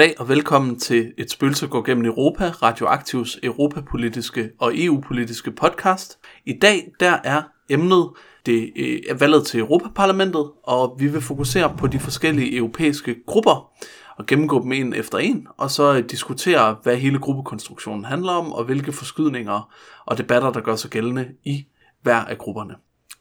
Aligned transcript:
Goddag 0.00 0.20
og 0.20 0.28
velkommen 0.28 0.78
til 0.78 1.12
Et 1.18 1.30
spøgelse 1.30 1.66
går 1.66 1.82
gennem 1.82 2.04
Europa, 2.04 2.48
Radioaktivs 2.48 3.38
europapolitiske 3.42 4.50
og 4.58 4.72
EU-politiske 4.74 5.50
podcast. 5.50 6.18
I 6.46 6.58
dag 6.62 6.92
der 7.00 7.18
er 7.24 7.42
emnet 7.68 8.10
det 8.46 8.70
er 9.10 9.14
valget 9.14 9.46
til 9.46 9.60
Europaparlamentet, 9.60 10.50
og 10.64 10.96
vi 10.98 11.06
vil 11.06 11.20
fokusere 11.20 11.74
på 11.78 11.86
de 11.86 11.98
forskellige 11.98 12.56
europæiske 12.56 13.16
grupper 13.26 13.70
og 14.16 14.26
gennemgå 14.26 14.62
dem 14.62 14.72
en 14.72 14.94
efter 14.94 15.18
en, 15.18 15.46
og 15.56 15.70
så 15.70 15.94
øh, 15.94 16.04
diskutere, 16.10 16.76
hvad 16.82 16.96
hele 16.96 17.18
gruppekonstruktionen 17.18 18.04
handler 18.04 18.32
om, 18.32 18.52
og 18.52 18.64
hvilke 18.64 18.92
forskydninger 18.92 19.72
og 20.06 20.18
debatter, 20.18 20.52
der 20.52 20.60
gør 20.60 20.76
sig 20.76 20.90
gældende 20.90 21.28
i 21.44 21.66
hver 22.02 22.24
af 22.24 22.38
grupperne. 22.38 22.74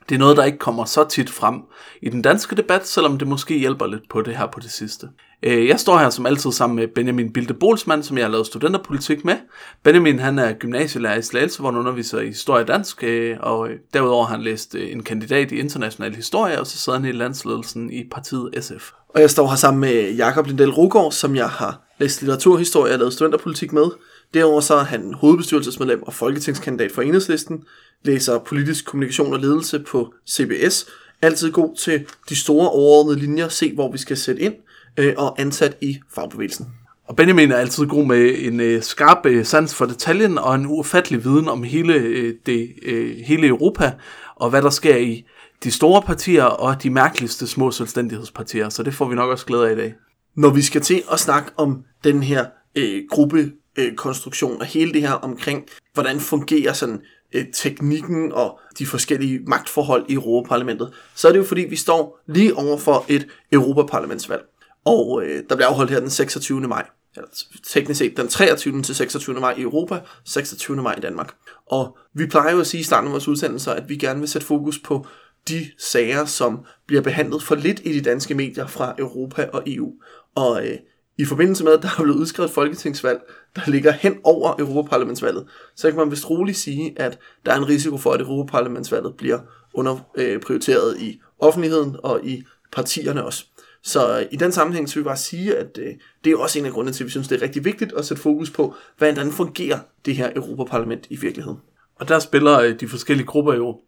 Det 0.10 0.16
er 0.16 0.20
noget, 0.20 0.38
der 0.38 0.44
ikke 0.44 0.58
kommer 0.58 0.86
så 0.86 1.08
tit 1.08 1.30
frem 1.30 1.62
i 2.02 2.10
den 2.10 2.22
danske 2.22 2.56
debat, 2.56 2.88
selvom 2.88 3.18
det 3.18 3.28
måske 3.28 3.58
hjælper 3.58 3.88
lidt 3.88 4.10
på 4.10 4.22
det 4.22 4.38
her 4.38 4.48
på 4.48 4.60
det 4.60 4.72
sidste. 4.72 5.08
Øh, 5.44 5.68
jeg 5.68 5.80
står 5.80 5.98
her 5.98 6.10
som 6.10 6.26
altid 6.26 6.52
sammen 6.52 6.76
med 6.76 6.88
Benjamin 6.88 7.34
Bilde 7.34 7.54
Bolsmann, 7.54 8.04
som 8.04 8.18
jeg 8.18 8.26
har 8.26 8.32
lavet 8.32 8.48
studenterpolitik 8.48 9.26
med. 9.26 9.36
Benjamin 9.84 10.20
han 10.20 10.40
er 10.40 10.54
gymnasielærer 10.54 11.18
i 11.18 11.22
Slagelse, 11.22 11.60
hvor 11.60 11.72
han 11.72 11.80
underviser 11.80 12.20
i 12.20 12.28
historie 12.28 12.64
og 12.64 12.68
dansk, 12.68 13.04
øh, 13.04 13.38
og 13.40 13.70
øh, 13.70 13.78
derudover 13.94 14.26
har 14.26 14.36
han 14.36 14.44
læst 14.44 14.76
en 14.76 15.04
kandidat 15.04 15.52
i 15.52 15.56
international 15.56 16.16
historie, 16.16 16.60
og 16.60 16.68
så 16.68 16.78
sidder 16.78 17.00
han 17.00 17.10
i 17.10 17.12
landsledelsen 17.12 17.92
i 17.92 18.04
partiet 18.12 18.50
SF. 18.62 18.92
Og 19.10 19.22
jeg 19.22 19.30
står 19.30 19.48
her 19.48 19.56
sammen 19.56 19.82
med 19.82 20.14
Jakob 20.14 20.48
Lindell 20.48 20.72
Rugård, 20.72 21.12
som 21.12 21.36
jeg 21.36 21.50
har 21.50 21.82
læst 22.00 22.22
litteraturhistorie 22.22 22.94
og 22.94 23.00
lavet 23.00 23.14
studenterpolitik 23.14 23.74
med. 23.74 23.86
Derudover 24.34 24.62
så 24.62 24.74
er 24.74 24.84
han 24.84 25.14
hovedbestyrelsesmedlem 25.14 26.04
og 26.04 26.14
folketingskandidat 26.14 26.92
for 26.92 27.02
Enhedslisten, 27.02 27.64
læser 28.04 28.40
politisk 28.40 28.86
kommunikation 28.86 29.34
og 29.34 29.40
ledelse 29.40 29.80
på 29.80 30.14
CBS, 30.30 30.86
altid 31.22 31.52
god 31.52 31.76
til 31.76 32.06
de 32.30 32.36
store 32.36 32.70
overordnede 32.70 33.20
linjer, 33.20 33.48
se 33.48 33.74
hvor 33.74 33.92
vi 33.92 33.98
skal 33.98 34.18
sætte 34.18 34.42
ind, 34.42 34.54
øh, 34.98 35.14
og 35.18 35.42
ansat 35.42 35.78
i 35.82 36.00
fagbevægelsen. 36.16 36.68
Og 37.08 37.16
Benjamin 37.16 37.52
er 37.52 37.58
altid 37.58 37.86
god 37.86 38.06
med 38.06 38.36
en 38.38 38.60
øh, 38.60 38.84
skarp 38.84 39.26
øh, 39.26 39.46
sans 39.46 39.76
for 39.76 39.86
detaljen 39.86 40.38
og 40.38 40.56
en 40.56 40.66
ufattelig 40.66 41.24
viden 41.24 41.48
om 41.48 41.64
hele, 41.64 41.94
øh, 41.94 42.34
det, 42.46 42.70
øh, 42.82 43.18
hele 43.18 43.48
Europa 43.48 43.92
og 44.36 44.50
hvad 44.50 44.62
der 44.62 44.70
sker 44.70 44.98
i 44.98 45.26
de 45.64 45.72
store 45.72 46.02
partier 46.02 46.44
og 46.44 46.84
de 46.84 46.90
mærkeligste 46.90 47.48
små 47.48 47.72
selvstændighedspartier. 47.72 48.70
Så 48.70 48.84
det 48.84 48.94
får 48.94 49.10
vi 49.10 49.16
nok 49.16 49.30
også 49.30 49.46
glæde 49.46 49.70
af 49.70 49.74
i 49.74 49.76
dag. 49.76 49.94
Når 50.36 50.50
vi 50.50 50.62
skal 50.62 50.82
til 50.82 51.04
at 51.12 51.20
snakke 51.20 51.52
om 51.58 51.84
den 52.04 52.24
her 52.24 52.46
øh, 52.76 53.02
gruppekonstruktion 53.10 54.52
øh, 54.52 54.60
og 54.60 54.66
hele 54.66 54.94
det 54.94 55.02
her 55.02 55.14
omkring, 55.14 55.64
hvordan 55.94 56.20
fungerer 56.20 56.74
sådan 56.74 57.02
øh, 57.34 57.46
teknikken 57.54 58.32
og 58.32 58.60
de 58.80 58.86
forskellige 58.86 59.40
magtforhold 59.48 60.06
i 60.10 60.14
Europaparlamentet, 60.14 60.94
så 61.16 61.28
er 61.28 61.32
det 61.32 61.40
jo 61.40 61.46
fordi, 61.46 61.62
vi 61.62 61.76
står 61.76 62.20
lige 62.28 62.56
over 62.56 62.78
for 62.78 63.06
et 63.08 63.28
Europaparlamentsvalg. 63.52 64.42
Og 64.90 65.24
øh, 65.26 65.44
der 65.50 65.56
bliver 65.56 65.68
afholdt 65.68 65.92
her 65.92 66.00
den 66.00 66.10
26. 66.10 66.62
maj. 66.62 66.88
Eller 67.16 67.30
teknisk 67.68 67.98
set 67.98 68.18
den 68.18 68.28
23. 68.28 68.82
til 68.82 68.96
26. 68.96 69.40
maj 69.40 69.54
i 69.58 69.62
Europa, 69.62 70.00
26. 70.26 70.82
maj 70.82 70.96
i 70.98 71.02
Danmark. 71.02 71.36
Og 71.66 71.98
vi 72.14 72.26
plejer 72.26 72.52
jo 72.52 72.60
at 72.60 72.68
sige 72.68 72.82
i 72.82 72.84
starten 72.84 73.08
af 73.08 73.12
vores 73.12 73.28
udsendelser, 73.28 73.72
at 73.72 73.90
vi 73.90 73.96
gerne 73.96 74.20
vil 74.20 74.30
sætte 74.30 74.48
fokus 74.48 74.80
på 74.80 75.06
de 75.48 75.66
sager, 75.78 76.26
som 76.26 76.60
bliver 76.88 77.02
behandlet 77.02 77.44
for 77.44 77.56
lidt 77.56 77.82
i 77.84 77.94
de 77.94 78.02
danske 78.02 78.34
medier 78.34 78.68
fra 78.68 78.96
Europa 78.98 79.50
og 79.54 79.64
EU. 79.68 79.94
Og 80.36 80.68
øh, 80.68 80.78
i 81.18 81.26
forbindelse 81.26 81.64
med, 81.64 81.74
at 81.74 81.82
der 81.82 81.88
er 81.88 82.04
blevet 82.04 82.20
udskrevet 82.20 82.52
folketingsvalg, 82.52 83.20
der 83.56 83.62
ligger 83.72 83.92
hen 83.92 84.18
over 84.24 84.56
Europaparlamentsvalget, 84.60 85.46
så 85.76 85.90
kan 85.90 86.00
man 86.00 86.12
vist 86.12 86.30
roligt 86.30 86.58
sige, 86.58 86.94
at 86.96 87.20
der 87.46 87.52
er 87.52 87.58
en 87.58 87.70
risiko 87.70 87.98
for, 87.98 88.12
at 88.12 88.22
Europaparlamentsvalget 88.22 89.16
bliver 89.18 89.40
underprioriteret 89.74 90.96
øh, 90.96 91.04
i 91.04 91.22
offentligheden 91.40 91.96
og 92.04 92.26
i 92.26 92.44
partierne 92.72 93.26
også. 93.26 93.46
Så 93.90 94.20
øh, 94.20 94.26
i 94.32 94.36
den 94.36 94.52
sammenhæng 94.52 94.90
så 94.90 94.96
vil 94.96 95.04
vi 95.04 95.08
bare 95.08 95.18
sige, 95.18 95.58
at 95.58 95.78
øh, 95.82 95.94
det 96.24 96.32
er 96.32 96.38
også 96.38 96.60
en 96.60 96.66
af 96.66 96.72
grundene 96.72 96.94
til, 96.94 97.04
at 97.04 97.06
vi 97.06 97.12
synes, 97.12 97.28
det 97.28 97.38
er 97.38 97.42
rigtig 97.42 97.66
vigtigt 97.66 97.94
at 97.94 98.06
sætte 98.06 98.24
fokus 98.24 98.50
på, 98.50 98.76
hvordan 98.98 99.32
fungerer 99.32 99.80
det 100.06 100.16
her 100.16 100.32
Europaparlament 100.36 101.08
i 101.10 101.16
virkeligheden. 101.16 101.58
Og 101.96 102.08
der 102.08 102.20
spiller 102.20 102.60
øh, 102.60 102.80
de 102.80 102.88
forskellige 102.88 103.28
grupper 103.28 103.54
jo 103.54 103.80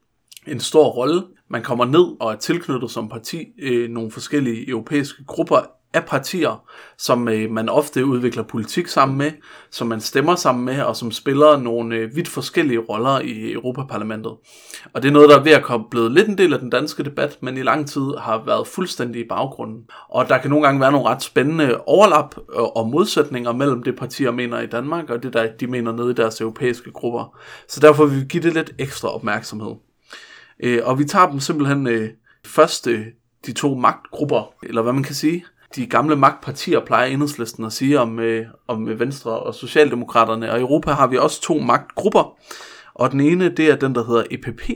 en 0.47 0.59
stor 0.59 0.87
rolle. 0.87 1.23
Man 1.49 1.63
kommer 1.63 1.85
ned 1.85 2.15
og 2.19 2.31
er 2.31 2.35
tilknyttet 2.35 2.91
som 2.91 3.09
parti 3.09 3.45
øh, 3.61 3.89
nogle 3.89 4.11
forskellige 4.11 4.69
europæiske 4.69 5.23
grupper 5.25 5.80
af 5.93 6.05
partier, 6.05 6.63
som 6.97 7.27
øh, 7.27 7.51
man 7.51 7.69
ofte 7.69 8.05
udvikler 8.05 8.43
politik 8.43 8.87
sammen 8.87 9.17
med, 9.17 9.31
som 9.71 9.87
man 9.87 10.01
stemmer 10.01 10.35
sammen 10.35 10.65
med, 10.65 10.81
og 10.81 10.95
som 10.95 11.11
spiller 11.11 11.57
nogle 11.57 11.95
øh, 11.95 12.15
vidt 12.15 12.27
forskellige 12.27 12.79
roller 12.79 13.19
i 13.19 13.51
Europaparlamentet. 13.51 14.31
Og 14.93 15.03
det 15.03 15.09
er 15.09 15.13
noget, 15.13 15.29
der 15.29 15.39
er 15.39 15.43
ved 15.43 15.51
at 15.51 15.63
komme 15.63 15.85
blevet 15.91 16.11
lidt 16.11 16.27
en 16.27 16.37
del 16.37 16.53
af 16.53 16.59
den 16.59 16.69
danske 16.69 17.03
debat, 17.03 17.37
men 17.41 17.57
i 17.57 17.61
lang 17.61 17.87
tid 17.87 18.01
har 18.19 18.43
været 18.45 18.67
fuldstændig 18.67 19.21
i 19.21 19.27
baggrunden. 19.29 19.83
Og 20.09 20.29
der 20.29 20.37
kan 20.37 20.49
nogle 20.49 20.65
gange 20.65 20.81
være 20.81 20.91
nogle 20.91 21.09
ret 21.09 21.23
spændende 21.23 21.77
overlap 21.77 22.35
og, 22.49 22.77
og 22.77 22.87
modsætninger 22.87 23.53
mellem 23.53 23.83
det 23.83 23.95
partier 23.95 24.31
mener 24.31 24.59
i 24.59 24.67
Danmark, 24.67 25.09
og 25.09 25.23
det 25.23 25.33
der 25.33 25.47
de 25.59 25.67
mener 25.67 25.91
nede 25.91 26.11
i 26.11 26.13
deres 26.13 26.41
europæiske 26.41 26.91
grupper. 26.91 27.37
Så 27.67 27.79
derfor 27.79 28.05
vil 28.05 28.19
vi 28.19 28.25
give 28.25 28.43
det 28.43 28.53
lidt 28.53 28.71
ekstra 28.79 29.15
opmærksomhed. 29.15 29.75
Øh, 30.63 30.81
og 30.83 30.99
vi 30.99 31.05
tager 31.05 31.29
dem 31.29 31.39
simpelthen 31.39 31.87
øh, 31.87 32.09
først 32.45 32.87
øh, 32.87 33.05
de 33.45 33.53
to 33.53 33.75
magtgrupper, 33.75 34.53
eller 34.63 34.81
hvad 34.81 34.93
man 34.93 35.03
kan 35.03 35.15
sige, 35.15 35.45
de 35.75 35.85
gamle 35.85 36.15
magtpartier 36.15 36.79
plejer 36.79 37.05
enhedslisten 37.05 37.65
at 37.65 37.73
sige 37.73 37.99
om, 37.99 38.19
øh, 38.19 38.45
om 38.67 38.99
Venstre 38.99 39.31
og 39.31 39.55
Socialdemokraterne. 39.55 40.51
Og 40.51 40.57
i 40.57 40.61
Europa 40.61 40.91
har 40.91 41.07
vi 41.07 41.17
også 41.17 41.41
to 41.41 41.59
magtgrupper. 41.59 42.37
Og 42.93 43.11
den 43.11 43.19
ene, 43.19 43.49
det 43.49 43.69
er 43.69 43.75
den, 43.75 43.95
der 43.95 44.05
hedder 44.05 44.23
EPP, 44.31 44.69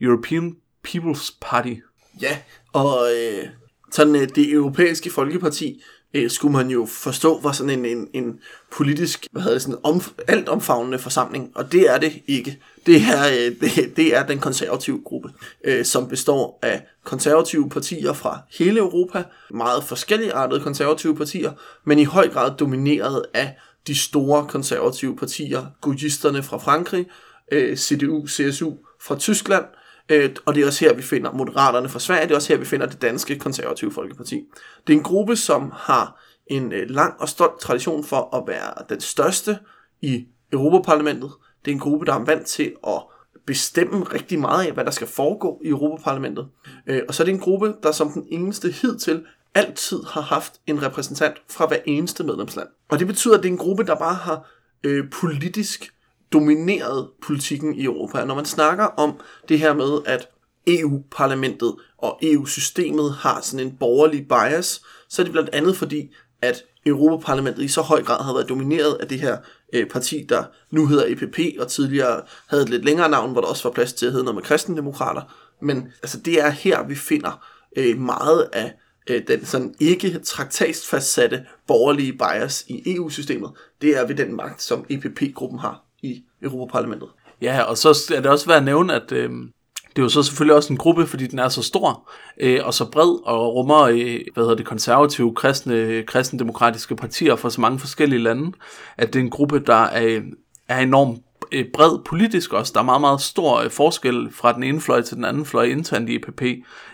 European 0.00 0.56
People's 0.88 1.38
Party. 1.40 1.74
Ja, 2.22 2.38
og 2.72 2.98
øh, 3.12 3.48
sådan 3.90 4.16
øh, 4.16 4.28
det 4.34 4.52
europæiske 4.52 5.10
folkeparti 5.10 5.82
øh, 6.14 6.30
skulle 6.30 6.52
man 6.52 6.70
jo 6.70 6.86
forstå 6.86 7.40
var 7.42 7.52
sådan 7.52 7.78
en, 7.78 7.84
en, 7.86 8.08
en 8.12 8.40
politisk, 8.72 9.26
hvad 9.32 9.42
hedder 9.42 9.54
det, 9.54 9.62
sådan 9.62 9.78
om, 9.82 10.02
alt 10.28 10.48
omfavnende 10.48 10.98
forsamling, 10.98 11.52
og 11.54 11.72
det 11.72 11.90
er 11.90 11.98
det 11.98 12.12
ikke. 12.26 12.58
Det 12.86 12.96
er, 12.96 13.26
øh, 13.26 13.56
det, 13.60 13.96
det 13.96 14.16
er 14.16 14.26
den 14.26 14.38
konservative 14.38 15.00
gruppe, 15.04 15.28
øh, 15.64 15.84
som 15.84 16.08
består 16.08 16.58
af 16.62 16.82
konservative 17.04 17.68
partier 17.68 18.12
fra 18.12 18.38
hele 18.58 18.78
Europa, 18.78 19.24
meget 19.50 19.84
forskellige 19.84 20.32
artede 20.32 20.60
konservative 20.60 21.16
partier, 21.16 21.52
men 21.84 21.98
i 21.98 22.04
høj 22.04 22.28
grad 22.28 22.56
domineret 22.56 23.24
af 23.34 23.56
de 23.86 23.94
store 23.94 24.46
konservative 24.46 25.16
partier, 25.16 25.66
gudisterne 25.80 26.42
fra 26.42 26.58
Frankrig, 26.58 27.06
øh, 27.52 27.76
CDU, 27.76 28.26
CSU 28.26 28.72
fra 29.00 29.18
Tyskland, 29.18 29.64
øh, 30.10 30.36
og 30.46 30.54
det 30.54 30.62
er 30.62 30.66
også 30.66 30.84
her, 30.84 30.94
vi 30.94 31.02
finder 31.02 31.32
Moderaterne 31.32 31.88
fra 31.88 31.98
Sverige, 31.98 32.22
det 32.22 32.30
er 32.30 32.36
også 32.36 32.52
her, 32.52 32.58
vi 32.58 32.64
finder 32.64 32.86
det 32.86 33.02
danske 33.02 33.38
konservative 33.38 33.92
folkeparti. 33.92 34.44
Det 34.86 34.92
er 34.92 34.96
en 34.96 35.02
gruppe, 35.02 35.36
som 35.36 35.72
har 35.74 36.22
en 36.46 36.72
øh, 36.72 36.90
lang 36.90 37.14
og 37.20 37.28
stolt 37.28 37.60
tradition 37.60 38.04
for 38.04 38.36
at 38.36 38.44
være 38.46 38.72
den 38.88 39.00
største 39.00 39.58
i 40.00 40.26
Europaparlamentet. 40.52 41.30
Det 41.64 41.70
er 41.70 41.74
en 41.74 41.80
gruppe, 41.80 42.06
der 42.06 42.14
er 42.14 42.24
vant 42.24 42.46
til 42.46 42.72
at 42.86 43.02
bestemme 43.46 44.02
rigtig 44.04 44.38
meget 44.38 44.66
af, 44.66 44.72
hvad 44.72 44.84
der 44.84 44.90
skal 44.90 45.06
foregå 45.06 45.60
i 45.64 45.68
Europaparlamentet. 45.68 46.48
Øh, 46.86 47.02
og 47.08 47.14
så 47.14 47.22
er 47.22 47.24
det 47.24 47.32
en 47.32 47.40
gruppe, 47.40 47.74
der 47.82 47.92
som 47.92 48.10
den 48.12 48.26
eneste 48.28 48.70
hidtil 48.70 49.24
altid 49.54 50.02
har 50.08 50.20
haft 50.20 50.52
en 50.66 50.82
repræsentant 50.82 51.36
fra 51.50 51.66
hver 51.66 51.78
eneste 51.86 52.24
medlemsland. 52.24 52.68
Og 52.88 52.98
det 52.98 53.06
betyder, 53.06 53.36
at 53.36 53.42
det 53.42 53.48
er 53.48 53.52
en 53.52 53.58
gruppe, 53.58 53.84
der 53.84 53.94
bare 53.94 54.14
har 54.14 54.50
øh, 54.84 55.10
politisk 55.10 55.94
domineret 56.32 57.08
politikken 57.22 57.74
i 57.74 57.84
Europa. 57.84 58.24
Når 58.24 58.34
man 58.34 58.44
snakker 58.44 58.84
om 58.84 59.20
det 59.48 59.58
her 59.58 59.74
med, 59.74 59.98
at 60.06 60.28
EU-parlamentet 60.66 61.76
og 61.98 62.18
EU-systemet 62.22 63.12
har 63.12 63.40
sådan 63.40 63.66
en 63.66 63.76
borgerlig 63.80 64.28
bias, 64.28 64.82
så 65.08 65.22
er 65.22 65.24
det 65.24 65.32
blandt 65.32 65.50
andet 65.52 65.76
fordi, 65.76 66.14
at 66.42 66.62
Europaparlamentet 66.86 67.62
i 67.62 67.68
så 67.68 67.82
høj 67.82 68.02
grad 68.02 68.24
har 68.24 68.32
været 68.32 68.48
domineret 68.48 68.94
af 68.94 69.08
det 69.08 69.20
her 69.20 69.38
øh, 69.72 69.88
parti, 69.88 70.26
der 70.28 70.44
nu 70.70 70.86
hedder 70.86 71.04
EPP, 71.06 71.38
og 71.60 71.68
tidligere 71.68 72.22
havde 72.46 72.62
et 72.62 72.68
lidt 72.68 72.84
længere 72.84 73.08
navn, 73.08 73.32
hvor 73.32 73.40
der 73.40 73.48
også 73.48 73.68
var 73.68 73.74
plads 73.74 73.92
til 73.92 74.06
at 74.06 74.12
hedde 74.12 74.24
noget 74.24 74.34
med 74.34 74.42
kristendemokrater. 74.42 75.22
Men 75.62 75.88
altså, 76.02 76.18
det 76.20 76.40
er 76.40 76.50
her, 76.50 76.86
vi 76.86 76.94
finder 76.94 77.46
øh, 77.76 77.98
meget 77.98 78.48
af 78.52 78.74
øh, 79.10 79.22
den 79.28 79.44
sådan 79.44 79.74
ikke 79.80 80.18
traktatsfastsatte 80.18 81.46
borgerlige 81.66 82.12
bias 82.12 82.64
i 82.68 82.94
EU-systemet. 82.94 83.50
Det 83.82 83.96
er 83.96 84.06
ved 84.06 84.14
den 84.14 84.36
magt, 84.36 84.62
som 84.62 84.84
EPP-gruppen 84.88 85.58
har 85.58 85.89
i 86.02 86.22
Europaparlamentet. 86.42 87.08
Ja, 87.42 87.62
og 87.62 87.78
så 87.78 88.12
er 88.16 88.20
det 88.20 88.30
også 88.30 88.46
værd 88.46 88.56
at 88.56 88.64
nævne, 88.64 88.94
at 88.94 89.12
øh, 89.12 89.30
det 89.90 89.98
er 89.98 90.02
jo 90.02 90.08
så 90.08 90.22
selvfølgelig 90.22 90.56
også 90.56 90.72
en 90.72 90.76
gruppe, 90.76 91.06
fordi 91.06 91.26
den 91.26 91.38
er 91.38 91.48
så 91.48 91.62
stor 91.62 92.10
øh, 92.40 92.60
og 92.64 92.74
så 92.74 92.90
bred 92.90 93.26
og 93.26 93.54
rummer 93.54 93.80
øh, 93.80 94.20
hvad 94.34 94.44
hedder 94.44 94.54
det, 94.54 94.66
konservative, 94.66 95.34
kristne, 95.34 96.02
kristendemokratiske 96.06 96.96
partier 96.96 97.36
fra 97.36 97.50
så 97.50 97.60
mange 97.60 97.78
forskellige 97.78 98.22
lande, 98.22 98.52
at 98.96 99.12
det 99.12 99.18
er 99.18 99.24
en 99.24 99.30
gruppe, 99.30 99.58
der 99.58 99.84
er, 99.84 100.20
er 100.68 100.78
enormt 100.78 101.18
øh, 101.52 101.64
bred 101.74 102.04
politisk 102.04 102.52
også. 102.52 102.72
Der 102.74 102.80
er 102.80 102.84
meget, 102.84 103.00
meget 103.00 103.20
stor 103.20 103.60
øh, 103.60 103.70
forskel 103.70 104.28
fra 104.32 104.52
den 104.52 104.62
ene 104.62 104.80
fløj 104.80 105.02
til 105.02 105.16
den 105.16 105.24
anden 105.24 105.44
fløj 105.44 105.64
internt 105.64 106.08
i 106.08 106.16
EPP. 106.16 106.42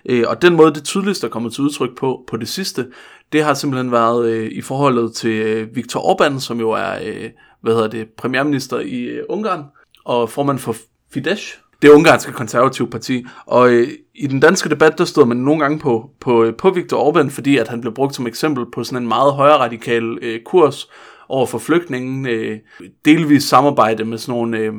Øh, 0.09 0.25
og 0.29 0.43
den 0.43 0.55
måde, 0.55 0.75
det 0.75 0.85
tydeligst 0.85 1.25
er 1.25 1.29
kommet 1.29 1.52
til 1.52 1.64
udtryk 1.64 1.99
på, 1.99 2.25
på 2.29 2.37
det 2.37 2.49
sidste, 2.49 2.87
det 3.32 3.44
har 3.44 3.55
simpelthen 3.55 3.93
været 3.93 4.52
i 4.52 4.61
forholdet 4.61 5.12
til 5.14 5.69
Viktor 5.75 6.00
Orbán, 6.00 6.41
som 6.41 6.61
jo 6.61 6.70
er 6.70 6.99
øh, 7.05 7.31
hvad 7.66 7.74
hedder 7.74 7.88
det, 7.88 8.08
premierminister 8.18 8.78
i 8.78 9.02
øh, 9.02 9.22
Ungarn 9.28 9.64
og 10.04 10.30
formand 10.30 10.58
for 10.58 10.76
Fidesz, 11.12 11.58
det 11.82 11.88
ungarske 11.88 12.32
konservative 12.32 12.90
parti. 12.90 13.26
Og 13.46 13.70
øh, 13.70 13.88
i 14.14 14.26
den 14.26 14.40
danske 14.40 14.68
debat, 14.68 14.98
der 14.98 15.04
stod 15.04 15.26
man 15.26 15.36
nogle 15.36 15.60
gange 15.60 15.78
på, 15.78 16.10
på, 16.20 16.44
øh, 16.44 16.54
på 16.54 16.70
Viktor 16.70 17.12
Orbán, 17.12 17.30
fordi 17.30 17.56
at 17.56 17.68
han 17.68 17.80
blev 17.80 17.94
brugt 17.94 18.14
som 18.14 18.26
eksempel 18.26 18.64
på 18.74 18.84
sådan 18.84 19.02
en 19.02 19.08
meget 19.08 19.32
højere 19.32 19.58
radikal 19.58 20.18
øh, 20.22 20.40
kurs 20.44 20.90
over 21.28 21.46
for 21.46 21.58
flygtningen. 21.58 22.26
Øh, 22.26 22.58
delvis 23.04 23.44
samarbejde 23.44 24.04
med 24.04 24.18
sådan 24.18 24.38
nogle 24.38 24.58
øh, 24.58 24.72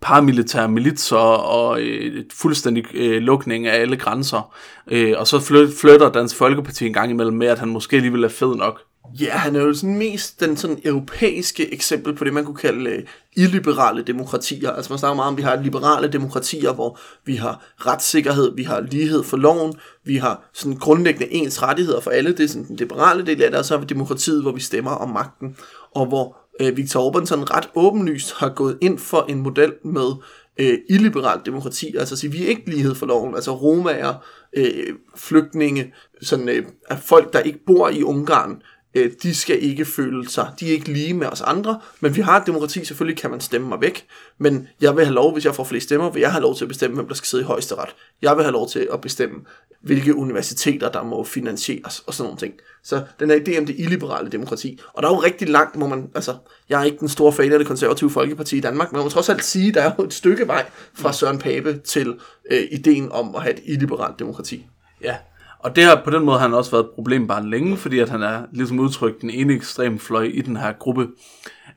paramilitære 0.00 0.68
militser 0.68 1.16
og 1.16 1.80
øh, 1.82 2.24
fuldstændig 2.32 2.84
øh, 2.94 3.22
lukning 3.22 3.66
af 3.66 3.80
alle 3.80 3.96
grænser. 3.96 4.54
Øh, 4.90 5.14
og 5.16 5.26
så 5.26 5.40
flytter 5.80 6.12
Dansk 6.12 6.36
Folkeparti 6.36 6.86
en 6.86 6.92
gang 6.92 7.10
imellem 7.10 7.36
med, 7.36 7.46
at 7.46 7.58
han 7.58 7.68
måske 7.68 7.96
alligevel 7.96 8.24
er 8.24 8.28
fed 8.28 8.54
nok. 8.56 8.80
Ja, 9.20 9.30
han 9.30 9.56
er 9.56 9.60
jo 9.60 9.74
sådan 9.74 9.98
mest 9.98 10.40
den 10.40 10.56
sådan 10.56 10.80
europæiske 10.84 11.74
eksempel 11.74 12.14
på 12.14 12.24
det, 12.24 12.32
man 12.32 12.44
kunne 12.44 12.56
kalde 12.56 12.90
øh, 12.90 13.02
illiberale 13.36 14.02
demokratier. 14.02 14.70
Altså 14.70 14.92
man 14.92 14.98
snakker 14.98 15.16
meget 15.16 15.28
om, 15.28 15.34
at 15.34 15.38
vi 15.38 15.42
har 15.42 15.62
liberale 15.62 16.08
demokratier, 16.08 16.72
hvor 16.72 16.98
vi 17.24 17.36
har 17.36 17.66
retssikkerhed, 17.86 18.56
vi 18.56 18.62
har 18.62 18.80
lighed 18.80 19.22
for 19.22 19.36
loven, 19.36 19.74
vi 20.04 20.16
har 20.16 20.50
sådan 20.52 20.78
grundlæggende 20.78 21.32
ens 21.32 21.62
rettigheder 21.62 22.00
for 22.00 22.10
alle. 22.10 22.32
Det 22.32 22.40
er 22.40 22.48
sådan 22.48 22.68
den 22.68 22.76
liberale 22.76 23.26
del 23.26 23.42
af 23.42 23.50
det, 23.50 23.58
og 23.58 23.64
så 23.64 23.74
har 23.74 23.80
vi 23.80 23.86
demokratiet, 23.86 24.42
hvor 24.42 24.52
vi 24.52 24.60
stemmer 24.60 24.90
om 24.90 25.08
magten, 25.08 25.56
og 25.94 26.06
hvor 26.06 26.36
øh, 26.60 26.76
Viktor 26.76 27.10
Orbán 27.10 27.26
sådan 27.26 27.50
ret 27.50 27.68
åbenlyst 27.74 28.32
har 28.32 28.48
gået 28.48 28.78
ind 28.80 28.98
for 28.98 29.26
en 29.28 29.40
model 29.40 29.72
med 29.84 30.12
øh, 30.58 30.78
illiberalt 30.90 31.46
demokrati. 31.46 31.96
Altså 31.96 32.14
at 32.14 32.18
sige, 32.18 32.32
vi 32.32 32.44
er 32.44 32.48
ikke 32.48 32.70
lighed 32.70 32.94
for 32.94 33.06
loven. 33.06 33.34
Altså 33.34 33.52
romager, 33.54 34.14
øh, 34.56 34.94
flygtninge, 35.16 35.94
sådan, 36.22 36.48
øh, 36.48 36.64
folk, 37.00 37.32
der 37.32 37.40
ikke 37.40 37.64
bor 37.66 37.88
i 37.88 38.02
Ungarn, 38.02 38.62
øh, 38.94 39.12
de 39.22 39.34
skal 39.34 39.62
ikke 39.62 39.84
føle 39.84 40.28
sig, 40.28 40.50
de 40.60 40.68
er 40.68 40.72
ikke 40.72 40.92
lige 40.92 41.14
med 41.14 41.26
os 41.26 41.40
andre, 41.40 41.80
men 42.00 42.16
vi 42.16 42.20
har 42.20 42.40
et 42.40 42.46
demokrati, 42.46 42.84
selvfølgelig 42.84 43.20
kan 43.20 43.30
man 43.30 43.40
stemme 43.40 43.68
mig 43.68 43.80
væk, 43.80 44.06
men 44.38 44.68
jeg 44.80 44.96
vil 44.96 45.04
have 45.04 45.14
lov, 45.14 45.32
hvis 45.32 45.44
jeg 45.44 45.54
får 45.54 45.64
flere 45.64 45.80
stemmer, 45.80 46.10
vil 46.10 46.20
jeg 46.20 46.32
have 46.32 46.42
lov 46.42 46.56
til 46.56 46.64
at 46.64 46.68
bestemme, 46.68 46.94
hvem 46.94 47.08
der 47.08 47.14
skal 47.14 47.26
sidde 47.26 47.42
i 47.42 47.46
højesteret. 47.46 47.88
Jeg 48.22 48.36
vil 48.36 48.44
have 48.44 48.52
lov 48.52 48.68
til 48.68 48.88
at 48.92 49.00
bestemme, 49.00 49.36
hvilke 49.80 50.14
universiteter, 50.14 50.90
der 50.90 51.02
må 51.02 51.24
finansieres, 51.24 52.00
og 52.06 52.14
sådan 52.14 52.26
nogle 52.26 52.38
ting. 52.38 52.54
Så 52.82 53.02
den 53.20 53.30
her 53.30 53.38
idé 53.38 53.58
om 53.58 53.66
det 53.66 53.74
illiberale 53.78 54.30
demokrati, 54.30 54.80
og 54.92 55.02
der 55.02 55.08
er 55.08 55.12
jo 55.12 55.22
rigtig 55.22 55.48
langt, 55.48 55.76
hvor 55.76 55.86
man, 55.86 56.10
altså, 56.14 56.36
jeg 56.68 56.80
er 56.80 56.84
ikke 56.84 56.98
den 56.98 57.08
store 57.08 57.32
fan 57.32 57.52
af 57.52 57.58
det 57.58 57.68
konservative 57.68 58.10
folkeparti 58.10 58.56
i 58.56 58.60
Danmark, 58.60 58.92
men 58.92 58.96
man 58.96 59.04
må 59.04 59.10
trods 59.10 59.28
alt 59.28 59.44
sige, 59.44 59.72
der 59.72 59.82
er 59.82 59.92
jo 59.98 60.04
et 60.04 60.14
stykke 60.14 60.46
vej 60.48 60.66
fra 60.94 61.12
Søren 61.12 61.38
Pape 61.38 61.78
til 61.78 62.14
øh, 62.50 62.62
ideen 62.70 63.12
om 63.12 63.34
at 63.34 63.42
have 63.42 63.54
et 63.54 63.62
illiberalt 63.64 64.18
demokrati. 64.18 64.66
Ja, 65.02 65.16
og 65.58 65.76
det 65.76 65.84
har 65.84 66.00
på 66.04 66.10
den 66.10 66.24
måde 66.24 66.38
har 66.38 66.46
han 66.46 66.54
også 66.54 66.70
været 66.70 66.84
et 66.84 66.90
problem 66.90 67.26
bare 67.26 67.46
længe, 67.46 67.76
fordi 67.76 67.98
at 67.98 68.08
han 68.08 68.22
er 68.22 68.42
ligesom 68.52 68.78
udtrykt 68.78 69.20
den 69.20 69.30
ene 69.30 69.54
ekstrem 69.54 69.98
fløj 69.98 70.30
i 70.34 70.40
den 70.40 70.56
her 70.56 70.72
gruppe. 70.72 71.08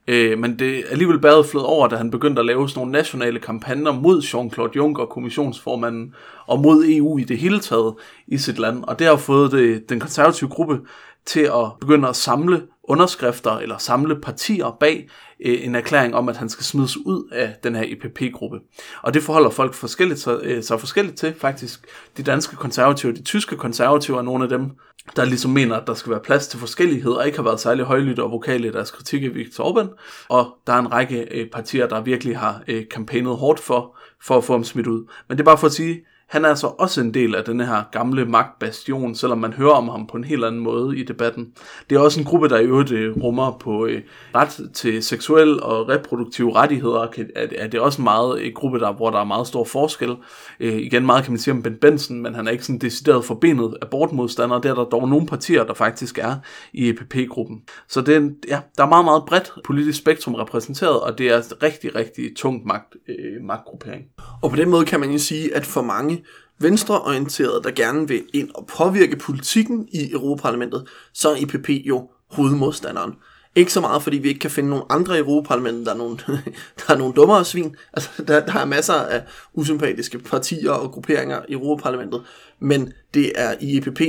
Øh, 0.07 0.39
men 0.39 0.60
det 0.60 0.80
er 0.80 0.83
alligevel 0.89 1.19
bare 1.19 1.44
flød 1.44 1.62
over, 1.62 1.88
da 1.88 1.95
han 1.95 2.12
begyndte 2.12 2.39
at 2.39 2.45
lave 2.45 2.69
sådan 2.69 2.80
nogle 2.80 2.92
nationale 2.92 3.39
kampagner 3.39 3.92
mod 3.92 4.22
Jean-Claude 4.22 4.75
Juncker, 4.75 5.06
kommissionsformanden, 5.06 6.13
og 6.48 6.60
mod 6.60 6.86
EU 6.86 7.18
i 7.18 7.24
det 7.24 7.38
hele 7.38 7.60
taget 7.60 7.94
i 8.28 8.38
sit 8.38 8.60
land. 8.60 8.83
Og 8.83 9.00
det 9.00 9.07
har 9.07 9.16
fået 9.16 9.51
det, 9.51 9.89
den 9.89 10.00
konservative 10.00 10.50
gruppe 10.50 10.80
til 11.26 11.40
at 11.40 11.80
begynde 11.80 12.08
at 12.08 12.16
samle 12.16 12.62
underskrifter 12.84 13.58
eller 13.58 13.78
samle 13.78 14.22
partier 14.22 14.78
bag 14.80 15.10
øh, 15.46 15.66
en 15.66 15.76
erklæring 15.76 16.16
om, 16.16 16.30
at 16.30 16.38
han 16.38 16.50
skal 16.50 16.64
smides 16.64 16.98
ud 16.98 17.30
af 17.32 17.56
den 17.64 17.76
her 17.76 17.84
EPP-gruppe. 17.88 18.60
Og 19.02 19.14
det 19.14 19.24
forholder 19.24 19.50
folk 19.50 19.74
forskelligt, 19.74 20.20
så, 20.20 20.40
øh, 20.44 20.64
så 20.64 20.78
forskelligt 20.78 21.18
til 21.18 21.34
faktisk. 21.38 21.88
De 22.18 22.24
danske 22.24 22.56
konservative 22.56 23.12
og 23.12 23.18
de 23.18 23.24
tyske 23.24 23.58
konservative 23.58 24.18
er 24.18 24.22
nogle 24.22 24.44
af 24.44 24.50
dem, 24.50 24.72
der 25.16 25.26
ligesom 25.26 25.52
mener, 25.52 25.76
at 25.76 25.88
der 25.88 25.94
skal 25.94 26.12
være 26.12 26.20
plads 26.20 26.48
til 26.48 26.60
forskellighed, 26.60 27.12
og 27.12 27.26
ikke 27.26 27.38
har 27.38 27.44
været 27.44 27.60
særlig 27.60 27.86
højlytte 27.86 28.24
og 28.24 28.32
vokale 28.32 28.68
i 28.68 28.72
deres 28.72 28.92
kritik 28.92 29.24
af 29.24 29.36
Viktor 29.36 29.64
Orbán. 29.64 29.88
Og 30.30 30.58
der 30.68 30.74
er 30.74 30.80
en 30.80 30.92
række 30.92 31.28
øh, 31.32 31.50
partier, 31.50 31.88
der 31.88 32.02
virkelig 32.02 32.38
har 32.38 32.62
øh, 32.68 32.84
kampagnet 32.92 33.36
hårdt 33.36 33.60
for, 33.60 33.98
for 34.22 34.38
at 34.38 34.44
få 34.44 34.54
ham 34.54 34.64
smidt 34.64 34.88
ud. 34.88 35.06
Men 35.28 35.38
det 35.38 35.44
er 35.44 35.46
bare 35.46 35.58
for 35.58 35.68
at 35.68 35.74
sige, 35.74 36.06
han 36.31 36.45
er 36.45 36.50
altså 36.50 36.68
også 36.68 37.01
en 37.01 37.13
del 37.13 37.36
af 37.36 37.44
den 37.44 37.60
her 37.60 37.83
gamle 37.92 38.25
magtbastion, 38.25 39.16
selvom 39.16 39.38
man 39.38 39.54
hører 39.54 39.72
om 39.72 39.89
ham 39.89 40.07
på 40.07 40.18
en 40.18 40.24
helt 40.24 40.45
anden 40.45 40.62
måde 40.62 40.98
i 40.98 41.04
debatten. 41.04 41.48
Det 41.89 41.95
er 41.95 42.00
også 42.00 42.19
en 42.19 42.25
gruppe, 42.25 42.50
der 42.50 42.60
i 42.60 42.63
øvrigt 42.63 42.92
øh, 42.92 43.18
rummer 43.18 43.57
på 43.60 43.86
øh, 43.86 44.01
ret 44.36 44.69
til 44.74 45.04
seksuel 45.04 45.63
og 45.63 45.89
reproduktive 45.89 46.56
rettigheder, 46.56 47.07
er, 47.36 47.48
er 47.57 47.68
det 47.68 47.80
også 47.80 48.01
meget 48.01 48.45
en 48.45 48.54
gruppe, 48.54 48.80
der, 48.80 48.94
hvor 48.94 49.10
der 49.10 49.19
er 49.19 49.24
meget 49.24 49.48
stor 49.48 49.63
forskel. 49.63 50.16
Øh, 50.60 50.74
igen 50.74 51.06
meget 51.06 51.24
kan 51.24 51.31
man 51.31 51.39
sige 51.39 51.54
om 51.54 51.63
Ben 51.63 51.75
Benson, 51.75 52.22
men 52.22 52.36
han 52.36 52.48
er 52.48 52.51
ikke 52.51 52.66
sådan 52.66 52.80
decideret 52.80 53.25
forbenet 53.25 53.77
abortmodstander. 53.81 54.62
Det 54.62 54.72
er 54.72 54.75
der 54.75 54.84
dog 54.84 55.10
nogle 55.10 55.25
partier, 55.25 55.63
der 55.63 55.74
faktisk 55.74 56.18
er 56.18 56.36
i 56.74 56.89
EPP-gruppen. 56.89 57.62
Så 57.88 58.01
det 58.01 58.16
er, 58.16 58.30
ja, 58.48 58.60
der 58.77 58.84
er 58.84 58.89
meget, 58.89 59.06
meget 59.06 59.24
bredt 59.27 59.51
politisk 59.66 59.98
spektrum 59.98 60.36
repræsenteret, 60.36 61.00
og 61.00 61.18
det 61.18 61.31
er 61.31 61.63
rigtig, 61.63 61.95
rigtig 61.95 62.25
tungt 62.38 62.66
magt, 62.66 62.95
øh, 63.10 63.44
magtgruppering. 63.44 64.04
Og 64.42 64.50
på 64.50 64.56
den 64.56 64.69
måde 64.69 64.86
kan 64.86 65.00
man 65.00 65.12
jo 65.12 65.18
sige, 65.18 65.56
at 65.56 65.66
for 65.66 65.81
mange 65.81 66.21
venstreorienterede, 66.60 67.64
der 67.64 67.72
gerne 67.72 68.08
vil 68.08 68.24
ind 68.34 68.50
og 68.56 68.68
påvirke 68.68 69.16
politikken 69.16 69.88
i 69.92 70.12
Europaparlamentet, 70.12 70.88
så 71.14 71.30
er 71.30 71.36
IPP 71.36 71.70
jo 71.70 72.10
hovedmodstanderen. 72.32 73.14
Ikke 73.56 73.74
så 73.74 73.82
meget, 73.82 74.04
fordi 74.04 74.18
vi 74.18 74.28
ikke 74.28 74.40
kan 74.40 74.52
finde 74.52 74.70
nogen 74.70 74.86
andre 74.90 75.16
i 75.16 75.20
Europaparlamentet, 75.20 75.86
der 75.86 75.94
er 75.94 75.98
nogle, 75.98 76.18
der 76.80 76.94
er 76.94 76.98
nogle 76.98 77.14
dummere 77.14 77.46
svin. 77.46 77.76
Altså, 77.94 78.10
der, 78.28 78.46
der 78.46 78.60
er 78.60 78.66
masser 78.66 78.94
af 78.94 79.24
usympatiske 79.54 80.20
partier 80.20 80.72
og 80.72 80.92
grupperinger 80.92 81.42
i 81.50 81.54
Europaparlamentet, 81.54 82.24
men 82.60 82.94
det 83.14 83.32
er 83.36 83.56
i 83.62 83.78
EPP, 83.78 84.02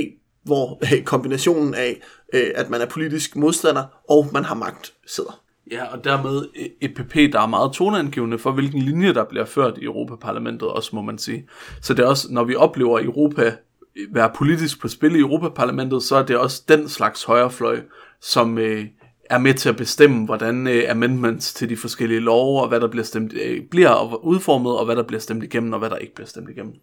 hvor 0.43 0.79
øh, 0.93 1.03
kombinationen 1.03 1.73
af, 1.73 2.01
øh, 2.33 2.51
at 2.55 2.69
man 2.69 2.81
er 2.81 2.85
politisk 2.85 3.35
modstander 3.35 3.83
og 4.09 4.29
man 4.33 4.45
har 4.45 4.55
magt, 4.55 4.93
sidder. 5.07 5.42
Ja, 5.71 5.85
og 5.85 6.03
dermed 6.03 6.45
et 6.81 6.93
PP, 6.95 7.15
der 7.33 7.41
er 7.41 7.47
meget 7.47 7.71
toneangivende 7.73 8.39
for, 8.39 8.51
hvilken 8.51 8.81
linje, 8.81 9.13
der 9.13 9.23
bliver 9.23 9.45
ført 9.45 9.77
i 9.77 9.83
Europaparlamentet 9.83 10.67
også, 10.67 10.95
må 10.95 11.01
man 11.01 11.17
sige. 11.17 11.47
Så 11.81 11.93
det 11.93 12.03
er 12.03 12.07
også, 12.07 12.27
når 12.31 12.43
vi 12.43 12.55
oplever 12.55 12.99
Europa 12.99 13.55
øh, 13.95 14.15
være 14.15 14.31
politisk 14.35 14.81
på 14.81 14.87
spil 14.87 15.15
i 15.15 15.19
Europaparlamentet, 15.19 16.03
så 16.03 16.15
er 16.15 16.23
det 16.23 16.37
også 16.37 16.63
den 16.67 16.89
slags 16.89 17.23
højrefløj, 17.23 17.81
som 18.21 18.57
øh, 18.57 18.85
er 19.29 19.37
med 19.37 19.53
til 19.53 19.69
at 19.69 19.77
bestemme, 19.77 20.25
hvordan 20.25 20.67
øh, 20.67 20.83
amendments 20.89 21.53
til 21.53 21.69
de 21.69 21.77
forskellige 21.77 22.19
love, 22.19 22.61
og 22.61 22.67
hvad 22.67 22.79
der 22.79 22.87
bliver 22.87 23.03
stemt, 23.03 23.33
øh, 23.33 23.61
bliver 23.71 24.25
udformet, 24.25 24.77
og 24.77 24.85
hvad 24.85 24.95
der 24.95 25.03
bliver 25.03 25.19
stemt 25.19 25.43
igennem, 25.43 25.73
og 25.73 25.79
hvad 25.79 25.89
der 25.89 25.97
ikke 25.97 26.15
bliver 26.15 26.27
stemt 26.27 26.49
igennem. 26.49 26.73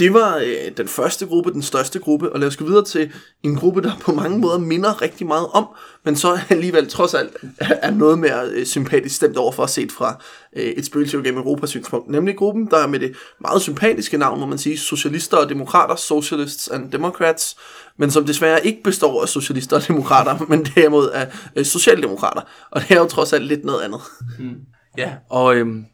Det 0.00 0.14
var 0.14 0.36
øh, 0.36 0.76
den 0.76 0.88
første 0.88 1.26
gruppe, 1.26 1.52
den 1.52 1.62
største 1.62 1.98
gruppe, 1.98 2.32
og 2.32 2.40
lad 2.40 2.48
os 2.48 2.56
gå 2.56 2.64
videre 2.64 2.84
til 2.84 3.12
en 3.42 3.56
gruppe, 3.56 3.82
der 3.82 3.92
på 4.00 4.12
mange 4.12 4.38
måder 4.38 4.58
minder 4.58 5.02
rigtig 5.02 5.26
meget 5.26 5.46
om, 5.52 5.66
men 6.04 6.16
så 6.16 6.38
alligevel 6.48 6.88
trods 6.88 7.14
alt 7.14 7.36
er 7.58 7.90
noget 7.90 8.18
mere 8.18 8.48
øh, 8.48 8.66
sympatisk 8.66 9.16
stemt 9.16 9.36
over 9.36 9.52
for 9.52 9.66
set 9.66 9.92
fra 9.92 10.22
øh, 10.56 10.64
et 10.64 10.86
spøgelse 10.86 11.16
gennem 11.16 11.36
Europas 11.36 11.70
synspunkt, 11.70 12.10
nemlig 12.10 12.36
gruppen, 12.36 12.66
der 12.66 12.76
er 12.76 12.86
med 12.86 13.00
det 13.00 13.16
meget 13.40 13.62
sympatiske 13.62 14.18
navn, 14.18 14.40
må 14.40 14.46
man 14.46 14.58
sige, 14.58 14.78
Socialister 14.78 15.36
og 15.36 15.48
Demokrater, 15.48 15.96
Socialists 15.96 16.68
and 16.68 16.92
Democrats, 16.92 17.56
men 17.96 18.10
som 18.10 18.24
desværre 18.24 18.66
ikke 18.66 18.82
består 18.82 19.22
af 19.22 19.28
socialister 19.28 19.76
og 19.76 19.88
demokrater, 19.88 20.38
men 20.50 20.64
derimod 20.64 21.08
af 21.08 21.28
øh, 21.56 21.64
socialdemokrater. 21.64 22.40
Og 22.70 22.80
det 22.80 22.90
er 22.90 23.00
jo 23.00 23.06
trods 23.06 23.32
alt 23.32 23.44
lidt 23.44 23.64
noget 23.64 23.82
andet. 23.82 24.00
Mm. 24.38 24.56
Ja, 24.98 25.12
og 25.30 25.56
øhm, 25.56 25.84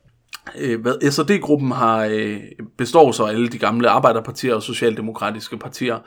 øh, 0.58 0.80
hvad, 0.80 1.10
SRD-gruppen 1.10 1.70
har 1.70 2.04
øh, 2.04 2.40
består 2.78 3.12
så 3.12 3.24
af 3.24 3.28
alle 3.28 3.48
de 3.48 3.58
gamle 3.58 3.88
arbejderpartier 3.88 4.54
og 4.54 4.62
socialdemokratiske 4.62 5.56
partier. 5.56 5.98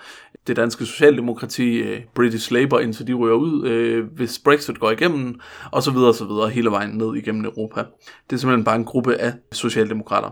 Det 0.48 0.56
danske 0.56 0.86
socialdemokrati, 0.86 1.78
øh, 1.78 2.02
British 2.16 2.52
Labour, 2.52 2.80
indtil 2.80 3.08
de 3.08 3.14
ryger 3.14 3.36
ud, 3.36 3.68
øh, 3.68 4.06
hvis 4.16 4.40
Brexit 4.40 4.80
går 4.80 4.92
igennem, 4.92 5.40
og 5.72 5.84
så 5.84 5.92
videre 5.92 6.10
og 6.10 6.16
så 6.16 6.26
videre 6.26 6.50
hele 6.50 6.72
vejen 6.72 6.90
ned 6.90 7.16
igennem 7.16 7.46
Europa. 7.46 7.84
Det 8.30 8.36
er 8.36 8.40
simpelthen 8.40 8.64
bare 8.64 8.76
en 8.76 8.86
gruppe 8.86 9.16
af 9.16 9.34
socialdemokrater 9.52 10.30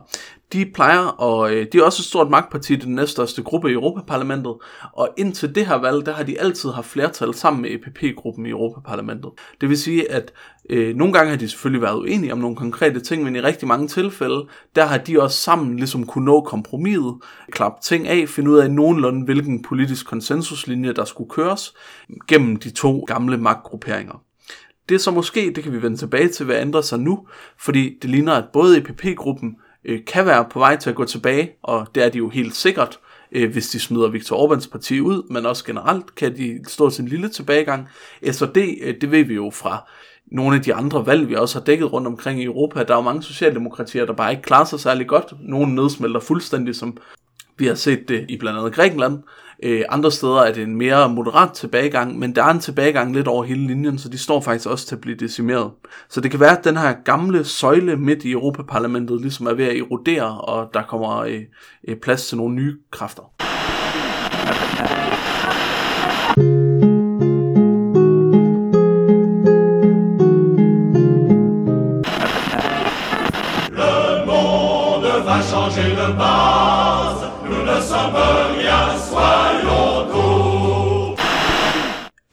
de 0.54 0.66
plejer, 0.74 1.00
og 1.00 1.54
øh, 1.54 1.68
de 1.72 1.78
er 1.78 1.84
også 1.84 2.02
et 2.02 2.06
stort 2.06 2.30
magtparti, 2.30 2.76
den 2.76 2.96
næststørste 2.96 3.44
gruppe 3.44 3.70
i 3.70 3.74
Europaparlamentet, 3.74 4.56
og 4.94 5.10
indtil 5.18 5.56
det 5.56 5.66
her 5.66 5.76
valg, 5.76 6.06
der 6.06 6.14
har 6.14 6.24
de 6.24 6.40
altid 6.40 6.70
haft 6.70 6.88
flertal 6.88 7.34
sammen 7.34 7.62
med 7.62 7.70
EPP-gruppen 7.72 8.46
i 8.46 8.50
Europaparlamentet. 8.50 9.32
Det 9.62 9.70
vil 9.70 9.78
sige, 9.78 10.12
at 10.12 10.34
øh, 10.70 10.96
nogle 10.96 11.14
gange 11.14 11.30
har 11.30 11.38
de 11.38 11.50
selvfølgelig 11.50 11.82
været 11.82 12.00
uenige 12.00 12.34
om 12.34 12.40
nogle 12.40 12.56
konkrete 12.56 13.00
ting, 13.00 13.24
men 13.24 13.36
i 13.36 13.42
rigtig 13.42 13.68
mange 13.68 13.88
tilfælde, 13.88 14.48
der 14.76 14.86
har 14.86 14.98
de 14.98 15.22
også 15.22 15.38
sammen 15.38 15.78
ligesom 15.78 16.06
kunne 16.06 16.26
nå 16.26 16.42
kompromiset, 16.42 17.16
klappe 17.52 17.78
ting 17.84 18.08
af, 18.08 18.30
finde 18.30 18.52
ud 18.52 18.58
af 18.58 18.72
nogenlunde, 18.72 19.26
hvilken 19.26 19.62
politisk 19.62 20.08
konsensuslinje, 20.08 20.94
der 20.94 21.06
skulle 21.06 21.30
køres 21.30 21.74
gennem 22.28 22.56
de 22.56 22.70
to 22.70 23.00
gamle 23.08 23.38
magtgrupperinger. 23.38 24.22
Det 24.90 24.96
er 24.96 25.00
så 25.00 25.12
måske, 25.12 25.52
det 25.56 25.64
kan 25.64 25.74
vi 25.74 25.82
vende 25.82 25.98
tilbage 25.98 26.28
til, 26.30 26.46
hvad 26.46 26.62
ændrer 26.62 26.82
sig 26.82 27.00
nu, 27.00 27.28
fordi 27.60 27.98
det 28.02 28.10
ligner, 28.10 28.34
at 28.34 28.46
både 28.54 28.78
EPP-gruppen 28.78 29.56
øh, 29.88 30.06
kan 30.08 30.26
være 30.26 30.46
på 30.52 30.60
vej 30.60 30.76
til 30.76 30.90
at 30.90 30.96
gå 30.96 31.06
tilbage, 31.06 31.52
og 31.64 31.88
det 31.96 32.04
er 32.04 32.10
de 32.10 32.18
jo 32.18 32.30
helt 32.30 32.56
sikkert, 32.56 33.00
øh, 33.32 33.52
hvis 33.52 33.70
de 33.70 33.80
smider 33.80 34.08
Viktor 34.08 34.48
Orbáns 34.48 34.72
parti 34.72 35.02
ud, 35.02 35.24
men 35.30 35.46
også 35.46 35.66
generelt 35.66 36.16
kan 36.16 36.38
de 36.38 36.60
stå 36.68 36.90
til 36.90 37.02
en 37.02 37.08
lille 37.08 37.30
tilbagegang. 37.30 37.88
SRD, 38.32 38.58
øh, 38.58 38.96
det 39.02 39.12
ved 39.12 39.24
vi 39.24 39.36
jo 39.36 39.52
fra 39.54 39.90
nogle 40.32 40.56
af 40.56 40.62
de 40.62 40.74
andre 40.74 41.06
valg, 41.06 41.30
vi 41.30 41.36
også 41.36 41.60
har 41.60 41.66
dækket 41.66 41.94
rundt 41.94 42.08
omkring 42.08 42.42
i 42.42 42.46
Europa. 42.46 42.84
Der 42.84 42.94
er 42.94 42.98
jo 42.98 43.02
mange 43.02 43.24
socialdemokratier, 43.24 44.06
der 44.06 44.14
bare 44.14 44.32
ikke 44.32 44.44
klarer 44.44 44.66
sig 44.66 44.80
særlig 44.80 45.08
godt. 45.08 45.34
Nogle 45.40 45.76
nedsmelter 45.76 46.20
fuldstændig, 46.20 46.76
som 46.76 46.98
vi 47.58 47.68
har 47.68 47.76
set 47.76 48.10
det 48.10 48.26
i 48.30 48.38
blandt 48.38 48.60
andet 48.60 48.74
Grækenland. 48.74 49.24
Øh, 49.64 49.84
andre 49.90 50.12
steder 50.12 50.42
er 50.42 50.54
det 50.54 50.64
en 50.64 50.76
mere 50.76 51.10
moderat 51.10 51.52
tilbagegang, 51.52 52.20
men 52.20 52.36
der 52.36 52.44
er 52.44 52.50
en 52.50 52.60
tilbagegang 52.60 53.14
lidt 53.14 53.28
over 53.28 53.44
hele 53.44 53.68
linjen, 53.68 53.98
så 53.98 54.10
de 54.10 54.18
står 54.18 54.42
faktisk 54.42 54.68
også 54.70 54.88
til 54.88 54.96
at 54.96 55.02
blive 55.02 55.18
decimeret. 55.18 55.72
Så 56.10 56.22
det 56.22 56.32
kan 56.32 56.40
være, 56.40 56.58
at 56.58 56.64
den 56.64 56.78
her 56.78 56.94
gamle 57.06 57.44
søjle 57.44 57.96
midt 57.96 58.24
i 58.24 58.32
Europaparlamentet 58.32 59.22
ligesom 59.22 59.48
er 59.48 59.54
ved 59.54 59.66
at 59.66 59.78
erodere, 59.78 60.42
og 60.42 60.70
der 60.74 60.84
kommer 60.84 61.18
øh, 61.18 61.42
øh, 61.88 61.96
plads 61.96 62.28
til 62.28 62.38
nogle 62.38 62.56
nye 62.56 62.78
kræfter. 62.92 63.34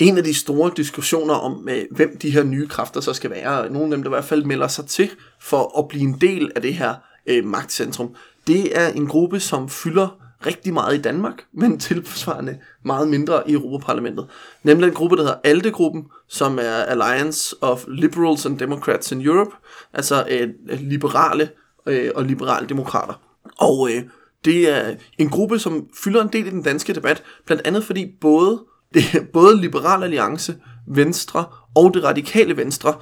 En 0.05 0.19
af 0.19 0.25
de 0.25 0.35
store 0.35 0.73
diskussioner 0.77 1.35
om, 1.35 1.69
øh, 1.69 1.85
hvem 1.91 2.19
de 2.23 2.31
her 2.31 2.43
nye 2.43 2.69
kræfter 2.69 3.01
så 3.01 3.13
skal 3.13 3.31
være, 3.31 3.61
og 3.61 3.71
nogle 3.71 3.85
af 3.87 3.91
dem, 3.91 4.03
der 4.03 4.11
i 4.11 4.15
hvert 4.15 4.25
fald 4.25 4.45
melder 4.45 4.69
sig 4.69 4.87
til 4.87 5.11
for 5.41 5.79
at 5.79 5.89
blive 5.89 6.03
en 6.03 6.19
del 6.21 6.53
af 6.55 6.63
det 6.63 6.75
her 6.75 6.95
øh, 7.27 7.45
magtcentrum, 7.45 8.15
det 8.47 8.79
er 8.79 8.89
en 8.89 9.07
gruppe, 9.07 9.41
som 9.41 9.69
fylder 9.69 10.19
rigtig 10.47 10.75
meget 10.75 10.99
i 10.99 11.01
Danmark, 11.01 11.45
men 11.61 11.79
tilsvarende 11.79 12.59
meget 12.83 13.09
mindre 13.09 13.51
i 13.51 13.53
Europaparlamentet. 13.53 14.27
Nemlig 14.63 14.89
en 14.89 14.95
gruppe, 14.95 15.17
der 15.17 15.23
hedder 15.23 15.39
ALDE-gruppen, 15.45 16.05
som 16.29 16.59
er 16.59 16.75
Alliance 16.75 17.57
of 17.61 17.85
Liberals 17.89 18.47
and 18.47 18.59
Democrats 18.59 19.13
in 19.13 19.21
Europe, 19.21 19.51
altså 19.93 20.27
øh, 20.31 20.49
liberale 20.81 21.49
øh, 21.87 22.11
og 22.15 22.25
liberale 22.25 22.69
demokrater. 22.69 23.21
Og 23.59 23.91
øh, 23.93 24.03
det 24.45 24.71
er 24.71 24.95
en 25.19 25.29
gruppe, 25.29 25.59
som 25.59 25.87
fylder 26.05 26.23
en 26.23 26.33
del 26.33 26.47
i 26.47 26.51
den 26.51 26.63
danske 26.63 26.95
debat, 26.95 27.23
blandt 27.47 27.67
andet 27.67 27.85
fordi 27.85 28.17
både, 28.21 28.61
det, 28.95 29.29
både 29.33 29.61
Liberal 29.61 30.03
Alliance, 30.03 30.57
Venstre 30.87 31.45
og 31.75 31.95
det 31.95 32.05
radikale 32.05 32.57
Venstre 32.57 32.95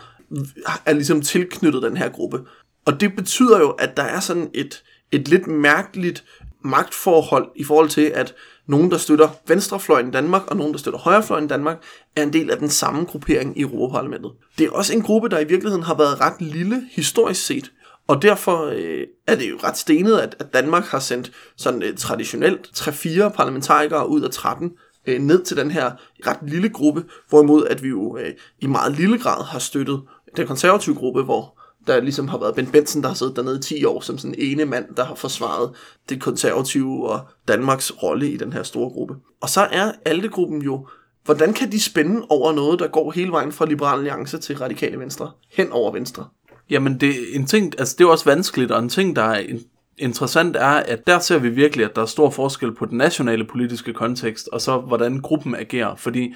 er 0.87 0.93
ligesom 0.93 1.23
tilknyttet 1.23 1.83
den 1.83 1.97
her 1.97 2.09
gruppe. 2.09 2.41
Og 2.85 3.01
det 3.01 3.17
betyder 3.17 3.61
jo, 3.61 3.71
at 3.71 3.97
der 3.97 4.03
er 4.03 4.21
sådan 4.21 4.51
et, 4.55 4.83
et 5.13 5.29
lidt 5.29 5.47
mærkeligt 5.47 6.25
magtforhold 6.65 7.49
i 7.57 7.65
forhold 7.65 7.89
til, 7.89 8.13
at 8.15 8.35
nogen, 8.67 8.91
der 8.91 8.99
støtter 8.99 9.29
venstrefløjen 9.47 10.09
i 10.09 10.11
Danmark, 10.11 10.47
og 10.47 10.57
nogen, 10.57 10.73
der 10.73 10.79
støtter 10.79 10.99
højrefløjen 11.01 11.45
i 11.45 11.49
Danmark, 11.49 11.83
er 12.17 12.23
en 12.23 12.33
del 12.33 12.51
af 12.51 12.59
den 12.59 12.71
samme 12.71 13.05
gruppering 13.05 13.59
i 13.59 13.61
Europaparlamentet. 13.61 14.33
Det 14.59 14.67
er 14.67 14.71
også 14.71 14.93
en 14.93 15.03
gruppe, 15.03 15.29
der 15.29 15.39
i 15.39 15.45
virkeligheden 15.45 15.83
har 15.83 15.95
været 15.95 16.21
ret 16.21 16.41
lille 16.41 16.83
historisk 16.91 17.47
set, 17.47 17.73
og 18.09 18.23
derfor 18.23 18.67
øh, 18.67 19.07
er 19.27 19.35
det 19.35 19.51
jo 19.51 19.59
ret 19.65 19.79
stenet, 19.79 20.19
at, 20.19 20.37
at 20.39 20.55
Danmark 20.55 20.85
har 20.85 20.99
sendt 20.99 21.33
sådan 21.57 21.83
øh, 21.83 21.97
traditionelt 21.97 22.71
3-4 22.77 23.29
parlamentarikere 23.29 24.09
ud 24.09 24.23
af 24.23 24.31
13 24.31 24.71
øh, 25.07 25.21
ned 25.21 25.45
til 25.45 25.57
den 25.57 25.71
her 25.71 25.91
ret 26.27 26.39
lille 26.43 26.69
gruppe, 26.69 27.05
hvorimod 27.29 27.67
at 27.67 27.83
vi 27.83 27.89
jo 27.89 28.17
øh, 28.17 28.31
i 28.61 28.67
meget 28.67 28.97
lille 28.97 29.19
grad 29.19 29.45
har 29.45 29.59
støttet 29.59 30.03
den 30.37 30.47
konservative 30.47 30.95
gruppe, 30.95 31.23
hvor 31.23 31.59
der 31.87 32.01
ligesom 32.01 32.29
har 32.29 32.39
været 32.39 32.55
Ben 32.55 32.67
Benson, 32.67 33.03
der 33.03 33.09
har 33.09 33.15
siddet 33.15 33.37
dernede 33.37 33.59
i 33.59 33.63
10 33.63 33.85
år 33.85 34.01
som 34.01 34.19
sådan 34.19 34.35
ene 34.39 34.65
mand, 34.65 34.85
der 34.97 35.05
har 35.05 35.15
forsvaret 35.15 35.71
det 36.09 36.21
konservative 36.21 37.09
og 37.09 37.21
Danmarks 37.49 37.93
rolle 38.03 38.31
i 38.31 38.37
den 38.37 38.53
her 38.53 38.63
store 38.63 38.91
gruppe. 38.91 39.15
Og 39.41 39.49
så 39.49 39.61
er 39.61 39.93
Alte-gruppen 40.05 40.63
jo, 40.63 40.87
hvordan 41.25 41.53
kan 41.53 41.73
de 41.73 41.83
spænde 41.83 42.27
over 42.29 42.53
noget, 42.53 42.79
der 42.79 42.89
går 42.89 43.11
hele 43.11 43.33
vejen 43.33 43.53
fra 43.53 43.67
Liberal 43.67 43.99
Alliance 43.99 44.39
til 44.39 44.59
Radikale 44.59 44.99
Venstre, 44.99 45.31
hen 45.53 45.73
over 45.73 45.93
Venstre? 45.93 46.27
Jamen, 46.71 47.01
det, 47.01 47.15
en 47.35 47.47
ting, 47.47 47.75
altså 47.79 47.95
det 47.99 48.05
er 48.05 48.09
også 48.09 48.25
vanskeligt, 48.25 48.71
og 48.71 48.83
en 48.83 48.89
ting, 48.89 49.17
der 49.17 49.23
er 49.23 49.39
en 49.39 49.61
interessant, 50.03 50.57
er, 50.57 50.69
at 50.69 51.07
der 51.07 51.19
ser 51.19 51.39
vi 51.39 51.49
virkelig, 51.49 51.85
at 51.85 51.97
der 51.97 52.03
er 52.03 52.07
stor 52.07 52.31
forskel 52.31 52.75
på 52.75 52.87
den 52.87 52.99
nationale 52.99 53.45
politiske 53.45 53.93
kontekst, 53.93 54.49
og 54.53 54.61
så 54.61 54.79
hvordan 54.79 55.21
gruppen 55.21 55.55
agerer. 55.55 55.95
Fordi 55.95 56.35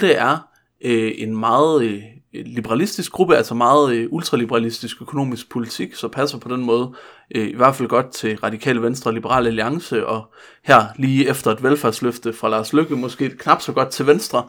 det 0.00 0.18
er 0.18 0.48
øh, 0.84 1.12
en 1.16 1.36
meget 1.36 1.84
øh, 1.84 2.02
Øh, 2.34 2.42
liberalistisk 2.46 3.12
gruppe, 3.12 3.36
altså 3.36 3.54
meget 3.54 3.94
øh, 3.94 4.06
ultraliberalistisk 4.10 5.02
økonomisk 5.02 5.50
politik, 5.50 5.94
så 5.94 6.08
passer 6.08 6.38
på 6.38 6.48
den 6.48 6.64
måde 6.64 6.92
øh, 7.34 7.48
i 7.48 7.54
hvert 7.56 7.76
fald 7.76 7.88
godt 7.88 8.10
til 8.10 8.36
Radikale 8.36 8.82
Venstre 8.82 9.10
og 9.10 9.14
Liberale 9.14 9.48
Alliance, 9.48 10.06
og 10.06 10.32
her 10.64 10.84
lige 10.96 11.28
efter 11.28 11.50
et 11.50 11.62
velfærdsløfte 11.62 12.32
fra 12.32 12.48
Lars 12.48 12.72
Lykke, 12.72 12.96
måske 12.96 13.30
knap 13.30 13.62
så 13.62 13.72
godt 13.72 13.88
til 13.88 14.06
Venstre. 14.06 14.44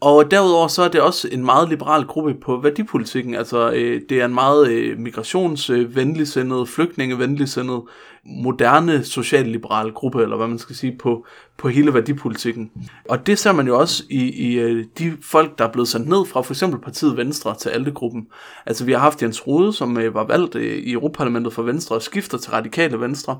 Og 0.00 0.30
derudover 0.30 0.68
så 0.68 0.82
er 0.82 0.88
det 0.88 1.00
også 1.00 1.28
en 1.32 1.44
meget 1.44 1.68
liberal 1.68 2.04
gruppe 2.04 2.34
på 2.34 2.56
værdipolitikken, 2.56 3.34
altså 3.34 3.70
øh, 3.70 4.00
det 4.08 4.20
er 4.20 4.24
en 4.24 4.34
meget 4.34 4.68
øh, 4.68 4.98
migrationsvenligsindet, 4.98 6.68
flygtningevenligsindet, 6.68 7.82
moderne 8.26 9.04
socialliberal 9.04 9.92
gruppe, 9.92 10.22
eller 10.22 10.36
hvad 10.36 10.46
man 10.46 10.58
skal 10.58 10.76
sige, 10.76 10.96
på, 10.98 11.26
på 11.56 11.68
hele 11.68 11.94
værdipolitikken. 11.94 12.70
Og 13.08 13.26
det 13.26 13.38
ser 13.38 13.52
man 13.52 13.66
jo 13.66 13.78
også 13.78 14.02
i, 14.10 14.50
i 14.50 14.58
øh, 14.58 14.84
de 14.98 15.16
folk, 15.22 15.58
der 15.58 15.64
er 15.64 15.72
blevet 15.72 15.88
sendt 15.88 16.08
ned 16.08 16.26
fra 16.26 16.42
for 16.42 16.52
eksempel 16.52 16.80
partiet 16.80 17.16
Venstre 17.16 17.54
til 17.54 17.68
Altegruppen. 17.68 18.26
Altså 18.66 18.84
vi 18.84 18.92
har 18.92 18.98
haft 18.98 19.22
Jens 19.22 19.46
Rode, 19.46 19.72
som 19.72 19.98
øh, 19.98 20.14
var 20.14 20.24
valgt 20.24 20.54
øh, 20.54 20.76
i 20.76 20.92
Europaparlamentet 20.92 21.52
for 21.52 21.62
Venstre 21.62 21.96
og 21.96 22.02
skifter 22.02 22.38
til 22.38 22.50
Radikale 22.50 23.00
Venstre. 23.00 23.38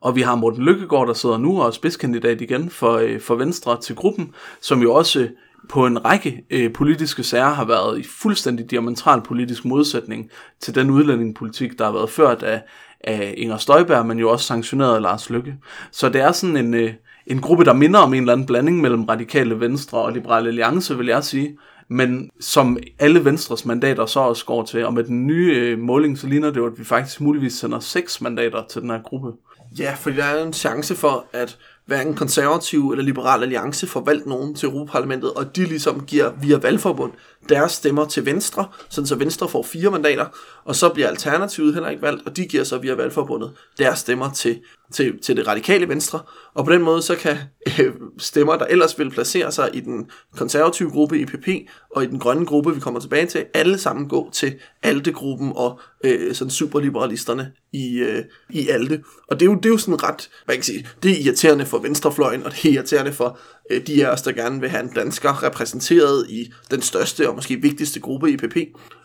Og 0.00 0.16
vi 0.16 0.20
har 0.20 0.34
Morten 0.34 0.62
Lykkegaard, 0.62 1.06
der 1.06 1.14
sidder 1.14 1.38
nu 1.38 1.60
og 1.60 1.66
er 1.66 1.70
spidskandidat 1.70 2.40
igen 2.40 2.70
for, 2.70 3.02
for 3.20 3.34
Venstre 3.34 3.80
til 3.80 3.96
gruppen, 3.96 4.34
som 4.60 4.82
jo 4.82 4.94
også 4.94 5.28
på 5.68 5.86
en 5.86 6.04
række 6.04 6.44
øh, 6.50 6.72
politiske 6.72 7.22
sager 7.22 7.48
har 7.48 7.64
været 7.64 7.98
i 7.98 8.02
fuldstændig 8.02 8.70
diametral 8.70 9.20
politisk 9.20 9.64
modsætning 9.64 10.30
til 10.60 10.74
den 10.74 10.90
udlændingepolitik, 10.90 11.78
der 11.78 11.84
har 11.84 11.92
været 11.92 12.10
ført 12.10 12.42
af, 12.42 12.62
af 13.04 13.34
Inger 13.36 13.56
Støjberg, 13.56 14.06
men 14.06 14.18
jo 14.18 14.30
også 14.30 14.46
sanktioneret 14.46 14.94
af 14.94 15.02
Lars 15.02 15.30
Lykke. 15.30 15.54
Så 15.92 16.08
det 16.08 16.20
er 16.20 16.32
sådan 16.32 16.56
en, 16.56 16.74
øh, 16.74 16.92
en 17.26 17.40
gruppe, 17.40 17.64
der 17.64 17.72
minder 17.72 18.00
om 18.00 18.14
en 18.14 18.20
eller 18.20 18.32
anden 18.32 18.46
blanding 18.46 18.80
mellem 18.80 19.04
radikale 19.04 19.60
venstre 19.60 19.98
og 19.98 20.12
liberale 20.12 20.48
alliance, 20.48 20.96
vil 20.96 21.06
jeg 21.06 21.24
sige. 21.24 21.58
Men 21.92 22.30
som 22.40 22.78
alle 22.98 23.24
Venstres 23.24 23.64
mandater 23.64 24.06
så 24.06 24.20
også 24.20 24.44
går 24.44 24.64
til, 24.64 24.86
og 24.86 24.94
med 24.94 25.04
den 25.04 25.26
nye 25.26 25.54
øh, 25.56 25.78
måling, 25.78 26.18
så 26.18 26.26
ligner 26.26 26.48
det 26.48 26.56
jo, 26.56 26.66
at 26.66 26.78
vi 26.78 26.84
faktisk 26.84 27.20
muligvis 27.20 27.52
sender 27.52 27.80
seks 27.80 28.20
mandater 28.20 28.62
til 28.70 28.82
den 28.82 28.90
her 28.90 29.02
gruppe. 29.02 29.32
Ja, 29.78 29.94
for 29.94 30.10
der 30.10 30.24
er 30.24 30.44
en 30.44 30.52
chance 30.52 30.94
for, 30.94 31.26
at 31.32 31.58
hverken 31.86 32.14
konservative 32.14 32.92
eller 32.92 33.04
liberal 33.04 33.42
alliance 33.42 33.86
får 33.86 34.00
valgt 34.04 34.26
nogen 34.26 34.54
til 34.54 34.68
Europaparlamentet, 34.68 35.32
og 35.32 35.56
de 35.56 35.64
ligesom 35.64 36.04
giver 36.06 36.30
via 36.40 36.58
valgforbund 36.58 37.12
deres 37.48 37.72
stemmer 37.72 38.04
til 38.04 38.26
Venstre, 38.26 38.68
sådan 38.88 39.06
så 39.06 39.14
Venstre 39.14 39.48
får 39.48 39.62
fire 39.62 39.90
mandater, 39.90 40.26
og 40.64 40.76
så 40.76 40.88
bliver 40.88 41.08
Alternativet 41.08 41.74
heller 41.74 41.88
ikke 41.88 42.02
valgt, 42.02 42.26
og 42.26 42.36
de 42.36 42.46
giver 42.46 42.64
så 42.64 42.78
via 42.78 42.94
valgforbundet 42.94 43.52
deres 43.78 43.98
stemmer 43.98 44.32
til, 44.32 44.60
til, 44.92 45.18
til 45.22 45.36
det 45.36 45.46
radikale 45.46 45.88
Venstre, 45.88 46.20
og 46.54 46.64
på 46.64 46.72
den 46.72 46.82
måde 46.82 47.02
så 47.02 47.16
kan 47.16 47.36
øh, 47.80 47.92
stemmer, 48.18 48.56
der 48.56 48.66
ellers 48.66 48.98
vil 48.98 49.10
placere 49.10 49.52
sig 49.52 49.70
i 49.72 49.80
den 49.80 50.10
konservative 50.36 50.90
gruppe 50.90 51.20
i 51.20 51.24
PP, 51.24 51.48
og 51.96 52.04
i 52.04 52.06
den 52.06 52.18
grønne 52.18 52.46
gruppe, 52.46 52.74
vi 52.74 52.80
kommer 52.80 53.00
tilbage 53.00 53.26
til, 53.26 53.44
alle 53.54 53.78
sammen 53.78 54.08
gå 54.08 54.30
til 54.32 54.54
ALDE-gruppen 54.82 55.52
og 55.54 55.80
øh, 56.04 56.34
sådan 56.34 56.50
superliberalisterne 56.50 57.52
i, 57.72 57.98
øh, 57.98 58.24
i 58.50 58.68
ALDE. 58.68 59.02
Og 59.28 59.40
det 59.40 59.46
er, 59.46 59.50
jo, 59.50 59.56
det 59.56 59.66
er 59.66 59.70
jo 59.70 59.78
sådan 59.78 60.02
ret, 60.02 60.30
hvad 60.44 60.54
kan 60.54 60.58
jeg 60.58 60.64
sige, 60.64 60.88
det 61.02 61.10
er 61.10 61.24
irriterende 61.24 61.66
for 61.66 61.78
venstrefløjen, 61.78 62.42
og 62.42 62.52
det 62.52 62.64
er 62.64 62.72
irriterende 62.72 63.12
for 63.12 63.38
Øh, 63.70 63.86
de 63.86 64.06
af 64.06 64.12
os, 64.12 64.22
der 64.22 64.32
gerne 64.32 64.60
vil 64.60 64.68
have 64.68 64.82
en 64.82 64.92
dansker 64.94 65.42
repræsenteret 65.42 66.26
i 66.28 66.52
den 66.70 66.82
største 66.82 67.28
og 67.28 67.34
måske 67.34 67.62
vigtigste 67.62 68.00
gruppe 68.00 68.32
i 68.32 68.36
PP. 68.36 68.56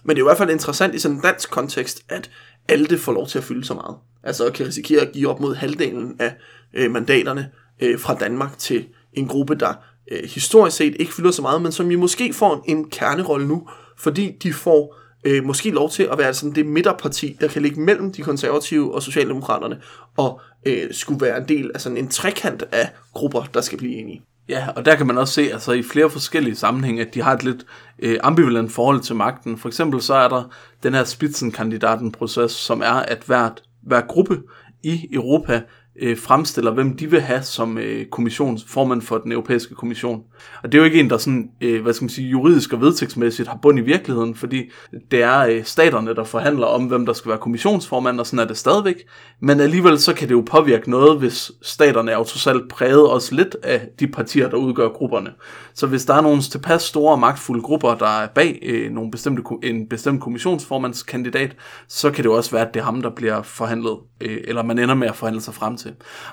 Men 0.03 0.15
det 0.15 0.21
er 0.21 0.25
i 0.25 0.27
hvert 0.27 0.37
fald 0.37 0.49
interessant 0.49 0.95
i 0.95 0.99
sådan 0.99 1.17
en 1.17 1.23
dansk 1.23 1.51
kontekst, 1.51 2.03
at 2.09 2.29
alle 2.67 2.85
det 2.85 2.99
får 2.99 3.11
lov 3.11 3.27
til 3.27 3.37
at 3.37 3.43
fylde 3.43 3.65
så 3.65 3.73
meget. 3.73 3.95
Altså 4.23 4.51
kan 4.51 4.67
risikere 4.67 5.01
at 5.01 5.11
give 5.11 5.29
op 5.29 5.39
mod 5.39 5.55
halvdelen 5.55 6.15
af 6.19 6.35
øh, 6.73 6.91
mandaterne 6.91 7.49
øh, 7.79 7.99
fra 7.99 8.15
Danmark 8.15 8.57
til 8.57 8.85
en 9.13 9.27
gruppe, 9.27 9.55
der 9.55 9.73
øh, 10.11 10.29
historisk 10.29 10.77
set 10.77 10.95
ikke 10.99 11.13
fylder 11.13 11.31
så 11.31 11.41
meget, 11.41 11.61
men 11.61 11.71
som 11.71 11.89
vi 11.89 11.95
måske 11.95 12.33
får 12.33 12.63
en, 12.67 12.77
en 12.77 12.89
kernerolle 12.89 13.47
nu, 13.47 13.67
fordi 13.97 14.37
de 14.43 14.53
får 14.53 14.95
øh, 15.23 15.43
måske 15.43 15.69
lov 15.69 15.89
til 15.89 16.03
at 16.03 16.17
være 16.17 16.33
sådan 16.33 16.55
det 16.55 16.65
midterparti, 16.65 17.37
der 17.41 17.47
kan 17.47 17.61
ligge 17.61 17.81
mellem 17.81 18.11
de 18.11 18.21
konservative 18.21 18.95
og 18.95 19.03
Socialdemokraterne, 19.03 19.81
og 20.17 20.41
øh, 20.65 20.93
skulle 20.93 21.21
være 21.21 21.37
en 21.37 21.47
del 21.47 21.71
af 21.73 21.81
sådan 21.81 21.97
en 21.97 22.07
trekant 22.07 22.63
af 22.71 22.89
grupper, 23.13 23.43
der 23.53 23.61
skal 23.61 23.77
blive 23.77 23.95
enige. 23.95 24.21
Ja, 24.49 24.67
og 24.75 24.85
der 24.85 24.95
kan 24.95 25.07
man 25.07 25.17
også 25.17 25.33
se, 25.33 25.41
altså 25.41 25.71
i 25.71 25.83
flere 25.83 26.09
forskellige 26.09 26.55
sammenhænge, 26.55 27.01
at 27.01 27.13
de 27.13 27.21
har 27.21 27.33
et 27.33 27.43
lidt 27.43 27.65
øh, 27.99 28.17
ambivalent 28.23 28.71
forhold 28.71 29.01
til 29.01 29.15
magten. 29.15 29.57
For 29.57 29.67
eksempel 29.67 30.01
så 30.01 30.13
er 30.13 30.27
der 30.27 30.43
den 30.83 30.93
her 30.93 31.03
spitsenkandidaten-proces, 31.03 32.51
som 32.51 32.81
er, 32.81 32.93
at 32.93 33.23
hvert, 33.25 33.63
hver 33.83 34.01
gruppe 34.01 34.41
i 34.83 35.07
Europa 35.13 35.61
øh, 36.01 36.17
fremstiller, 36.17 36.71
hvem 36.71 36.97
de 36.97 37.11
vil 37.11 37.21
have 37.21 37.43
som 37.43 37.77
øh, 37.77 38.05
kommissionsformand 38.05 39.01
for 39.01 39.17
den 39.17 39.31
europæiske 39.31 39.75
kommission. 39.75 40.21
Og 40.63 40.71
det 40.71 40.77
er 40.77 40.79
jo 40.79 40.85
ikke 40.85 40.99
en, 40.99 41.09
der 41.09 41.17
sådan, 41.17 41.49
øh, 41.61 41.81
hvad 41.81 41.93
skal 41.93 42.03
man 42.03 42.09
sige, 42.09 42.29
juridisk 42.29 42.73
og 42.73 42.81
vedtægtsmæssigt 42.81 43.47
har 43.47 43.59
bund 43.61 43.79
i 43.79 43.81
virkeligheden, 43.81 44.35
fordi 44.35 44.63
det 45.11 45.23
er 45.23 45.39
øh, 45.39 45.63
staterne, 45.63 46.15
der 46.15 46.23
forhandler 46.23 46.67
om, 46.67 46.85
hvem 46.85 47.05
der 47.05 47.13
skal 47.13 47.29
være 47.29 47.39
kommissionsformand, 47.39 48.19
og 48.19 48.27
sådan 48.27 48.39
er 48.39 48.47
det 48.47 48.57
stadigvæk. 48.57 48.95
Men 49.39 49.59
alligevel 49.59 49.99
så 49.99 50.13
kan 50.13 50.27
det 50.27 50.33
jo 50.33 50.43
påvirke 50.45 50.89
noget, 50.89 51.19
hvis 51.19 51.51
staterne 51.61 52.11
er 52.11 52.17
jo 52.17 52.23
trods 52.23 52.47
alt 52.47 52.69
præget 52.69 53.09
også 53.09 53.35
lidt 53.35 53.55
af 53.63 53.87
de 53.99 54.07
partier, 54.07 54.49
der 54.49 54.57
udgør 54.57 54.89
grupperne. 54.89 55.29
Så 55.73 55.87
hvis 55.87 56.05
der 56.05 56.13
er 56.13 56.21
nogle 56.21 56.41
tilpas 56.41 56.81
store 56.81 57.11
og 57.11 57.19
magtfulde 57.19 57.61
grupper, 57.61 57.95
der 57.95 58.21
er 58.21 58.27
bag 58.27 58.59
øh, 58.61 58.91
nogle 58.91 59.11
bestemte, 59.11 59.43
en 59.63 59.89
bestemt 59.89 60.21
kommissionsformandskandidat, 60.21 61.55
så 61.87 62.11
kan 62.11 62.23
det 62.23 62.29
jo 62.29 62.35
også 62.35 62.51
være, 62.51 62.67
at 62.67 62.73
det 62.73 62.79
er 62.79 62.83
ham, 62.83 63.01
der 63.01 63.09
bliver 63.09 63.41
forhandlet, 63.41 63.97
øh, 64.21 64.37
eller 64.47 64.63
man 64.63 64.79
ender 64.79 64.95
med 64.95 65.07
at 65.07 65.15
forhandle 65.15 65.41
sig 65.41 65.53
frem 65.53 65.77
til. 65.77 65.84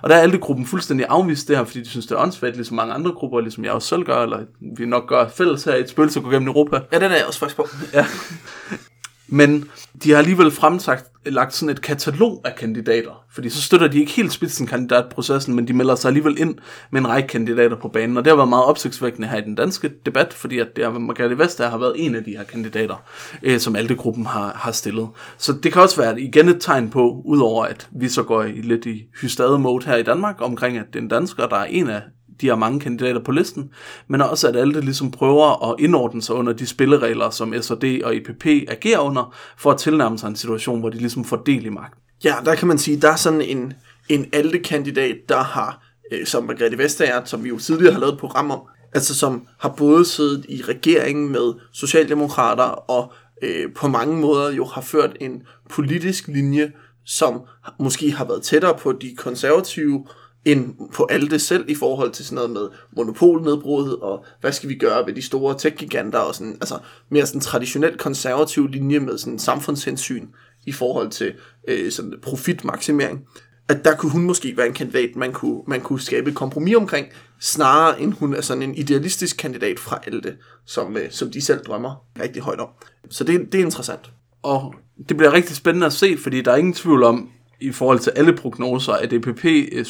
Og 0.03 0.11
der 0.11 0.17
er 0.17 0.21
alle 0.21 0.39
gruppen 0.39 0.67
fuldstændig 0.67 1.07
afvist 1.09 1.49
det 1.49 1.57
her, 1.57 1.65
fordi 1.65 1.81
de 1.81 1.89
synes, 1.89 2.07
det 2.07 2.15
er 2.15 2.21
åndssvagt, 2.21 2.57
ligesom 2.57 2.77
mange 2.77 2.95
andre 2.95 3.13
grupper, 3.13 3.41
ligesom 3.41 3.65
jeg 3.65 3.73
også 3.73 3.89
selv 3.89 4.05
gør, 4.05 4.23
eller 4.23 4.39
vi 4.77 4.87
nok 4.87 5.09
gør 5.09 5.29
fælles 5.29 5.65
her 5.65 5.75
i 5.75 5.81
et 5.81 5.89
spil, 5.89 6.11
så 6.11 6.21
går 6.21 6.31
gennem 6.31 6.49
Europa. 6.49 6.81
Ja, 6.93 6.99
den 6.99 7.11
er 7.11 7.17
jeg 7.17 7.27
også 7.27 7.39
faktisk 7.39 7.57
på. 7.57 7.69
Ja. 7.93 8.07
Men 9.33 9.65
de 10.03 10.11
har 10.11 10.19
alligevel 10.19 10.51
fremsagt 10.51 11.05
lagt 11.27 11.55
sådan 11.55 11.69
et 11.69 11.83
katalog 11.83 12.41
af 12.45 12.55
kandidater, 12.55 13.25
fordi 13.31 13.51
så 13.51 13.63
støtter 13.63 13.89
de 13.89 14.01
ikke 14.01 14.13
helt 14.13 14.33
spidsenkandidatprocessen, 14.33 15.55
men 15.55 15.69
de 15.69 15.73
melder 15.73 15.95
sig 15.95 16.09
alligevel 16.09 16.39
ind 16.39 16.55
med 16.91 17.01
en 17.01 17.09
række 17.09 17.29
kandidater 17.29 17.77
på 17.77 17.89
banen, 17.89 18.17
og 18.17 18.25
det 18.25 18.31
har 18.31 18.37
været 18.37 18.49
meget 18.49 18.65
opsigtsvækkende 18.65 19.29
her 19.29 19.39
i 19.39 19.41
den 19.41 19.55
danske 19.55 19.91
debat, 20.07 20.33
fordi 20.33 20.59
at 20.59 20.77
det 20.77 20.85
er, 20.85 20.99
Margrethe 20.99 21.39
Vestager 21.39 21.71
har 21.71 21.79
været 21.79 21.93
en 21.97 22.15
af 22.15 22.25
de 22.25 22.31
her 22.31 22.45
kandidater, 22.45 23.05
øh, 23.43 23.59
som 23.59 23.77
Altegruppen 23.77 24.27
har, 24.27 24.53
har 24.55 24.73
stillet. 24.73 25.09
Så 25.39 25.53
det 25.53 25.73
kan 25.73 25.83
også 25.83 26.01
være 26.01 26.21
igen 26.21 26.49
et 26.49 26.61
tegn 26.61 26.91
på, 26.91 27.23
udover 27.25 27.65
at 27.65 27.89
vi 27.93 28.09
så 28.09 28.23
går 28.23 28.43
i 28.43 28.61
lidt 28.61 28.87
i 28.87 29.03
hystade 29.21 29.59
mode 29.59 29.87
her 29.87 29.97
i 29.97 30.03
Danmark, 30.03 30.37
omkring 30.39 30.79
at 30.79 30.87
det 30.93 30.99
er 30.99 31.03
en 31.03 31.09
dansker, 31.09 31.47
der 31.47 31.57
er 31.57 31.65
en 31.65 31.89
af 31.89 32.03
de 32.43 32.49
har 32.49 32.57
mange 32.57 32.81
kandidater 32.81 33.21
på 33.21 33.33
listen, 33.33 33.71
men 34.09 34.23
også 34.23 34.49
at 34.49 34.57
alle 34.57 34.81
ligesom 34.81 35.11
prøver 35.11 35.71
at 35.71 35.77
indordne 35.79 36.23
sig 36.23 36.35
under 36.35 36.53
de 36.53 36.67
spilleregler, 36.67 37.31
som 37.31 37.55
SRD 37.61 38.03
og 38.05 38.17
EPP 38.17 38.47
agerer 38.47 38.99
under, 38.99 39.35
for 39.59 39.71
at 39.71 39.79
tilnærme 39.79 40.19
sig 40.19 40.29
en 40.29 40.37
situation, 40.37 40.81
hvor 40.81 40.91
de 40.91 40.99
ligesom 40.99 41.25
får 41.25 41.37
del 41.37 41.67
i 41.67 41.69
magten. 41.69 42.01
Ja, 42.25 42.35
der 42.45 42.55
kan 42.55 42.69
man 42.69 42.79
sige, 42.79 43.01
der 43.01 43.11
er 43.11 43.17
sådan 43.17 43.43
en, 43.43 43.73
en 44.09 44.27
alte 44.33 44.59
kandidat, 44.59 45.17
der 45.29 45.43
har, 45.43 45.83
øh, 46.13 46.27
som 46.27 46.45
Margrethe 46.45 46.79
Vestager, 46.79 47.25
som 47.25 47.45
vi 47.45 47.49
jo 47.49 47.59
tidligere 47.59 47.93
har 47.93 48.01
lavet 48.01 48.13
et 48.13 48.21
program 48.21 48.51
om, 48.51 48.61
altså 48.95 49.15
som 49.15 49.47
har 49.59 49.69
både 49.69 50.05
siddet 50.05 50.47
i 50.49 50.63
regeringen 50.63 51.33
med 51.33 51.53
Socialdemokrater 51.73 52.65
og 52.65 53.13
øh, 53.43 53.73
på 53.75 53.89
mange 53.89 54.17
måder 54.17 54.53
jo 54.53 54.65
har 54.65 54.81
ført 54.81 55.17
en 55.21 55.43
politisk 55.71 56.29
linje, 56.29 56.73
som 57.07 57.41
måske 57.79 58.13
har 58.13 58.25
været 58.25 58.43
tættere 58.43 58.79
på 58.79 58.93
de 58.93 59.15
konservative 59.17 60.07
end 60.45 60.75
på 60.95 61.07
alt 61.11 61.31
det 61.31 61.41
selv 61.41 61.65
i 61.69 61.75
forhold 61.75 62.13
til 62.13 62.25
sådan 62.25 62.35
noget 62.35 62.51
med 62.51 62.69
monopolnedbrud 62.97 63.91
og 63.91 64.25
hvad 64.41 64.53
skal 64.53 64.69
vi 64.69 64.75
gøre 64.75 65.07
ved 65.07 65.15
de 65.15 65.23
store 65.23 65.59
tech-giganter 65.59 66.19
og 66.19 66.35
sådan, 66.35 66.53
altså 66.53 66.79
mere 67.09 67.27
sådan 67.27 67.41
traditionelt 67.41 67.99
konservativ 67.99 68.69
linje 68.69 68.99
med 68.99 69.19
sådan 69.19 69.39
samfundshensyn 69.39 70.27
i 70.67 70.73
forhold 70.73 71.11
til 71.11 71.35
øh, 71.69 71.93
sådan 71.93 72.15
profitmaksimering. 72.23 73.21
At 73.69 73.85
der 73.85 73.97
kunne 73.97 74.13
hun 74.13 74.23
måske 74.23 74.57
være 74.57 74.67
en 74.67 74.73
kandidat, 74.73 75.17
man 75.17 75.33
kunne, 75.33 75.61
man 75.67 75.81
kunne 75.81 76.01
skabe 76.01 76.31
et 76.31 76.37
kompromis 76.37 76.77
omkring, 76.77 77.07
snarere 77.41 78.01
end 78.01 78.13
hun 78.13 78.35
er 78.35 78.41
sådan 78.41 78.63
en 78.63 78.75
idealistisk 78.75 79.37
kandidat 79.37 79.79
fra 79.79 80.01
Alte, 80.07 80.37
som, 80.67 80.97
øh, 80.97 81.11
som 81.11 81.31
de 81.31 81.41
selv 81.41 81.61
drømmer 81.61 82.05
rigtig 82.21 82.43
højt 82.43 82.61
om. 82.61 82.69
Så 83.11 83.25
det, 83.25 83.53
det 83.53 83.61
er 83.61 83.65
interessant. 83.65 84.11
Og 84.43 84.75
det 85.09 85.17
bliver 85.17 85.33
rigtig 85.33 85.57
spændende 85.57 85.87
at 85.87 85.93
se, 85.93 86.17
fordi 86.23 86.41
der 86.41 86.53
er 86.53 86.57
ingen 86.57 86.75
tvivl 86.75 87.03
om, 87.03 87.31
i 87.63 87.73
forhold 87.73 87.99
til 87.99 88.13
alle 88.17 88.33
prognoser, 88.33 88.93
at 88.93 89.13
EPP, 89.13 89.45
øh, 89.45 89.85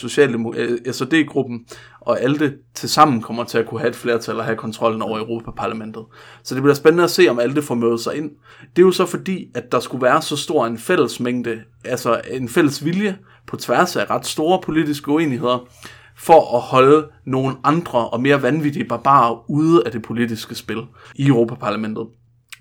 SD-gruppen 0.93 1.57
øh, 1.71 1.77
og 2.01 2.21
ALDE 2.21 2.53
til 2.75 2.89
sammen 2.89 3.23
kommer 3.23 3.45
til 3.45 3.59
at 3.59 3.67
kunne 3.67 3.81
have 3.81 3.91
et 3.91 3.97
flertal 3.97 4.37
og 4.37 4.45
have 4.45 4.57
kontrollen 4.57 5.03
over 5.03 5.19
Europaparlamentet. 5.19 6.05
Så 6.43 6.55
det 6.55 6.63
bliver 6.63 6.75
spændende 6.75 7.05
at 7.05 7.11
se, 7.11 7.29
om 7.29 7.39
ALDE 7.39 7.63
får 7.63 7.75
mødet 7.75 8.01
sig 8.01 8.17
ind. 8.17 8.31
Det 8.77 8.83
er 8.83 8.87
jo 8.87 8.93
så 8.93 9.07
fordi, 9.07 9.51
at 9.55 9.73
der 9.73 9.81
skulle 9.81 10.03
være 10.03 10.23
så 10.23 10.37
stor 10.37 10.67
en 10.67 10.79
fælles 10.79 11.21
mængde, 11.21 11.61
altså 11.85 12.21
en 12.31 12.49
fælles 12.49 12.85
vilje 12.85 13.19
på 13.47 13.57
tværs 13.57 13.97
af 13.97 14.11
ret 14.11 14.27
store 14.27 14.61
politiske 14.65 15.11
uenigheder, 15.11 15.69
for 16.17 16.57
at 16.57 16.63
holde 16.63 17.09
nogle 17.25 17.57
andre 17.65 18.09
og 18.09 18.21
mere 18.21 18.43
vanvittige 18.43 18.85
barbarer 18.85 19.51
ude 19.51 19.83
af 19.87 19.93
det 19.93 20.03
politiske 20.03 20.55
spil 20.55 20.83
i 21.15 21.27
Europaparlamentet 21.27 22.07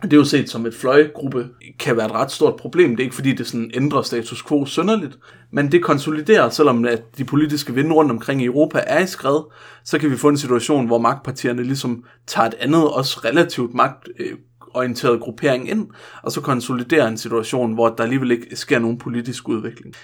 det 0.01 0.13
er 0.13 0.17
jo 0.17 0.25
set 0.25 0.49
som 0.49 0.65
et 0.65 0.75
fløjgruppe, 0.75 1.47
kan 1.79 1.97
være 1.97 2.05
et 2.05 2.11
ret 2.11 2.31
stort 2.31 2.55
problem. 2.55 2.89
Det 2.89 2.99
er 2.99 3.03
ikke 3.03 3.15
fordi, 3.15 3.33
det 3.33 3.47
sådan 3.47 3.71
ændrer 3.73 4.01
status 4.01 4.43
quo 4.43 4.65
sønderligt, 4.65 5.19
men 5.51 5.71
det 5.71 5.83
konsoliderer, 5.83 6.49
selvom 6.49 6.85
at 6.85 7.03
de 7.17 7.25
politiske 7.25 7.73
vinde 7.73 7.95
rundt 7.95 8.11
omkring 8.11 8.41
i 8.41 8.45
Europa 8.45 8.83
er 8.87 8.99
i 8.99 9.07
skred, 9.07 9.39
så 9.85 9.99
kan 9.99 10.11
vi 10.11 10.17
få 10.17 10.29
en 10.29 10.37
situation, 10.37 10.87
hvor 10.87 10.97
magtpartierne 10.97 11.63
ligesom 11.63 12.03
tager 12.27 12.47
et 12.47 12.53
andet, 12.59 12.89
også 12.89 13.19
relativt 13.25 13.73
magtorienteret 13.73 15.19
gruppering 15.19 15.69
ind, 15.69 15.87
og 16.23 16.31
så 16.31 16.41
konsoliderer 16.41 17.07
en 17.07 17.17
situation, 17.17 17.73
hvor 17.73 17.89
der 17.89 18.03
alligevel 18.03 18.31
ikke 18.31 18.55
sker 18.55 18.79
nogen 18.79 18.97
politisk 18.97 19.49
udvikling. 19.49 19.95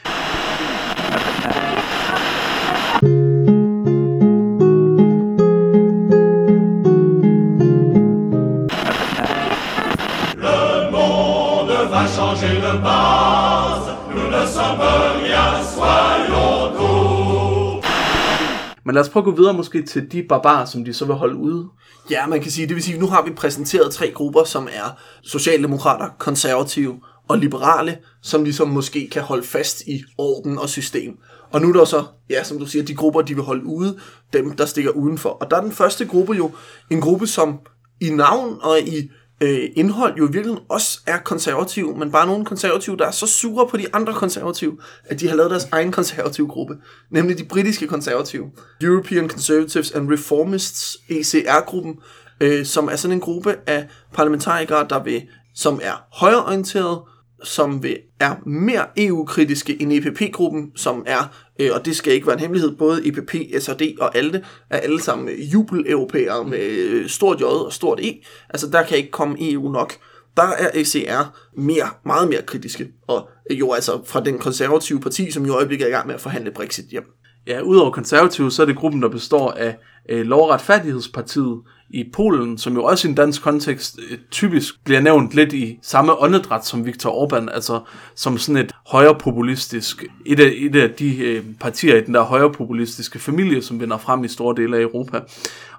Men 18.88 18.94
lad 18.94 19.04
os 19.04 19.10
prøve 19.10 19.22
at 19.22 19.26
gå 19.26 19.32
videre 19.32 19.54
måske 19.54 19.82
til 19.86 20.12
de 20.12 20.24
barbarer, 20.24 20.66
som 20.66 20.86
de 20.86 20.94
så 20.94 21.06
vil 21.06 21.16
holde 21.16 21.36
ude. 21.36 21.68
Ja, 22.12 22.28
man 22.28 22.42
kan 22.42 22.52
sige, 22.52 22.68
det 22.68 22.76
vil 22.76 22.84
sige, 22.84 22.96
at 22.96 23.02
nu 23.02 23.08
har 23.08 23.26
vi 23.26 23.32
præsenteret 23.32 23.94
tre 23.94 24.12
grupper, 24.12 24.44
som 24.44 24.68
er 24.72 25.00
socialdemokrater, 25.22 26.10
konservative 26.18 27.00
og 27.28 27.38
liberale, 27.38 27.98
som 28.22 28.44
ligesom 28.44 28.68
måske 28.68 29.10
kan 29.12 29.22
holde 29.22 29.44
fast 29.44 29.82
i 29.82 30.04
orden 30.18 30.58
og 30.58 30.70
system. 30.70 31.18
Og 31.52 31.62
nu 31.62 31.70
er 31.70 31.74
der 31.74 31.86
så, 31.86 32.04
ja, 32.30 32.44
som 32.44 32.60
du 32.60 32.66
siger, 32.66 32.86
de 32.86 32.96
grupper, 32.96 33.22
de 33.22 33.36
vil 33.36 33.44
holde 33.44 33.66
ude, 33.66 33.98
dem, 34.34 34.52
der 34.52 34.66
stikker 34.66 34.92
udenfor. 34.92 35.30
Og 35.30 35.52
der 35.52 35.58
er 35.58 35.62
den 35.62 35.72
første 35.72 36.06
gruppe 36.06 36.34
jo 36.34 36.52
en 36.90 37.02
gruppe, 37.02 37.28
som 37.28 37.60
i 38.02 38.10
navn 38.10 38.58
og 38.62 38.80
i 38.80 39.12
øh, 39.42 39.70
indhold 39.76 40.16
jo 40.18 40.24
i 40.24 40.32
virkeligheden 40.32 40.66
også 40.70 41.00
er 41.06 41.18
konservativ, 41.18 41.96
men 41.96 42.12
bare 42.12 42.28
nogle 42.28 42.46
konservative, 42.46 42.98
der 42.98 43.06
er 43.06 43.12
så 43.12 43.28
sure 43.28 43.68
på 43.68 43.78
de 43.78 43.86
andre 43.94 44.14
konservative, 44.14 44.78
at 45.06 45.20
de 45.20 45.28
har 45.28 45.36
lavet 45.36 45.52
deres 45.52 45.68
egen 45.72 45.92
konservative 45.92 46.48
gruppe, 46.48 46.78
nemlig 47.10 47.38
de 47.38 47.44
britiske 47.44 47.88
konservative, 47.88 48.52
European 48.82 49.30
Conservatives 49.30 49.92
and 49.92 50.12
Reformists, 50.12 50.98
ECR-gruppen, 51.10 52.00
øh, 52.42 52.66
som 52.66 52.88
er 52.88 52.96
sådan 52.96 53.18
en 53.18 53.22
gruppe 53.22 53.56
af 53.68 53.88
parlamentarikere, 54.14 54.88
der 54.90 55.04
vil, 55.04 55.28
som 55.56 55.80
er 55.84 56.04
højreorienteret, 56.12 57.00
E 57.42 57.46
som 57.46 57.84
er 58.20 58.36
mere 58.46 58.86
EU-kritiske 58.98 59.82
end 59.82 59.94
EPP-gruppen, 59.94 60.72
som 60.76 61.04
er, 61.06 61.32
og 61.72 61.86
det 61.86 61.96
skal 61.96 62.14
ikke 62.14 62.28
være 62.28 62.36
en 62.36 62.40
hemmelighed, 62.40 62.76
både 62.76 63.08
EPP, 63.08 63.36
SRD 63.60 63.82
og 64.00 64.18
ALDE 64.18 64.44
er 64.70 64.78
alle 64.78 65.02
sammen 65.02 65.30
jubel-europæere 65.30 66.44
med 66.44 66.60
øh, 66.60 67.10
stort 67.10 67.42
J 67.42 67.44
og 67.44 67.74
stort 67.74 68.00
E. 68.00 68.14
Altså 68.50 68.70
der 68.70 68.84
kan 68.84 68.98
ikke 68.98 69.12
komme 69.12 69.38
EU 69.40 69.72
nok. 69.72 69.94
Der 70.38 70.44
er 70.44 70.70
ECR 70.74 71.38
mere, 71.58 71.90
meget 72.06 72.30
mere 72.30 72.42
kritiske, 72.42 72.88
og 73.08 73.30
jo 73.52 73.72
altså 73.72 74.02
fra 74.06 74.24
den 74.24 74.40
konservative 74.40 75.00
parti, 75.00 75.32
som 75.32 75.46
jo 75.46 75.54
i 75.54 75.56
øjeblikket 75.56 75.86
er 75.86 75.90
i 75.90 75.92
gang 75.92 76.08
med 76.08 76.16
at 76.16 76.22
forhandle 76.22 76.52
Brexit 76.52 76.86
hjem. 76.86 77.04
Ja, 77.48 77.62
udover 77.62 77.92
konservative, 77.92 78.52
så 78.52 78.62
er 78.62 78.66
det 78.66 78.76
gruppen, 78.76 79.02
der 79.02 79.10
består 79.10 79.52
af 79.52 79.78
øh, 80.10 80.26
Lovretfærdighedspartiet, 80.26 81.58
i 81.90 82.04
Polen, 82.14 82.58
som 82.58 82.74
jo 82.74 82.84
også 82.84 83.08
i 83.08 83.10
en 83.10 83.16
dansk 83.16 83.42
kontekst 83.42 84.00
øh, 84.10 84.18
typisk 84.32 84.84
bliver 84.84 85.02
nævnt 85.02 85.34
lidt 85.34 85.54
i 85.54 85.80
samme 85.82 86.22
åndedræt 86.22 86.66
som 86.66 86.86
Viktor 86.86 87.26
Orbán, 87.26 87.54
altså 87.54 87.80
som 88.16 88.38
sådan 88.38 88.66
et 88.66 88.72
højrepopulistisk, 88.88 90.06
et 90.26 90.40
af, 90.40 90.54
et 90.56 90.76
af 90.76 90.90
de 90.90 91.18
øh, 91.18 91.44
partier 91.60 91.96
i 91.96 92.02
den 92.02 92.14
der 92.14 92.22
højrepopulistiske 92.22 93.20
familie, 93.20 93.62
som 93.62 93.80
vinder 93.80 93.98
frem 93.98 94.24
i 94.24 94.28
store 94.28 94.56
dele 94.56 94.78
af 94.78 94.82
Europa, 94.82 95.20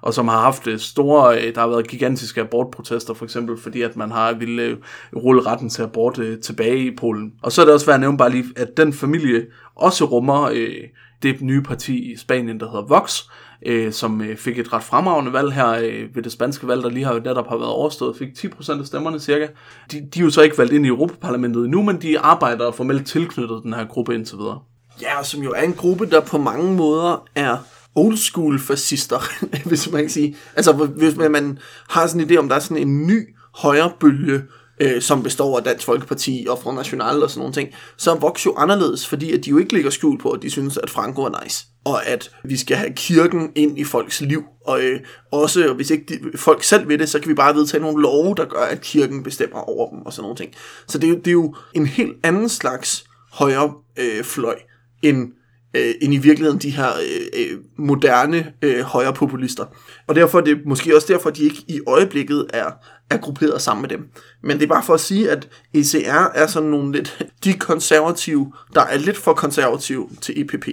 og 0.01 0.13
som 0.13 0.27
har 0.27 0.41
haft 0.41 0.67
øh, 0.67 0.79
store, 0.79 1.41
øh, 1.41 1.55
der 1.55 1.61
har 1.61 1.67
været 1.67 1.87
gigantiske 1.87 2.41
abortprotester 2.41 3.13
for 3.13 3.25
eksempel, 3.25 3.57
fordi 3.57 3.81
at 3.81 3.95
man 3.95 4.11
har 4.11 4.33
ville 4.33 4.61
øh, 4.61 4.77
rulle 5.15 5.45
retten 5.45 5.69
til 5.69 5.81
abort 5.81 6.19
øh, 6.19 6.39
tilbage 6.39 6.85
i 6.85 6.95
Polen. 6.95 7.33
Og 7.41 7.51
så 7.51 7.61
er 7.61 7.65
det 7.65 7.73
også 7.73 7.85
værd 7.85 7.95
at 7.95 8.01
nævne 8.01 8.17
bare 8.17 8.31
lige, 8.31 8.45
at 8.55 8.77
den 8.77 8.93
familie 8.93 9.45
også 9.75 10.05
rummer 10.05 10.49
øh, 10.53 10.83
det 11.23 11.41
nye 11.41 11.61
parti 11.61 12.11
i 12.11 12.17
Spanien, 12.17 12.59
der 12.59 12.71
hedder 12.71 12.85
Vox, 12.85 13.21
øh, 13.65 13.93
som 13.93 14.21
øh, 14.21 14.37
fik 14.37 14.59
et 14.59 14.73
ret 14.73 14.83
fremragende 14.83 15.33
valg 15.33 15.53
her 15.53 15.69
øh, 15.69 16.15
ved 16.15 16.23
det 16.23 16.31
spanske 16.31 16.67
valg, 16.67 16.83
der 16.83 16.89
lige 16.89 17.05
har 17.05 17.13
netop 17.13 17.47
har 17.47 17.57
været 17.57 17.71
overstået, 17.71 18.17
fik 18.17 18.27
10% 18.27 18.79
af 18.79 18.85
stemmerne 18.85 19.19
cirka. 19.19 19.47
De, 19.91 20.07
de 20.13 20.19
er 20.19 20.23
jo 20.23 20.29
så 20.29 20.41
ikke 20.41 20.57
valgt 20.57 20.73
ind 20.73 20.85
i 20.85 20.89
Europaparlamentet 20.89 21.69
nu, 21.69 21.81
men 21.81 22.01
de 22.01 22.19
arbejder 22.19 22.71
formelt 22.71 23.07
tilknyttet 23.07 23.59
den 23.63 23.73
her 23.73 23.85
gruppe 23.85 24.15
indtil 24.15 24.37
videre. 24.37 24.59
Ja, 25.01 25.23
som 25.23 25.43
jo 25.43 25.51
er 25.51 25.61
en 25.61 25.73
gruppe, 25.73 26.05
der 26.05 26.19
på 26.19 26.37
mange 26.37 26.75
måder 26.75 27.25
er 27.35 27.57
old 27.95 28.17
school 28.17 28.59
fascister, 28.59 29.19
hvis 29.69 29.91
man 29.91 30.01
kan 30.01 30.09
sige. 30.09 30.35
Altså, 30.55 30.73
hvis 30.73 31.15
man 31.15 31.59
har 31.89 32.07
sådan 32.07 32.21
en 32.21 32.31
idé 32.31 32.35
om, 32.35 32.49
der 32.49 32.55
er 32.55 32.59
sådan 32.59 32.87
en 32.87 33.07
ny 33.07 33.35
højrebølge, 33.55 34.41
øh, 34.79 35.01
som 35.01 35.23
består 35.23 35.57
af 35.57 35.63
Dansk 35.63 35.85
Folkeparti 35.85 36.45
og 36.49 36.59
Front 36.59 36.77
National 36.77 37.23
og 37.23 37.29
sådan 37.29 37.39
nogle 37.39 37.53
ting, 37.53 37.69
så 37.97 38.15
vokser 38.15 38.49
jo 38.49 38.55
anderledes, 38.57 39.07
fordi 39.07 39.33
at 39.33 39.45
de 39.45 39.49
jo 39.49 39.57
ikke 39.57 39.73
ligger 39.73 39.89
skjult 39.89 40.21
på, 40.21 40.29
at 40.29 40.41
de 40.41 40.49
synes, 40.49 40.77
at 40.77 40.89
Franco 40.89 41.21
er 41.21 41.43
nice. 41.43 41.65
Og 41.85 42.07
at 42.07 42.31
vi 42.43 42.57
skal 42.57 42.77
have 42.77 42.93
kirken 42.95 43.51
ind 43.55 43.79
i 43.79 43.83
folks 43.83 44.21
liv. 44.21 44.43
Og 44.65 44.81
øh, 44.81 44.99
også, 45.31 45.73
hvis 45.73 45.89
ikke 45.89 46.05
de, 46.09 46.37
folk 46.37 46.63
selv 46.63 46.87
vil 46.87 46.99
det, 46.99 47.09
så 47.09 47.19
kan 47.19 47.29
vi 47.29 47.33
bare 47.33 47.55
vedtage 47.55 47.81
nogle 47.81 48.01
love, 48.01 48.35
der 48.35 48.45
gør, 48.45 48.61
at 48.61 48.81
kirken 48.81 49.23
bestemmer 49.23 49.59
over 49.59 49.89
dem 49.89 49.99
og 49.99 50.13
sådan 50.13 50.23
nogle 50.23 50.37
ting. 50.37 50.53
Så 50.87 50.97
det 50.97 51.07
er 51.07 51.11
jo, 51.11 51.17
det 51.17 51.27
er 51.27 51.31
jo 51.31 51.55
en 51.73 51.85
helt 51.85 52.17
anden 52.23 52.49
slags 52.49 53.03
højre 53.31 53.73
øh, 53.97 54.23
fløj, 54.23 54.55
end 55.01 55.31
øh, 55.73 55.93
end 56.01 56.13
i 56.13 56.17
virkeligheden 56.17 56.59
de 56.59 56.69
her 56.69 56.89
øh, 56.89 57.41
øh 57.41 57.57
moderne 57.77 58.53
øh, 58.61 58.79
højrepopulister. 58.79 59.65
Og 60.07 60.15
derfor 60.15 60.39
er 60.39 60.43
det 60.43 60.57
måske 60.65 60.95
også 60.95 61.13
derfor, 61.13 61.29
at 61.29 61.37
de 61.37 61.43
ikke 61.43 61.63
i 61.67 61.79
øjeblikket 61.87 62.45
er, 62.53 62.71
er 63.09 63.17
grupperet 63.17 63.61
sammen 63.61 63.81
med 63.81 63.89
dem. 63.89 64.09
Men 64.43 64.57
det 64.57 64.63
er 64.63 64.67
bare 64.67 64.83
for 64.83 64.93
at 64.93 64.99
sige, 64.99 65.31
at 65.31 65.47
ECR 65.73 66.31
er 66.35 66.47
sådan 66.47 66.69
nogle 66.69 66.91
lidt, 66.91 67.23
de 67.43 67.53
konservative, 67.53 68.53
der 68.73 68.81
er 68.81 68.97
lidt 68.97 69.17
for 69.17 69.33
konservative 69.33 70.09
til 70.21 70.41
EPP. 70.41 70.67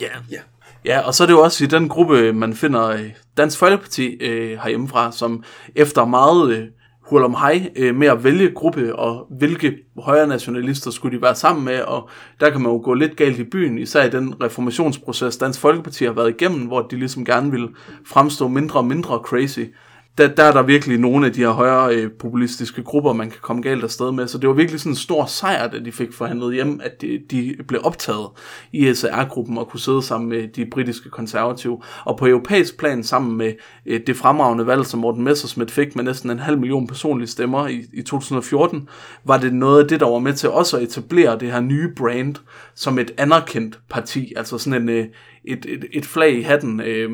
Ja. 0.00 0.08
ja. 0.30 0.38
Ja, 0.84 1.00
og 1.00 1.14
så 1.14 1.22
er 1.24 1.26
det 1.26 1.34
jo 1.34 1.40
også 1.40 1.64
i 1.64 1.66
den 1.66 1.88
gruppe, 1.88 2.32
man 2.32 2.54
finder 2.54 2.86
øh, 2.86 3.10
Dansk 3.36 3.58
Folkeparti 3.58 4.06
øh, 4.06 4.58
herhjemmefra, 4.58 5.12
som 5.12 5.44
efter 5.74 6.04
meget 6.04 6.52
øh, 6.52 6.64
hul 7.10 7.24
om 7.24 7.34
hej 7.34 7.70
øh, 7.76 7.94
med 7.94 8.08
at 8.08 8.24
vælge 8.24 8.50
gruppe, 8.54 8.96
og 8.96 9.26
hvilke 9.38 9.76
højre 9.98 10.26
nationalister 10.26 10.90
skulle 10.90 11.16
de 11.16 11.22
være 11.22 11.34
sammen 11.34 11.64
med, 11.64 11.80
og 11.80 12.08
der 12.40 12.50
kan 12.50 12.60
man 12.60 12.72
jo 12.72 12.80
gå 12.84 12.94
lidt 12.94 13.16
galt 13.16 13.38
i 13.38 13.44
byen, 13.44 13.78
især 13.78 14.04
i 14.04 14.10
den 14.10 14.42
reformationsproces, 14.42 15.36
Dansk 15.36 15.60
Folkeparti 15.60 16.04
har 16.04 16.12
været 16.12 16.30
igennem, 16.30 16.66
hvor 16.66 16.82
de 16.82 16.96
ligesom 16.96 17.24
gerne 17.24 17.50
vil 17.50 17.68
fremstå 18.06 18.48
mindre 18.48 18.78
og 18.78 18.84
mindre 18.84 19.20
crazy 19.24 19.60
der, 20.18 20.28
der 20.28 20.44
er 20.44 20.52
der 20.52 20.62
virkelig 20.62 20.98
nogle 20.98 21.26
af 21.26 21.32
de 21.32 21.40
her 21.40 21.50
højere 21.50 21.94
øh, 21.94 22.10
populistiske 22.18 22.82
grupper, 22.82 23.12
man 23.12 23.30
kan 23.30 23.38
komme 23.42 23.62
galt 23.62 23.84
afsted 23.84 24.12
med. 24.12 24.28
Så 24.28 24.38
det 24.38 24.48
var 24.48 24.54
virkelig 24.54 24.80
sådan 24.80 24.92
en 24.92 24.96
stor 24.96 25.26
sejr, 25.26 25.70
da 25.70 25.78
de 25.78 25.92
fik 25.92 26.12
forhandlet 26.12 26.54
hjem, 26.54 26.80
at 26.82 27.00
de, 27.00 27.20
de 27.30 27.56
blev 27.68 27.80
optaget 27.84 28.26
i 28.72 28.94
SR-gruppen 28.94 29.58
og 29.58 29.68
kunne 29.68 29.80
sidde 29.80 30.02
sammen 30.02 30.28
med 30.28 30.48
de 30.48 30.66
britiske 30.70 31.10
konservative. 31.10 31.82
Og 32.04 32.18
på 32.18 32.26
europæisk 32.26 32.78
plan 32.78 33.04
sammen 33.04 33.36
med 33.36 33.52
øh, 33.86 34.00
det 34.06 34.16
fremragende 34.16 34.66
valg, 34.66 34.86
som 34.86 35.00
Morten 35.00 35.24
Messerschmidt 35.24 35.70
fik 35.70 35.96
med 35.96 36.04
næsten 36.04 36.30
en 36.30 36.38
halv 36.38 36.58
million 36.58 36.86
personlige 36.86 37.28
stemmer 37.28 37.68
i, 37.68 37.84
i 37.92 38.02
2014, 38.02 38.88
var 39.24 39.38
det 39.38 39.54
noget 39.54 39.82
af 39.82 39.88
det, 39.88 40.00
der 40.00 40.10
var 40.10 40.18
med 40.18 40.34
til 40.34 40.50
også 40.50 40.76
at 40.76 40.82
etablere 40.82 41.38
det 41.38 41.52
her 41.52 41.60
nye 41.60 41.88
brand 41.96 42.34
som 42.74 42.98
et 42.98 43.10
anerkendt 43.18 43.80
parti. 43.90 44.32
Altså 44.36 44.58
sådan 44.58 44.82
en, 44.82 44.88
øh, 44.88 45.06
et, 45.44 45.66
et, 45.68 45.84
et 45.92 46.06
flag 46.06 46.38
i 46.38 46.42
hatten, 46.42 46.80
øh, 46.80 47.10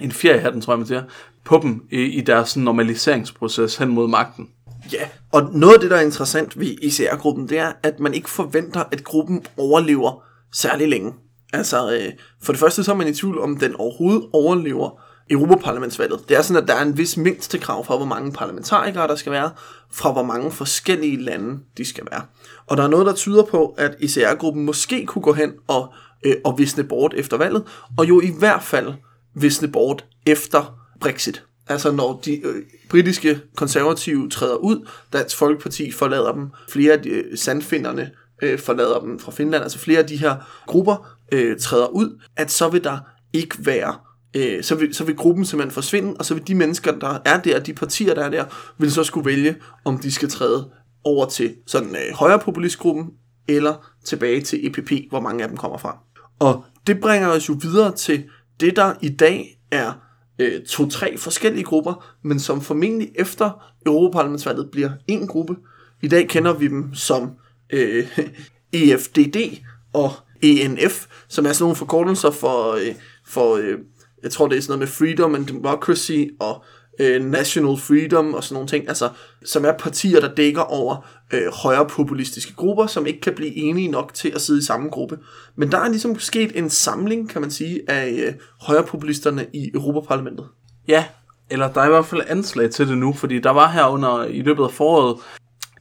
en 0.00 0.12
fjer 0.12 0.34
i 0.34 0.38
hatten, 0.38 0.60
tror 0.60 0.72
jeg 0.72 0.78
man 0.78 0.86
siger, 0.86 1.02
på 1.46 1.58
dem 1.62 1.82
i, 1.90 2.00
i 2.00 2.20
deres 2.20 2.56
normaliseringsproces 2.56 3.76
hen 3.76 3.88
mod 3.88 4.08
magten. 4.08 4.48
Ja, 4.92 5.08
og 5.32 5.50
noget 5.52 5.74
af 5.74 5.80
det, 5.80 5.90
der 5.90 5.96
er 5.96 6.00
interessant 6.00 6.60
ved 6.60 6.66
ICR-gruppen, 6.82 7.48
det 7.48 7.58
er, 7.58 7.72
at 7.82 8.00
man 8.00 8.14
ikke 8.14 8.30
forventer, 8.30 8.84
at 8.90 9.04
gruppen 9.04 9.46
overlever 9.56 10.22
særlig 10.52 10.88
længe. 10.88 11.12
Altså, 11.52 11.92
øh, 11.92 12.12
for 12.42 12.52
det 12.52 12.60
første 12.60 12.84
så 12.84 12.92
er 12.92 12.96
man 12.96 13.08
i 13.08 13.14
tvivl 13.14 13.40
om, 13.40 13.56
den 13.56 13.76
overhovedet 13.76 14.26
overlever 14.32 15.02
Europaparlamentsvalget. 15.30 16.28
Det 16.28 16.36
er 16.36 16.42
sådan, 16.42 16.62
at 16.62 16.68
der 16.68 16.74
er 16.74 16.82
en 16.82 16.98
vis 16.98 17.16
mindste 17.16 17.58
krav 17.58 17.84
for, 17.86 17.96
hvor 17.96 18.06
mange 18.06 18.32
parlamentarikere 18.32 19.08
der 19.08 19.16
skal 19.16 19.32
være, 19.32 19.50
fra 19.92 20.12
hvor 20.12 20.22
mange 20.22 20.50
forskellige 20.50 21.22
lande 21.22 21.58
de 21.76 21.84
skal 21.84 22.04
være. 22.10 22.22
Og 22.66 22.76
der 22.76 22.82
er 22.82 22.88
noget, 22.88 23.06
der 23.06 23.12
tyder 23.12 23.42
på, 23.42 23.74
at 23.78 23.96
ICR-gruppen 24.00 24.64
måske 24.64 25.06
kunne 25.06 25.22
gå 25.22 25.32
hen 25.32 25.52
og, 25.66 25.92
øh, 26.24 26.34
og 26.44 26.58
visne 26.58 26.84
bort 26.84 27.14
efter 27.14 27.36
valget, 27.36 27.64
og 27.98 28.08
jo 28.08 28.20
i 28.20 28.30
hvert 28.38 28.62
fald 28.62 28.94
visne 29.34 29.68
bort 29.68 30.04
efter 30.26 30.85
Brexit. 31.00 31.42
Altså 31.68 31.90
når 31.90 32.20
de 32.24 32.46
øh, 32.46 32.62
britiske 32.90 33.40
konservative 33.56 34.30
træder 34.30 34.56
ud, 34.56 34.88
Dansk 35.12 35.36
Folkeparti 35.36 35.92
forlader 35.92 36.32
dem, 36.32 36.50
flere 36.68 36.92
af 36.92 37.02
de, 37.02 37.08
øh, 37.08 37.38
sandfinderne 37.38 38.10
øh, 38.42 38.58
forlader 38.58 39.00
dem 39.00 39.18
fra 39.18 39.32
Finland, 39.32 39.62
altså 39.62 39.78
flere 39.78 39.98
af 39.98 40.06
de 40.06 40.16
her 40.16 40.36
grupper 40.66 41.16
øh, 41.32 41.58
træder 41.58 41.86
ud, 41.86 42.20
at 42.36 42.50
så 42.50 42.68
vil 42.68 42.84
der 42.84 42.98
ikke 43.32 43.56
være 43.58 43.94
øh, 44.36 44.64
så, 44.64 44.74
vil, 44.74 44.94
så 44.94 45.04
vil 45.04 45.16
gruppen 45.16 45.44
simpelthen 45.44 45.74
forsvinde, 45.74 46.14
og 46.18 46.24
så 46.24 46.34
vil 46.34 46.46
de 46.46 46.54
mennesker, 46.54 46.98
der 46.98 47.18
er 47.24 47.40
der, 47.40 47.58
de 47.58 47.74
partier, 47.74 48.14
der 48.14 48.24
er 48.24 48.30
der, 48.30 48.44
vil 48.78 48.92
så 48.92 49.04
skulle 49.04 49.26
vælge, 49.26 49.56
om 49.84 49.98
de 49.98 50.12
skal 50.12 50.28
træde 50.28 50.70
over 51.04 51.26
til 51.26 51.54
sådan 51.66 51.88
øh, 51.96 52.14
højrepopulistgruppen, 52.14 53.10
eller 53.48 53.90
tilbage 54.04 54.40
til 54.40 54.66
EPP, 54.66 54.92
hvor 55.10 55.20
mange 55.20 55.42
af 55.42 55.48
dem 55.48 55.56
kommer 55.56 55.78
fra. 55.78 55.98
Og 56.38 56.64
det 56.86 57.00
bringer 57.00 57.28
os 57.28 57.48
jo 57.48 57.56
videre 57.62 57.94
til 57.94 58.24
det, 58.60 58.76
der 58.76 58.94
i 59.00 59.08
dag 59.08 59.60
er 59.70 59.92
øh, 60.38 60.62
to-tre 60.62 61.18
forskellige 61.18 61.64
grupper, 61.64 62.14
men 62.22 62.40
som 62.40 62.60
formentlig 62.60 63.10
efter 63.14 63.72
Europaparlamentsvalget 63.86 64.68
bliver 64.72 64.90
en 65.08 65.26
gruppe. 65.26 65.56
I 66.02 66.08
dag 66.08 66.28
kender 66.28 66.52
vi 66.52 66.68
dem 66.68 66.94
som 66.94 67.30
øh, 67.72 68.18
EFDD 68.72 69.36
og 69.92 70.12
ENF, 70.42 71.06
som 71.28 71.46
er 71.46 71.52
sådan 71.52 71.62
nogle 71.62 71.76
forkortelser 71.76 72.30
for, 72.30 72.72
øh, 72.72 72.94
for 73.26 73.56
øh, 73.56 73.78
jeg 74.22 74.30
tror 74.30 74.48
det 74.48 74.58
er 74.58 74.62
sådan 74.62 74.78
noget 74.78 74.80
med 74.80 74.86
Freedom 74.86 75.34
and 75.34 75.46
Democracy 75.46 76.24
og 76.40 76.64
øh, 77.00 77.24
National 77.24 77.76
Freedom 77.78 78.34
og 78.34 78.44
sådan 78.44 78.54
nogle 78.54 78.68
ting, 78.68 78.88
altså, 78.88 79.10
som 79.44 79.64
er 79.64 79.72
partier, 79.72 80.20
der 80.20 80.34
dækker 80.34 80.62
over 80.62 81.15
øh, 81.32 81.52
højre 81.52 81.86
populistiske 81.86 82.54
grupper, 82.54 82.86
som 82.86 83.06
ikke 83.06 83.20
kan 83.20 83.34
blive 83.34 83.56
enige 83.56 83.88
nok 83.88 84.14
til 84.14 84.32
at 84.34 84.40
sidde 84.40 84.58
i 84.58 84.62
samme 84.62 84.90
gruppe. 84.90 85.18
Men 85.56 85.72
der 85.72 85.78
er 85.78 85.88
ligesom 85.88 86.18
sket 86.18 86.52
en 86.58 86.70
samling, 86.70 87.28
kan 87.28 87.40
man 87.40 87.50
sige, 87.50 87.80
af 87.90 88.26
øh, 88.26 88.34
højrepopulisterne 88.60 89.46
i 89.54 89.70
Europaparlamentet. 89.74 90.46
Ja, 90.88 91.04
eller 91.50 91.72
der 91.72 91.80
er 91.80 91.86
i 91.86 91.90
hvert 91.90 92.06
fald 92.06 92.22
anslag 92.28 92.70
til 92.70 92.88
det 92.88 92.98
nu, 92.98 93.12
fordi 93.12 93.38
der 93.38 93.50
var 93.50 93.70
her 93.70 93.86
under 93.86 94.24
i 94.24 94.42
løbet 94.42 94.64
af 94.64 94.70
foråret, 94.70 95.16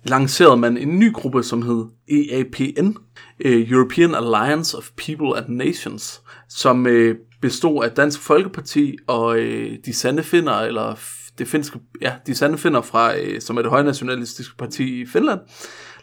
lancerede 0.03 0.57
man 0.57 0.77
en 0.77 0.99
ny 0.99 1.13
gruppe, 1.13 1.43
som 1.43 1.61
hed 1.61 1.85
EAPN, 2.09 2.97
øh, 3.45 3.71
European 3.71 4.15
Alliance 4.15 4.77
of 4.77 4.89
People 4.97 5.37
and 5.37 5.49
Nations, 5.49 6.21
som 6.49 6.87
øh, 6.87 7.15
bestod 7.41 7.83
af 7.83 7.91
Dansk 7.91 8.21
Folkeparti 8.21 8.97
og 9.07 9.39
øh, 9.39 9.77
de 9.85 9.93
sande 9.93 10.23
finder, 10.23 10.53
eller 10.53 10.95
det 11.37 11.47
finske, 11.47 11.79
ja, 12.01 12.13
de 12.27 12.35
sande 12.35 12.57
finder 12.57 12.81
fra, 12.81 13.17
øh, 13.17 13.41
som 13.41 13.57
er 13.57 13.61
det 13.61 13.71
højnationalistiske 13.71 14.57
parti 14.57 15.01
i 15.01 15.05
Finland, 15.05 15.39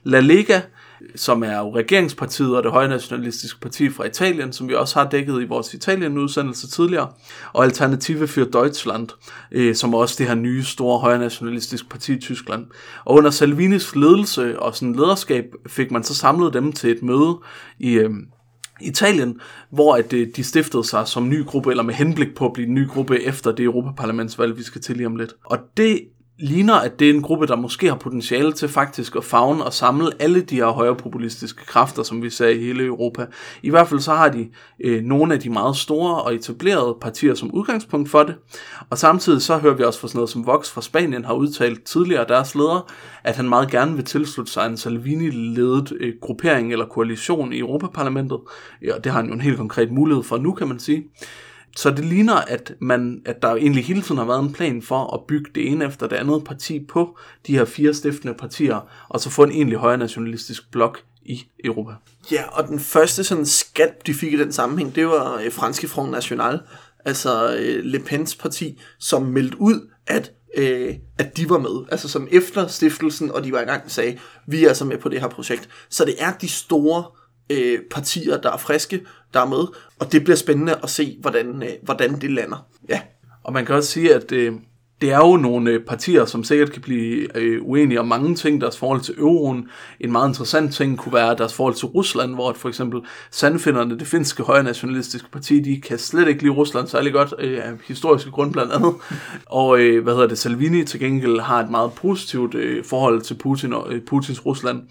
La 0.04 0.20
Lega, 0.20 0.60
som 1.16 1.42
er 1.42 1.58
jo 1.58 1.76
regeringspartiet 1.76 2.56
og 2.56 2.62
det 2.62 2.72
højnationalistiske 2.72 3.60
parti 3.60 3.90
fra 3.90 4.04
Italien, 4.04 4.52
som 4.52 4.68
vi 4.68 4.74
også 4.74 4.98
har 4.98 5.08
dækket 5.08 5.42
i 5.42 5.44
vores 5.44 5.74
Italien-udsendelse 5.74 6.70
tidligere, 6.70 7.08
og 7.52 7.64
Alternative 7.64 8.24
für 8.24 8.50
Deutschland, 8.50 9.08
øh, 9.52 9.74
som 9.74 9.94
er 9.94 9.98
også 9.98 10.14
det 10.18 10.26
her 10.26 10.34
nye 10.34 10.62
store 10.62 10.98
højnationalistiske 10.98 11.88
parti 11.88 12.12
i 12.12 12.20
Tyskland. 12.20 12.66
Og 13.04 13.14
under 13.14 13.30
Salvinis 13.30 13.96
ledelse 13.96 14.60
og 14.60 14.76
sådan 14.76 14.94
lederskab 14.94 15.44
fik 15.68 15.90
man 15.90 16.04
så 16.04 16.14
samlet 16.14 16.54
dem 16.54 16.72
til 16.72 16.90
et 16.90 17.02
møde 17.02 17.38
i, 17.78 17.92
øh, 17.92 18.10
Italien, 18.80 19.40
hvor 19.70 19.94
at 19.94 20.12
øh, 20.12 20.28
de 20.36 20.44
stiftede 20.44 20.84
sig 20.84 21.08
som 21.08 21.28
ny 21.28 21.44
gruppe, 21.44 21.70
eller 21.70 21.82
med 21.82 21.94
henblik 21.94 22.34
på 22.34 22.46
at 22.46 22.52
blive 22.52 22.68
en 22.68 22.74
ny 22.74 22.88
gruppe 22.88 23.22
efter 23.22 23.52
det 23.52 23.64
Europaparlamentsvalg, 23.64 24.56
vi 24.56 24.62
skal 24.62 24.80
til 24.80 24.96
lige 24.96 25.06
om 25.06 25.16
lidt. 25.16 25.34
Og 25.44 25.58
det 25.76 26.00
ligner, 26.42 26.74
at 26.74 26.98
det 26.98 27.10
er 27.10 27.14
en 27.14 27.22
gruppe, 27.22 27.46
der 27.46 27.56
måske 27.56 27.88
har 27.88 27.96
potentiale 27.96 28.52
til 28.52 28.68
faktisk 28.68 29.16
at 29.16 29.24
fagne 29.24 29.64
og 29.64 29.72
samle 29.72 30.10
alle 30.18 30.40
de 30.40 30.54
her 30.54 30.66
højrepopulistiske 30.66 31.66
kræfter, 31.66 32.02
som 32.02 32.22
vi 32.22 32.30
ser 32.30 32.48
i 32.48 32.58
hele 32.58 32.84
Europa. 32.84 33.26
I 33.62 33.70
hvert 33.70 33.88
fald 33.88 34.00
så 34.00 34.14
har 34.14 34.28
de 34.28 34.48
øh, 34.84 35.02
nogle 35.04 35.34
af 35.34 35.40
de 35.40 35.50
meget 35.50 35.76
store 35.76 36.22
og 36.22 36.34
etablerede 36.34 36.96
partier 37.00 37.34
som 37.34 37.50
udgangspunkt 37.54 38.10
for 38.10 38.22
det. 38.22 38.34
Og 38.90 38.98
samtidig 38.98 39.42
så 39.42 39.58
hører 39.58 39.74
vi 39.74 39.84
også 39.84 40.00
fra 40.00 40.08
sådan 40.08 40.18
noget 40.18 40.30
som 40.30 40.46
Vox 40.46 40.70
fra 40.70 40.82
Spanien 40.82 41.24
har 41.24 41.34
udtalt 41.34 41.84
tidligere 41.84 42.24
deres 42.28 42.54
leder, 42.54 42.90
at 43.24 43.36
han 43.36 43.48
meget 43.48 43.70
gerne 43.70 43.94
vil 43.94 44.04
tilslutte 44.04 44.52
sig 44.52 44.66
en 44.66 44.76
Salvini-ledet 44.76 45.92
øh, 46.00 46.14
gruppering 46.20 46.72
eller 46.72 46.86
koalition 46.86 47.52
i 47.52 47.58
Europaparlamentet. 47.58 48.38
Ja, 48.82 48.92
det 49.04 49.12
har 49.12 49.20
han 49.20 49.28
jo 49.28 49.34
en 49.34 49.40
helt 49.40 49.56
konkret 49.56 49.92
mulighed 49.92 50.22
for 50.22 50.38
nu, 50.38 50.52
kan 50.52 50.68
man 50.68 50.78
sige. 50.78 51.04
Så 51.76 51.90
det 51.90 52.04
ligner, 52.04 52.34
at, 52.34 52.74
man, 52.78 53.22
at 53.26 53.42
der 53.42 53.54
egentlig 53.54 53.84
hele 53.84 54.02
tiden 54.02 54.18
har 54.18 54.24
været 54.24 54.42
en 54.42 54.52
plan 54.52 54.82
for 54.82 55.14
at 55.14 55.20
bygge 55.28 55.50
det 55.54 55.68
ene 55.68 55.84
efter 55.84 56.06
det 56.06 56.16
andet 56.16 56.44
parti 56.44 56.84
på 56.88 57.18
de 57.46 57.52
her 57.52 57.64
fire 57.64 57.94
stiftende 57.94 58.34
partier, 58.34 58.88
og 59.08 59.20
så 59.20 59.30
få 59.30 59.42
en 59.42 59.52
egentlig 59.52 59.78
højre 59.78 59.98
nationalistisk 59.98 60.70
blok 60.70 61.02
i 61.22 61.46
Europa. 61.64 61.92
Ja, 62.32 62.42
og 62.48 62.68
den 62.68 62.80
første 62.80 63.24
sådan 63.24 63.46
skat, 63.46 64.06
de 64.06 64.14
fik 64.14 64.32
i 64.32 64.38
den 64.38 64.52
sammenhæng, 64.52 64.94
det 64.94 65.06
var 65.06 65.40
øh, 65.44 65.52
franske 65.52 65.88
Front 65.88 66.10
National, 66.10 66.60
altså 67.04 67.56
øh, 67.56 67.84
Le 67.84 67.98
Pens 67.98 68.34
parti, 68.34 68.80
som 68.98 69.22
meldte 69.22 69.60
ud, 69.60 69.88
at 70.06 70.32
øh, 70.56 70.94
at 71.18 71.36
de 71.36 71.50
var 71.50 71.58
med. 71.58 71.86
Altså 71.90 72.08
som 72.08 72.28
efter 72.30 72.66
stiftelsen, 72.66 73.30
og 73.30 73.44
de 73.44 73.52
var 73.52 73.60
i 73.60 73.64
gang 73.64 73.90
sagde, 73.90 74.18
vi 74.46 74.64
er 74.64 74.68
altså 74.68 74.84
med 74.84 74.98
på 74.98 75.08
det 75.08 75.20
her 75.20 75.28
projekt. 75.28 75.68
Så 75.90 76.04
det 76.04 76.14
er 76.18 76.32
de 76.32 76.48
store 76.48 77.04
øh, 77.50 77.78
partier, 77.90 78.40
der 78.40 78.52
er 78.52 78.56
friske, 78.56 79.00
der 79.34 79.40
er 79.40 79.46
med, 79.46 79.66
og 79.98 80.12
det 80.12 80.24
bliver 80.24 80.36
spændende 80.36 80.74
at 80.82 80.90
se, 80.90 81.18
hvordan, 81.20 81.62
øh, 81.62 81.70
hvordan 81.82 82.20
det 82.20 82.30
lander. 82.30 82.66
Ja, 82.88 83.00
Og 83.42 83.52
man 83.52 83.66
kan 83.66 83.74
også 83.74 83.90
sige, 83.90 84.14
at 84.14 84.32
øh, 84.32 84.52
det 85.02 85.12
er 85.12 85.16
jo 85.16 85.36
nogle 85.36 85.70
øh, 85.70 85.80
partier, 85.84 86.24
som 86.24 86.44
sikkert 86.44 86.72
kan 86.72 86.82
blive 86.82 87.36
øh, 87.38 87.62
uenige 87.62 88.00
om 88.00 88.08
mange 88.08 88.34
ting. 88.34 88.60
Deres 88.60 88.78
forhold 88.78 89.00
til 89.00 89.14
euroen. 89.18 89.68
En 90.00 90.12
meget 90.12 90.28
interessant 90.28 90.74
ting 90.74 90.98
kunne 90.98 91.12
være 91.12 91.36
deres 91.36 91.54
forhold 91.54 91.74
til 91.74 91.86
Rusland, 91.86 92.34
hvor 92.34 92.52
for 92.52 92.68
eksempel 92.68 93.00
sandfinderne, 93.30 93.98
det 93.98 94.06
finske 94.06 94.42
højre 94.42 94.62
nationalistiske 94.62 95.30
parti, 95.30 95.60
de 95.60 95.80
kan 95.80 95.98
slet 95.98 96.28
ikke 96.28 96.42
lide 96.42 96.52
Rusland 96.52 96.86
særlig 96.86 97.12
godt, 97.12 97.34
øh, 97.38 97.58
af 97.62 97.72
historiske 97.88 98.30
grund 98.30 98.52
blandt 98.52 98.72
andet. 98.72 98.94
Og 99.46 99.80
øh, 99.80 100.02
hvad 100.02 100.14
hedder 100.14 100.28
det, 100.28 100.38
Salvini 100.38 100.84
til 100.84 101.00
gengæld 101.00 101.40
har 101.40 101.60
et 101.62 101.70
meget 101.70 101.92
positivt 101.92 102.54
øh, 102.54 102.84
forhold 102.84 103.20
til 103.20 103.34
Putin 103.34 103.72
og 103.72 103.92
øh, 103.92 104.02
Putins 104.06 104.46
Rusland. 104.46 104.82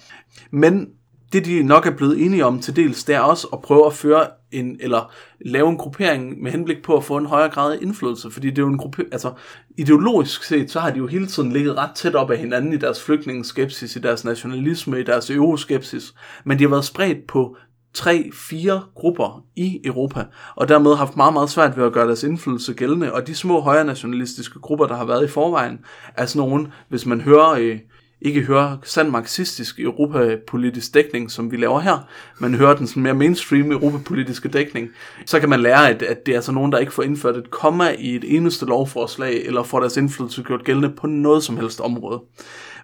Men 0.52 0.88
det 1.34 1.46
de 1.46 1.64
nok 1.64 1.86
er 1.86 1.92
blevet 1.92 2.26
enige 2.26 2.46
om 2.46 2.60
til 2.60 2.76
dels, 2.76 3.04
det 3.04 3.16
er 3.16 3.20
også 3.20 3.48
at 3.54 3.62
prøve 3.62 3.86
at 3.86 3.94
føre 3.94 4.28
en, 4.52 4.78
eller 4.80 5.14
lave 5.46 5.70
en 5.70 5.78
gruppering 5.78 6.42
med 6.42 6.52
henblik 6.52 6.84
på 6.84 6.98
at 6.98 7.04
få 7.04 7.18
en 7.18 7.26
højere 7.26 7.50
grad 7.50 7.74
af 7.74 7.78
indflydelse, 7.82 8.32
fordi 8.32 8.50
det 8.50 8.58
er 8.58 8.62
jo 8.62 8.68
en 8.68 8.78
gruppe, 8.78 9.06
altså 9.12 9.32
ideologisk 9.78 10.44
set, 10.44 10.72
så 10.72 10.80
har 10.80 10.92
de 10.92 10.98
jo 10.98 11.08
hele 11.08 11.28
tiden 11.28 11.52
ligget 11.52 11.78
ret 11.78 11.92
tæt 11.96 12.16
op 12.16 12.32
af 12.32 12.38
hinanden 12.38 12.74
i 12.74 12.78
deres 12.78 13.04
flygtningeskepsis, 13.04 13.96
i 13.96 14.00
deres 14.00 14.26
nationalisme, 14.26 15.00
i 15.00 15.04
deres 15.04 15.30
euroskepsis, 15.30 16.14
men 16.44 16.60
de 16.60 16.64
har 16.64 16.70
været 16.70 16.86
spredt 16.86 17.28
på 17.28 17.56
tre, 17.94 18.32
fire 18.34 18.82
grupper 18.96 19.46
i 19.56 19.82
Europa, 19.84 20.26
og 20.56 20.70
dermed 20.70 20.96
haft 20.96 21.18
meget, 21.18 21.34
meget 21.34 21.50
svært 21.50 21.78
ved 21.78 21.86
at 21.86 21.94
gøre 21.94 22.08
deres 22.08 22.24
indflydelse 22.24 22.74
gældende, 22.74 23.14
og 23.14 23.28
de 23.28 23.36
små 23.36 23.62
højre 23.62 23.86
nationalistiske 23.86 24.60
grupper, 24.60 24.86
der 24.86 24.96
har 24.96 25.06
været 25.06 25.26
i 25.26 25.28
forvejen, 25.28 25.80
er 26.16 26.26
sådan 26.26 26.50
nogen, 26.50 26.68
hvis 26.90 27.06
man 27.06 27.22
hører 27.22 27.50
øh, 27.50 27.80
ikke 28.22 28.42
hører 28.42 28.78
sand 28.84 29.10
marxistisk 29.10 29.80
europapolitisk 29.80 30.94
dækning, 30.94 31.32
som 31.32 31.52
vi 31.52 31.58
laver 31.58 31.80
her, 31.80 31.98
men 32.40 32.56
hører 32.56 32.76
den 32.76 32.88
sådan 32.88 33.04
mere 33.04 33.14
mainstream 33.14 33.72
europapolitiske 33.72 34.50
dækning, 34.50 34.90
så 35.26 35.40
kan 35.40 35.50
man 35.50 35.60
lære, 35.60 35.90
at, 35.90 36.02
at 36.02 36.26
det 36.26 36.32
er 36.32 36.36
altså 36.36 36.52
nogen, 36.52 36.72
der 36.72 36.78
ikke 36.78 36.94
får 36.94 37.04
indført 37.04 37.38
et 37.38 37.52
komma 37.52 37.96
i 38.00 38.16
et 38.16 38.36
eneste 38.36 38.66
lovforslag, 38.66 39.42
eller 39.46 39.64
får 39.64 39.80
deres 39.80 39.98
indflydelse 39.98 40.44
gjort 40.44 40.64
gældende 40.64 40.90
på 40.90 41.08
noget 41.08 41.44
som 41.44 41.58
helst 41.58 41.82
område. 41.82 42.22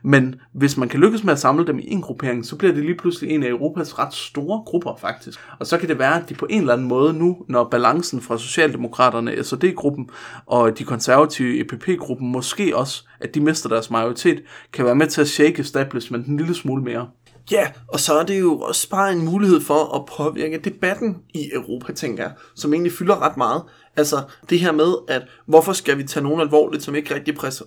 Men 0.04 0.36
hvis 0.54 0.78
man 0.78 0.90
kan 0.90 1.00
lykkes 1.00 1.24
med 1.24 1.34
at 1.34 1.40
samle 1.40 1.68
dem 1.68 1.80
i 1.80 1.92
en 1.92 2.02
gruppering, 2.02 2.46
så 2.46 2.56
bliver 2.56 2.74
det 2.74 2.84
lige 2.84 2.98
pludselig 2.98 3.32
en 3.32 3.44
af 3.44 3.50
Europas 3.50 4.00
ret 4.00 4.14
store 4.14 4.64
grupper 4.66 4.96
faktisk. 5.02 5.40
Og 5.60 5.68
så 5.68 5.78
kan 5.78 5.90
det 5.90 6.00
være, 6.00 6.22
at 6.22 6.30
de 6.30 6.34
på 6.34 6.48
en 6.50 6.60
eller 6.62 6.74
anden 6.74 6.88
måde 6.88 7.14
nu, 7.14 7.38
når 7.48 7.64
balancen 7.64 8.22
fra 8.22 8.38
Socialdemokraterne, 8.38 9.44
SOD-gruppen 9.44 10.10
og 10.46 10.80
de 10.80 10.84
konservative 10.84 11.60
EPP-gruppen 11.60 12.32
måske 12.32 12.78
også, 12.78 13.04
at 13.20 13.36
de 13.36 13.40
mister 13.40 13.70
deres 13.70 13.92
majoritet, 13.92 14.44
kan 14.74 14.86
være 14.86 14.96
med 14.96 15.08
til 15.08 15.22
at 15.22 15.28
shake 15.28 15.60
establishment 15.60 16.28
en 16.28 16.38
lille 16.38 16.56
smule 16.56 16.84
mere. 16.84 17.08
Ja, 17.52 17.72
og 17.88 18.00
så 18.00 18.14
er 18.14 18.24
det 18.24 18.40
jo 18.40 18.60
også 18.60 18.90
bare 18.90 19.12
en 19.12 19.26
mulighed 19.26 19.62
for 19.62 19.96
at 19.96 20.06
påvirke 20.06 20.58
debatten 20.58 21.18
i 21.34 21.50
Europa, 21.54 21.94
tænker 21.94 22.24
jeg, 22.24 22.32
som 22.56 22.74
egentlig 22.74 22.94
fylder 22.94 23.22
ret 23.22 23.38
meget. 23.38 23.64
Altså 23.96 24.24
det 24.50 24.60
her 24.60 24.72
med, 24.72 24.94
at 25.08 25.22
hvorfor 25.46 25.74
skal 25.74 25.98
vi 25.98 26.04
tage 26.04 26.24
nogen 26.24 26.42
alvorligt, 26.42 26.84
som 26.84 26.96
ikke 26.96 27.16
rigtig 27.16 27.34
præs- 27.38 27.62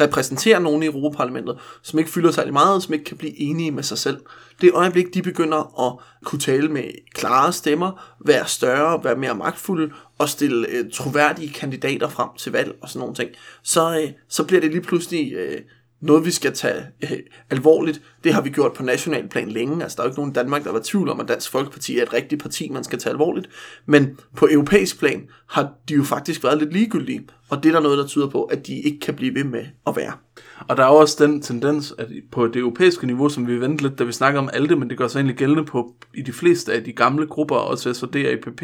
repræsenterer 0.00 0.58
nogen 0.58 0.82
i 0.82 0.86
Europaparlamentet, 0.86 1.58
som 1.82 1.98
ikke 1.98 2.10
fylder 2.10 2.30
særlig 2.30 2.52
meget, 2.52 2.82
som 2.82 2.94
ikke 2.94 3.04
kan 3.04 3.16
blive 3.16 3.40
enige 3.40 3.70
med 3.70 3.82
sig 3.82 3.98
selv. 3.98 4.20
Det 4.60 4.72
øjeblik, 4.74 5.14
de 5.14 5.22
begynder 5.22 5.88
at 5.88 5.98
kunne 6.24 6.40
tale 6.40 6.68
med 6.68 6.84
klare 7.14 7.52
stemmer, 7.52 8.14
være 8.24 8.46
større, 8.46 9.04
være 9.04 9.16
mere 9.16 9.34
magtfulde 9.34 9.92
og 10.18 10.28
stille 10.28 10.68
øh, 10.68 10.90
troværdige 10.92 11.52
kandidater 11.52 12.08
frem 12.08 12.28
til 12.38 12.52
valg 12.52 12.74
og 12.82 12.88
sådan 12.88 13.00
nogle 13.00 13.14
ting, 13.14 13.30
så, 13.62 14.00
øh, 14.02 14.10
så 14.28 14.44
bliver 14.44 14.60
det 14.60 14.70
lige 14.70 14.82
pludselig... 14.82 15.32
Øh, 15.32 15.60
noget, 16.02 16.24
vi 16.24 16.30
skal 16.30 16.52
tage 16.52 16.86
øh, 17.02 17.10
alvorligt. 17.50 18.02
Det 18.24 18.34
har 18.34 18.40
vi 18.40 18.50
gjort 18.50 18.72
på 18.72 18.82
national 18.82 19.28
plan 19.28 19.48
længe. 19.48 19.82
Altså, 19.82 19.96
der 19.96 20.02
er 20.02 20.06
jo 20.06 20.10
ikke 20.10 20.20
nogen 20.20 20.32
i 20.32 20.34
Danmark, 20.34 20.64
der 20.64 20.72
var 20.72 20.80
tvivl 20.84 21.08
om, 21.08 21.20
at 21.20 21.28
Dansk 21.28 21.50
Folkeparti 21.50 21.98
er 21.98 22.02
et 22.02 22.12
rigtigt 22.12 22.42
parti, 22.42 22.68
man 22.68 22.84
skal 22.84 22.98
tage 22.98 23.10
alvorligt. 23.10 23.48
Men 23.86 24.18
på 24.36 24.48
europæisk 24.50 24.98
plan 24.98 25.28
har 25.46 25.72
de 25.88 25.94
jo 25.94 26.02
faktisk 26.02 26.44
været 26.44 26.58
lidt 26.58 26.72
ligegyldige. 26.72 27.26
Og 27.48 27.62
det 27.62 27.68
er 27.68 27.72
der 27.72 27.80
noget, 27.80 27.98
der 27.98 28.06
tyder 28.06 28.28
på, 28.28 28.42
at 28.42 28.66
de 28.66 28.80
ikke 28.80 29.00
kan 29.00 29.14
blive 29.14 29.34
ved 29.34 29.44
med 29.44 29.64
at 29.86 29.96
være. 29.96 30.12
Og 30.68 30.76
der 30.76 30.82
er 30.82 30.88
også 30.88 31.26
den 31.26 31.42
tendens, 31.42 31.94
at 31.98 32.08
på 32.32 32.46
det 32.46 32.56
europæiske 32.56 33.06
niveau, 33.06 33.28
som 33.28 33.46
vi 33.46 33.60
vendte 33.60 33.82
lidt, 33.82 33.98
da 33.98 34.04
vi 34.04 34.12
snakker 34.12 34.40
om 34.40 34.50
ALDE, 34.52 34.76
men 34.76 34.90
det 34.90 34.98
gør 34.98 35.08
sig 35.08 35.18
egentlig 35.18 35.36
gældende 35.36 35.64
på 35.64 35.94
i 36.14 36.22
de 36.22 36.32
fleste 36.32 36.72
af 36.72 36.84
de 36.84 36.92
gamle 36.92 37.26
grupper, 37.26 37.56
også 37.56 37.94
SOD 37.94 38.16
og 38.16 38.32
EPP, 38.32 38.62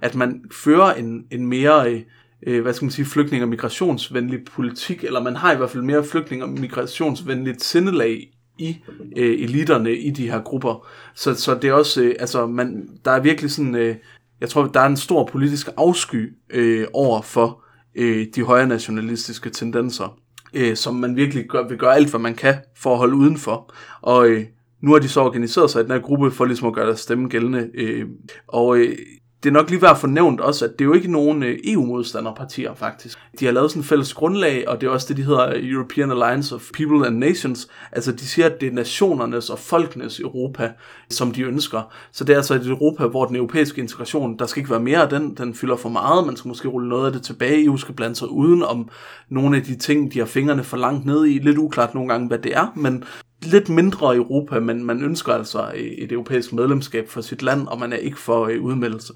at 0.00 0.14
man 0.14 0.44
fører 0.52 0.94
en, 0.94 1.24
en 1.30 1.46
mere... 1.46 1.92
Øh, 1.92 2.00
øh, 2.46 2.62
hvad 2.62 2.72
skal 2.72 2.84
man 2.84 2.92
sige, 2.92 3.06
flygtning- 3.06 3.42
og 3.42 3.48
migrationsvenlig 3.48 4.44
politik, 4.44 5.04
eller 5.04 5.22
man 5.22 5.36
har 5.36 5.52
i 5.52 5.56
hvert 5.56 5.70
fald 5.70 5.82
mere 5.82 6.04
flygtning- 6.04 6.42
og 6.42 6.48
migrationsvenligt 6.48 7.64
sindelag 7.64 8.32
i 8.58 8.76
øh, 9.16 9.42
eliterne 9.42 9.96
i 9.96 10.10
de 10.10 10.30
her 10.30 10.42
grupper. 10.42 10.86
Så, 11.14 11.34
så 11.34 11.54
det 11.54 11.70
er 11.70 11.72
også, 11.72 12.02
øh, 12.02 12.14
altså, 12.20 12.46
man, 12.46 12.88
der 13.04 13.10
er 13.10 13.20
virkelig 13.20 13.50
sådan, 13.50 13.74
øh, 13.74 13.96
jeg 14.40 14.48
tror, 14.48 14.66
der 14.66 14.80
er 14.80 14.86
en 14.86 14.96
stor 14.96 15.26
politisk 15.26 15.68
afsky 15.76 16.32
øh, 16.50 16.86
over 16.92 17.22
for 17.22 17.64
øh, 17.94 18.26
de 18.34 18.42
højre 18.42 18.66
nationalistiske 18.66 19.50
tendenser, 19.50 20.18
øh, 20.54 20.76
som 20.76 20.94
man 20.94 21.16
virkelig 21.16 21.44
gør, 21.48 21.68
vil 21.68 21.78
gøre 21.78 21.96
alt, 21.96 22.10
hvad 22.10 22.20
man 22.20 22.34
kan 22.34 22.54
for 22.76 22.92
at 22.92 22.98
holde 22.98 23.14
udenfor. 23.14 23.74
Og 24.00 24.28
øh, 24.28 24.44
nu 24.80 24.92
har 24.92 24.98
de 24.98 25.08
så 25.08 25.20
organiseret 25.20 25.70
sig 25.70 25.80
i 25.80 25.82
den 25.82 25.92
her 25.92 25.98
gruppe 25.98 26.30
for 26.30 26.44
ligesom 26.44 26.68
at 26.68 26.74
gøre 26.74 26.86
deres 26.86 27.00
stemme 27.00 27.28
gældende. 27.28 27.70
Øh, 27.74 28.06
og 28.46 28.78
øh, 28.78 28.96
det 29.42 29.48
er 29.48 29.52
nok 29.52 29.70
lige 29.70 29.82
værd 29.82 29.90
at 29.90 29.98
få 29.98 30.06
nævnt 30.06 30.40
også, 30.40 30.64
at 30.64 30.70
det 30.70 30.80
er 30.80 30.84
jo 30.84 30.92
ikke 30.92 31.12
nogen 31.12 31.42
øh, 31.42 31.58
EU-modstanderpartier 31.64 32.74
faktisk. 32.74 33.18
De 33.40 33.44
har 33.44 33.52
lavet 33.52 33.70
sådan 33.70 33.80
en 33.80 33.84
fælles 33.84 34.14
grundlag, 34.14 34.68
og 34.68 34.80
det 34.80 34.86
er 34.86 34.90
også 34.90 35.06
det, 35.08 35.16
de 35.16 35.22
hedder 35.22 35.52
European 35.56 36.10
Alliance 36.10 36.54
of 36.54 36.70
People 36.74 37.06
and 37.06 37.18
Nations. 37.18 37.68
Altså 37.92 38.12
de 38.12 38.26
siger, 38.26 38.46
at 38.46 38.60
det 38.60 38.68
er 38.68 38.72
nationernes 38.72 39.50
og 39.50 39.58
folkenes 39.58 40.20
Europa, 40.20 40.72
som 41.10 41.30
de 41.30 41.42
ønsker. 41.42 41.92
Så 42.12 42.24
det 42.24 42.32
er 42.32 42.36
altså 42.36 42.54
et 42.54 42.66
Europa, 42.66 43.06
hvor 43.06 43.24
den 43.24 43.36
europæiske 43.36 43.80
integration, 43.80 44.38
der 44.38 44.46
skal 44.46 44.60
ikke 44.60 44.70
være 44.70 44.80
mere 44.80 45.02
af 45.02 45.08
den, 45.08 45.34
den 45.34 45.54
fylder 45.54 45.76
for 45.76 45.88
meget, 45.88 46.26
man 46.26 46.36
skal 46.36 46.48
måske 46.48 46.68
rulle 46.68 46.88
noget 46.88 47.06
af 47.06 47.12
det 47.12 47.22
tilbage, 47.22 47.64
EU 47.64 47.76
skal 47.76 47.94
blande 47.94 48.16
sig 48.16 48.28
uden 48.28 48.62
om 48.62 48.88
nogle 49.28 49.56
af 49.56 49.62
de 49.62 49.76
ting, 49.76 50.12
de 50.12 50.18
har 50.18 50.26
fingrene 50.26 50.64
for 50.64 50.76
langt 50.76 51.06
ned 51.06 51.26
i. 51.26 51.38
Lidt 51.38 51.58
uklart 51.58 51.94
nogle 51.94 52.08
gange, 52.08 52.28
hvad 52.28 52.38
det 52.38 52.56
er, 52.56 52.72
men 52.76 53.04
lidt 53.44 53.68
mindre 53.68 54.16
Europa, 54.16 54.60
men 54.60 54.84
man 54.84 55.02
ønsker 55.02 55.32
altså 55.32 55.72
et 55.74 56.12
europæisk 56.12 56.52
medlemskab 56.52 57.08
for 57.08 57.20
sit 57.20 57.42
land, 57.42 57.66
og 57.66 57.78
man 57.78 57.92
er 57.92 57.96
ikke 57.96 58.18
for 58.18 58.46
øh, 58.46 58.62
udmeldelse. 58.62 59.12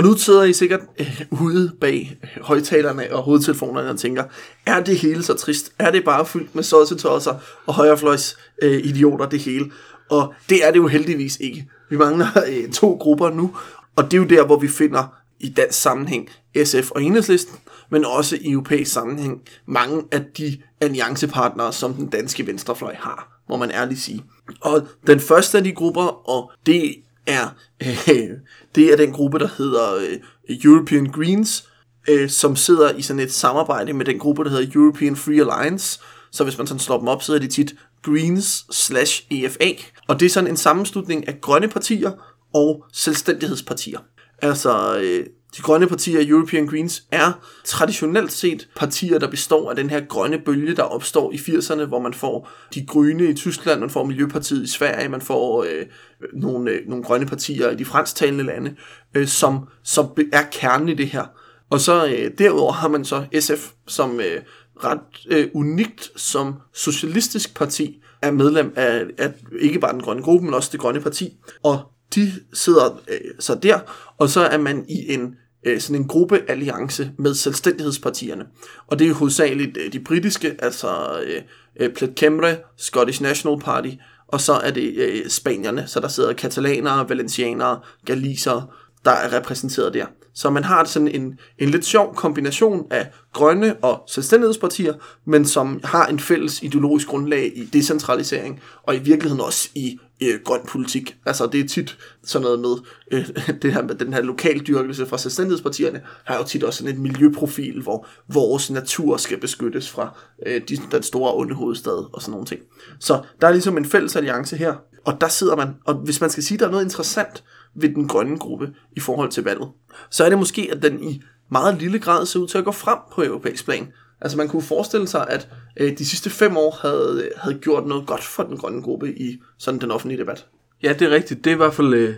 Og 0.00 0.06
nu 0.06 0.16
sidder 0.16 0.44
I 0.44 0.52
sikkert 0.52 0.80
øh, 0.98 1.20
ude 1.30 1.72
bag 1.80 2.18
øh, 2.22 2.42
højtalerne 2.42 3.14
og 3.14 3.22
hovedtelefonerne 3.22 3.90
og 3.90 3.98
tænker, 3.98 4.24
er 4.66 4.80
det 4.80 4.98
hele 4.98 5.22
så 5.22 5.34
trist? 5.34 5.72
Er 5.78 5.90
det 5.90 6.04
bare 6.04 6.26
fyldt 6.26 6.54
med 6.54 6.62
sodsetosser 6.62 7.34
og 7.66 7.74
højrefløjs 7.74 8.36
øh, 8.62 8.84
idioter 8.84 9.28
det 9.28 9.40
hele? 9.40 9.70
Og 10.10 10.34
det 10.48 10.66
er 10.66 10.70
det 10.70 10.78
jo 10.78 10.86
heldigvis 10.86 11.36
ikke. 11.40 11.68
Vi 11.90 11.96
mangler 11.96 12.26
øh, 12.48 12.72
to 12.72 12.98
grupper 13.00 13.30
nu, 13.30 13.56
og 13.96 14.04
det 14.04 14.14
er 14.14 14.18
jo 14.18 14.28
der, 14.28 14.46
hvor 14.46 14.58
vi 14.58 14.68
finder 14.68 15.04
i 15.40 15.48
dansk 15.48 15.80
sammenhæng 15.80 16.28
SF 16.64 16.90
og 16.90 17.02
Enhedslisten, 17.02 17.56
men 17.90 18.04
også 18.04 18.38
i 18.40 18.50
europæisk 18.50 18.92
sammenhæng 18.92 19.40
mange 19.66 20.02
af 20.12 20.24
de 20.38 20.58
alliancepartnere, 20.80 21.72
som 21.72 21.94
den 21.94 22.06
danske 22.06 22.46
venstrefløj 22.46 22.94
har, 22.98 23.42
må 23.48 23.56
man 23.56 23.70
ærligt 23.70 24.00
sige. 24.00 24.24
Og 24.60 24.86
den 25.06 25.20
første 25.20 25.58
af 25.58 25.64
de 25.64 25.72
grupper, 25.72 26.28
og 26.30 26.52
det 26.66 26.94
er, 27.26 27.54
øh, 27.82 28.30
det 28.74 28.92
er 28.92 28.96
den 28.96 29.12
gruppe, 29.12 29.38
der 29.38 29.48
hedder 29.58 29.94
øh, 29.94 30.18
European 30.64 31.06
Greens, 31.06 31.68
øh, 32.08 32.30
som 32.30 32.56
sidder 32.56 32.94
i 32.94 33.02
sådan 33.02 33.20
et 33.20 33.32
samarbejde 33.32 33.92
med 33.92 34.04
den 34.04 34.18
gruppe, 34.18 34.44
der 34.44 34.50
hedder 34.50 34.70
European 34.74 35.16
Free 35.16 35.40
Alliance. 35.40 36.00
Så 36.30 36.44
hvis 36.44 36.58
man 36.58 36.66
sådan 36.66 36.80
slår 36.80 36.98
dem 36.98 37.08
op, 37.08 37.22
så 37.22 37.34
er 37.34 37.38
de 37.38 37.48
tit 37.48 37.74
Greens 38.02 38.66
slash 38.70 39.26
EFA. 39.30 39.70
Og 40.08 40.20
det 40.20 40.26
er 40.26 40.30
sådan 40.30 40.50
en 40.50 40.56
sammenslutning 40.56 41.28
af 41.28 41.40
grønne 41.40 41.68
partier 41.68 42.12
og 42.54 42.84
selvstændighedspartier. 42.92 43.98
Altså, 44.42 44.98
øh, 44.98 45.26
de 45.56 45.62
grønne 45.62 45.86
partier, 45.86 46.28
European 46.28 46.66
Greens, 46.66 47.02
er 47.10 47.32
traditionelt 47.64 48.32
set 48.32 48.68
partier, 48.76 49.18
der 49.18 49.30
består 49.30 49.70
af 49.70 49.76
den 49.76 49.90
her 49.90 50.00
grønne 50.00 50.38
bølge, 50.38 50.76
der 50.76 50.82
opstår 50.82 51.32
i 51.32 51.36
80'erne, 51.36 51.84
hvor 51.84 52.00
man 52.00 52.14
får 52.14 52.48
de 52.74 52.86
grønne 52.86 53.24
i 53.24 53.34
Tyskland, 53.34 53.80
man 53.80 53.90
får 53.90 54.04
Miljøpartiet 54.04 54.62
i 54.62 54.68
Sverige, 54.70 55.08
man 55.08 55.20
får 55.20 55.62
øh, 55.64 55.86
nogle, 56.32 56.70
øh, 56.70 56.88
nogle 56.88 57.04
grønne 57.04 57.26
partier 57.26 57.70
i 57.70 57.74
de 57.74 57.84
fransktalende 57.84 58.44
lande, 58.44 58.76
øh, 59.14 59.26
som, 59.26 59.68
som 59.84 60.06
er 60.32 60.42
kernen 60.52 60.88
i 60.88 60.94
det 60.94 61.06
her. 61.06 61.24
Og 61.70 61.80
så 61.80 62.06
øh, 62.06 62.30
derudover 62.38 62.72
har 62.72 62.88
man 62.88 63.04
så 63.04 63.24
SF, 63.40 63.70
som 63.86 64.20
øh, 64.20 64.42
ret 64.84 65.26
øh, 65.30 65.48
unikt 65.54 66.10
som 66.16 66.54
socialistisk 66.74 67.56
parti 67.56 68.02
er 68.22 68.30
medlem 68.30 68.72
af, 68.76 69.04
af 69.18 69.32
ikke 69.60 69.78
bare 69.78 69.92
den 69.92 70.02
grønne 70.02 70.22
gruppe, 70.22 70.44
men 70.44 70.54
også 70.54 70.68
det 70.72 70.80
grønne 70.80 71.00
parti. 71.00 71.36
Og 71.62 71.80
de 72.14 72.32
sidder 72.52 73.00
øh, 73.08 73.20
så 73.38 73.54
der, 73.54 73.78
og 74.18 74.28
så 74.28 74.40
er 74.40 74.58
man 74.58 74.84
i 74.88 75.12
en 75.12 75.34
øh, 75.66 75.80
sådan 75.80 76.02
en 76.02 76.08
gruppealliance 76.08 77.12
med 77.18 77.34
selvstændighedspartierne. 77.34 78.46
Og 78.86 78.98
det 78.98 79.08
er 79.08 79.14
hovedsageligt 79.14 79.76
øh, 79.76 79.92
de 79.92 80.00
britiske, 80.00 80.56
altså 80.58 80.88
øh, 81.26 81.42
øh 81.80 81.94
Plaid 81.94 82.10
Cymru, 82.16 82.54
Scottish 82.76 83.22
National 83.22 83.60
Party, 83.60 83.90
og 84.28 84.40
så 84.40 84.52
er 84.52 84.70
det 84.70 84.94
øh, 84.96 85.28
spanierne, 85.28 85.84
så 85.86 86.00
der 86.00 86.08
sidder 86.08 86.32
katalanere, 86.32 87.08
valencianere, 87.08 87.80
galisere, 88.04 88.66
der 89.04 89.10
er 89.10 89.36
repræsenteret 89.36 89.94
der. 89.94 90.06
Så 90.34 90.50
man 90.50 90.64
har 90.64 90.84
sådan 90.84 91.08
en, 91.08 91.38
en 91.58 91.68
lidt 91.68 91.84
sjov 91.84 92.14
kombination 92.14 92.86
af 92.90 93.10
grønne 93.32 93.76
og 93.82 94.02
selvstændighedspartier, 94.06 94.94
men 95.24 95.46
som 95.46 95.80
har 95.84 96.06
en 96.06 96.18
fælles 96.18 96.62
ideologisk 96.62 97.08
grundlag 97.08 97.52
i 97.56 97.64
decentralisering, 97.64 98.60
og 98.82 98.96
i 98.96 98.98
virkeligheden 98.98 99.40
også 99.40 99.68
i 99.74 99.98
øh, 100.22 100.40
grøn 100.44 100.60
politik. 100.68 101.16
Altså 101.26 101.46
det 101.46 101.60
er 101.60 101.68
tit 101.68 101.98
sådan 102.24 102.42
noget 102.42 102.60
med, 102.60 102.76
øh, 103.10 103.28
det 103.62 103.72
her 103.72 103.82
med 103.82 103.94
den 103.94 104.12
her 104.12 104.22
lokaldyrkelse 104.22 105.06
fra 105.06 105.18
selvstændighedspartierne, 105.18 106.02
har 106.24 106.38
jo 106.38 106.44
tit 106.44 106.64
også 106.64 106.78
sådan 106.78 106.94
en 106.94 107.02
miljøprofil, 107.02 107.82
hvor 107.82 108.06
vores 108.28 108.70
natur 108.70 109.16
skal 109.16 109.40
beskyttes 109.40 109.90
fra 109.90 110.18
øh, 110.46 110.60
de, 110.68 110.76
den 110.92 111.02
store 111.02 111.34
onde 111.34 111.54
hovedstad 111.54 112.14
og 112.14 112.22
sådan 112.22 112.32
nogle 112.32 112.46
ting. 112.46 112.60
Så 113.00 113.22
der 113.40 113.46
er 113.46 113.52
ligesom 113.52 113.76
en 113.76 113.84
fælles 113.84 114.16
alliance 114.16 114.56
her, 114.56 114.74
og 115.04 115.20
der 115.20 115.28
sidder 115.28 115.56
man, 115.56 115.68
og 115.84 115.94
hvis 115.94 116.20
man 116.20 116.30
skal 116.30 116.42
sige, 116.42 116.56
at 116.56 116.60
der 116.60 116.66
er 116.66 116.70
noget 116.70 116.84
interessant 116.84 117.44
ved 117.74 117.88
den 117.88 118.08
grønne 118.08 118.38
gruppe 118.38 118.72
i 118.96 119.00
forhold 119.00 119.30
til 119.30 119.44
valget, 119.44 119.68
så 120.10 120.24
er 120.24 120.28
det 120.28 120.38
måske, 120.38 120.68
at 120.72 120.82
den 120.82 121.04
i 121.04 121.22
meget 121.50 121.78
lille 121.78 121.98
grad 121.98 122.26
ser 122.26 122.40
ud 122.40 122.48
til 122.48 122.58
at 122.58 122.64
gå 122.64 122.72
frem 122.72 122.98
på 123.12 123.22
europæisk 123.22 123.64
plan. 123.64 123.92
Altså 124.20 124.36
man 124.38 124.48
kunne 124.48 124.62
forestille 124.62 125.08
sig, 125.08 125.26
at 125.28 125.48
øh, 125.76 125.98
de 125.98 126.06
sidste 126.06 126.30
fem 126.30 126.56
år 126.56 126.78
havde, 126.82 127.30
havde 127.36 127.58
gjort 127.58 127.86
noget 127.86 128.06
godt 128.06 128.24
for 128.24 128.42
den 128.42 128.56
grønne 128.56 128.82
gruppe 128.82 129.18
i 129.18 129.40
sådan 129.58 129.80
den 129.80 129.90
offentlige 129.90 130.20
debat. 130.20 130.46
Ja, 130.82 130.92
det 130.92 131.02
er 131.02 131.10
rigtigt. 131.10 131.44
Det 131.44 131.50
er 131.50 131.54
i 131.54 131.56
hvert 131.56 131.74
fald, 131.74 131.94
øh, 131.94 132.08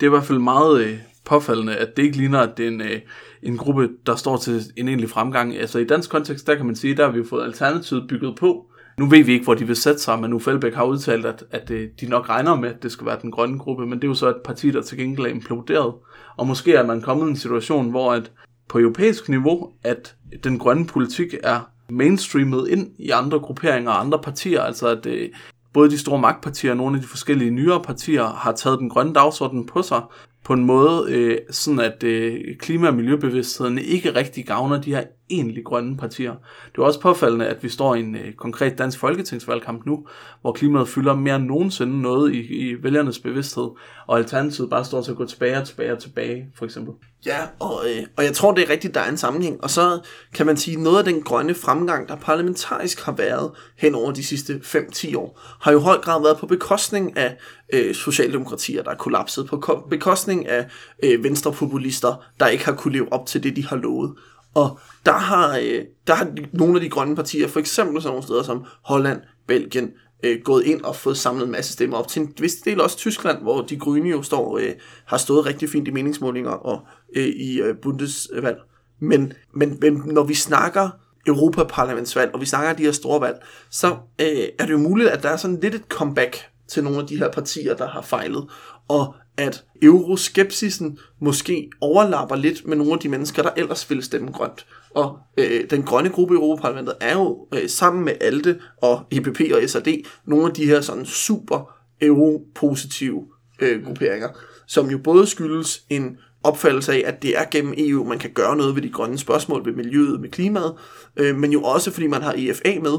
det 0.00 0.06
er 0.06 0.06
i 0.06 0.08
hvert 0.08 0.24
fald 0.24 0.38
meget 0.38 0.84
øh, 0.84 0.98
påfaldende, 1.24 1.76
at 1.76 1.96
det 1.96 2.02
ikke 2.02 2.16
ligner, 2.16 2.38
at 2.40 2.56
det 2.56 2.64
er 2.64 2.70
en, 2.70 2.80
øh, 2.80 3.00
en 3.42 3.56
gruppe, 3.56 3.88
der 4.06 4.16
står 4.16 4.36
til 4.36 4.62
en 4.76 4.88
egentlig 4.88 5.10
fremgang. 5.10 5.56
Altså 5.56 5.78
i 5.78 5.84
dansk 5.84 6.10
kontekst, 6.10 6.46
der 6.46 6.54
kan 6.54 6.66
man 6.66 6.76
sige, 6.76 6.96
der 6.96 7.04
har 7.04 7.12
vi 7.12 7.24
fået 7.24 7.44
alternativet 7.44 8.08
bygget 8.08 8.36
på. 8.36 8.66
Nu 8.98 9.06
ved 9.06 9.24
vi 9.24 9.32
ikke, 9.32 9.44
hvor 9.44 9.54
de 9.54 9.66
vil 9.66 9.76
sætte 9.76 10.00
sig, 10.00 10.18
men 10.18 10.30
nu 10.30 10.38
Fældbæk 10.38 10.74
har 10.74 10.84
udtalt, 10.84 11.26
at, 11.26 11.44
at 11.50 11.70
øh, 11.70 11.88
de 12.00 12.06
nok 12.06 12.28
regner 12.28 12.54
med, 12.54 12.68
at 12.68 12.82
det 12.82 12.92
skal 12.92 13.06
være 13.06 13.18
den 13.22 13.30
grønne 13.30 13.58
gruppe, 13.58 13.86
men 13.86 13.98
det 13.98 14.04
er 14.04 14.08
jo 14.08 14.14
så 14.14 14.28
et 14.28 14.42
parti, 14.44 14.70
der 14.70 14.82
til 14.82 14.98
gengæld 14.98 15.26
er 15.26 15.30
imploderet. 15.30 15.94
Og 16.36 16.46
måske 16.46 16.74
er 16.74 16.86
man 16.86 17.02
kommet 17.02 17.26
i 17.26 17.30
en 17.30 17.36
situation, 17.36 17.90
hvor 17.90 18.12
at 18.12 18.30
på 18.70 18.78
europæisk 18.78 19.28
niveau, 19.28 19.70
at 19.84 20.16
den 20.44 20.58
grønne 20.58 20.86
politik 20.86 21.34
er 21.42 21.60
mainstreamet 21.88 22.68
ind 22.68 22.90
i 22.98 23.10
andre 23.10 23.38
grupperinger 23.38 23.90
og 23.90 24.00
andre 24.00 24.18
partier, 24.18 24.62
altså 24.62 24.88
at 24.88 25.06
øh, 25.06 25.28
både 25.72 25.90
de 25.90 25.98
store 25.98 26.18
magtpartier 26.18 26.70
og 26.70 26.76
nogle 26.76 26.96
af 26.96 27.02
de 27.02 27.08
forskellige 27.08 27.50
nyere 27.50 27.82
partier 27.82 28.24
har 28.24 28.52
taget 28.52 28.78
den 28.78 28.88
grønne 28.88 29.14
dagsorden 29.14 29.66
på 29.66 29.82
sig 29.82 30.02
på 30.44 30.52
en 30.52 30.64
måde, 30.64 31.12
øh, 31.12 31.38
sådan 31.50 31.80
at 31.80 32.02
øh, 32.02 32.40
klima- 32.58 32.88
og 32.88 32.94
miljøbevidstheden 32.94 33.78
ikke 33.78 34.14
rigtig 34.14 34.46
gavner 34.46 34.80
de 34.80 34.94
her 34.94 35.04
egentlig 35.30 35.64
grønne 35.64 35.96
partier. 35.96 36.34
Det 36.72 36.78
er 36.78 36.82
også 36.82 37.00
påfaldende, 37.00 37.46
at 37.46 37.62
vi 37.62 37.68
står 37.68 37.94
i 37.94 38.00
en 38.00 38.14
øh, 38.14 38.32
konkret 38.32 38.78
dansk 38.78 38.98
folketingsvalgkamp 38.98 39.86
nu, 39.86 40.06
hvor 40.40 40.52
klimaet 40.52 40.88
fylder 40.88 41.14
mere 41.14 41.36
end 41.36 41.44
nogensinde 41.44 42.02
noget 42.02 42.34
i, 42.34 42.38
i 42.38 42.82
vælgernes 42.82 43.18
bevidsthed, 43.18 43.68
og 44.06 44.18
alternativet 44.18 44.70
bare 44.70 44.84
står 44.84 45.02
til 45.02 45.10
at 45.10 45.16
gå 45.16 45.26
tilbage 45.26 45.56
og 45.56 45.66
tilbage 45.66 45.92
og 45.92 45.98
tilbage, 45.98 46.46
for 46.54 46.64
eksempel. 46.64 46.94
Ja, 47.26 47.38
og, 47.58 47.80
øh, 47.88 48.06
og 48.16 48.24
jeg 48.24 48.32
tror, 48.32 48.54
det 48.54 48.64
er 48.64 48.70
rigtigt, 48.70 48.94
der 48.94 49.00
er 49.00 49.10
en 49.10 49.16
sammenhæng. 49.16 49.64
Og 49.64 49.70
så 49.70 49.98
kan 50.34 50.46
man 50.46 50.56
sige, 50.56 50.82
noget 50.82 50.98
af 50.98 51.04
den 51.04 51.22
grønne 51.22 51.54
fremgang, 51.54 52.08
der 52.08 52.16
parlamentarisk 52.16 53.00
har 53.04 53.12
været 53.12 53.50
hen 53.78 53.94
over 53.94 54.12
de 54.12 54.24
sidste 54.24 54.60
5-10 54.64 55.16
år, 55.16 55.40
har 55.60 55.72
jo 55.72 55.78
i 55.78 55.82
høj 55.82 55.98
grad 55.98 56.22
været 56.22 56.38
på 56.38 56.46
bekostning 56.46 57.16
af 57.16 57.36
øh, 57.72 57.94
socialdemokratier, 57.94 58.82
der 58.82 58.90
er 58.90 58.94
kollapset, 58.94 59.46
på 59.46 59.56
ko- 59.56 59.86
bekostning 59.90 60.48
af 60.48 60.66
øh, 61.04 61.24
venstrepopulister, 61.24 62.24
der 62.40 62.46
ikke 62.46 62.64
har 62.64 62.72
kunne 62.72 62.92
leve 62.92 63.12
op 63.12 63.26
til 63.26 63.42
det, 63.42 63.56
de 63.56 63.66
har 63.66 63.76
lovet. 63.76 64.14
Og 64.54 64.78
der 65.06 65.12
har, 65.12 65.56
øh, 65.56 65.84
der 66.06 66.14
har 66.14 66.32
nogle 66.52 66.74
af 66.74 66.80
de 66.80 66.88
grønne 66.88 67.16
partier, 67.16 67.48
for 67.48 67.60
eksempel 67.60 68.02
sådan 68.02 68.12
nogle 68.12 68.22
steder 68.22 68.42
som 68.42 68.64
Holland, 68.82 69.20
Belgien, 69.46 69.90
øh, 70.22 70.40
gået 70.44 70.64
ind 70.64 70.82
og 70.82 70.96
fået 70.96 71.18
samlet 71.18 71.44
en 71.44 71.52
masse 71.52 71.72
stemmer 71.72 71.96
op 71.96 72.08
til 72.08 72.22
en 72.22 72.34
vis 72.38 72.54
del 72.54 72.80
også 72.80 72.96
Tyskland, 72.96 73.42
hvor 73.42 73.62
de 73.62 73.76
grønne 73.76 74.10
jo 74.10 74.22
står, 74.22 74.58
øh, 74.58 74.72
har 75.04 75.16
stået 75.16 75.46
rigtig 75.46 75.70
fint 75.70 75.88
i 75.88 75.90
meningsmålinger 75.90 76.50
og 76.50 76.80
øh, 77.16 77.26
i 77.26 77.60
øh, 77.60 77.76
Bundesvalg. 77.82 78.58
Men, 79.00 79.32
men, 79.54 79.78
men 79.80 80.02
når 80.06 80.24
vi 80.24 80.34
snakker 80.34 80.90
Europaparlamentsvalg, 81.26 82.34
og 82.34 82.40
vi 82.40 82.46
snakker 82.46 82.72
de 82.72 82.82
her 82.82 82.92
store 82.92 83.20
valg, 83.20 83.36
så 83.70 83.96
øh, 84.20 84.48
er 84.58 84.66
det 84.66 84.70
jo 84.70 84.78
muligt, 84.78 85.08
at 85.08 85.22
der 85.22 85.28
er 85.28 85.36
sådan 85.36 85.60
lidt 85.60 85.74
et 85.74 85.84
comeback 85.88 86.36
til 86.68 86.84
nogle 86.84 86.98
af 86.98 87.06
de 87.06 87.18
her 87.18 87.30
partier, 87.30 87.74
der 87.74 87.88
har 87.88 88.02
fejlet, 88.02 88.46
og 88.88 89.14
at 89.40 89.64
euroskepsisen 89.82 90.98
måske 91.20 91.70
overlapper 91.80 92.36
lidt 92.36 92.66
med 92.66 92.76
nogle 92.76 92.92
af 92.92 92.98
de 92.98 93.08
mennesker, 93.08 93.42
der 93.42 93.50
ellers 93.56 93.90
ville 93.90 94.02
stemme 94.02 94.30
grønt. 94.30 94.66
Og 94.94 95.18
øh, 95.38 95.70
den 95.70 95.82
grønne 95.82 96.10
gruppe 96.10 96.34
i 96.34 96.36
Europaparlamentet 96.36 96.94
er 97.00 97.12
jo 97.12 97.46
øh, 97.54 97.68
sammen 97.68 98.04
med 98.04 98.12
ALDE 98.20 98.58
og 98.82 99.02
EPP 99.10 99.40
og 99.54 99.68
SRD 99.68 99.88
nogle 100.26 100.46
af 100.46 100.52
de 100.52 100.66
her 100.66 100.80
sådan 100.80 101.06
super 101.06 101.74
europositive 102.00 103.24
øh, 103.60 103.84
grupperinger, 103.84 104.28
som 104.66 104.90
jo 104.90 104.98
både 104.98 105.26
skyldes 105.26 105.82
en 105.90 106.16
opfattelse 106.42 106.92
af, 106.92 107.02
at 107.06 107.22
det 107.22 107.38
er 107.38 107.44
gennem 107.50 107.74
EU, 107.76 108.04
man 108.04 108.18
kan 108.18 108.30
gøre 108.30 108.56
noget 108.56 108.74
ved 108.74 108.82
de 108.82 108.90
grønne 108.90 109.18
spørgsmål, 109.18 109.66
ved 109.66 109.72
miljøet, 109.72 110.20
med 110.20 110.28
klimaet, 110.28 110.74
øh, 111.16 111.36
men 111.36 111.52
jo 111.52 111.62
også 111.62 111.90
fordi 111.90 112.06
man 112.06 112.22
har 112.22 112.34
EFA 112.36 112.80
med, 112.80 112.98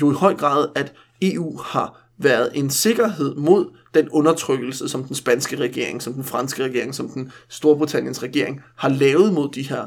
jo 0.00 0.10
i 0.10 0.14
høj 0.14 0.34
grad, 0.34 0.68
at 0.74 0.92
EU 1.22 1.58
har 1.58 2.02
været 2.22 2.50
en 2.54 2.70
sikkerhed 2.70 3.34
mod 3.34 3.66
den 3.94 4.08
undertrykkelse, 4.08 4.88
som 4.88 5.04
den 5.04 5.16
spanske 5.16 5.56
regering, 5.56 6.02
som 6.02 6.12
den 6.12 6.24
franske 6.24 6.64
regering, 6.64 6.94
som 6.94 7.08
den 7.08 7.32
Storbritanniens 7.48 8.22
regering 8.22 8.60
har 8.76 8.88
lavet 8.88 9.32
mod 9.32 9.48
de 9.54 9.62
her 9.62 9.86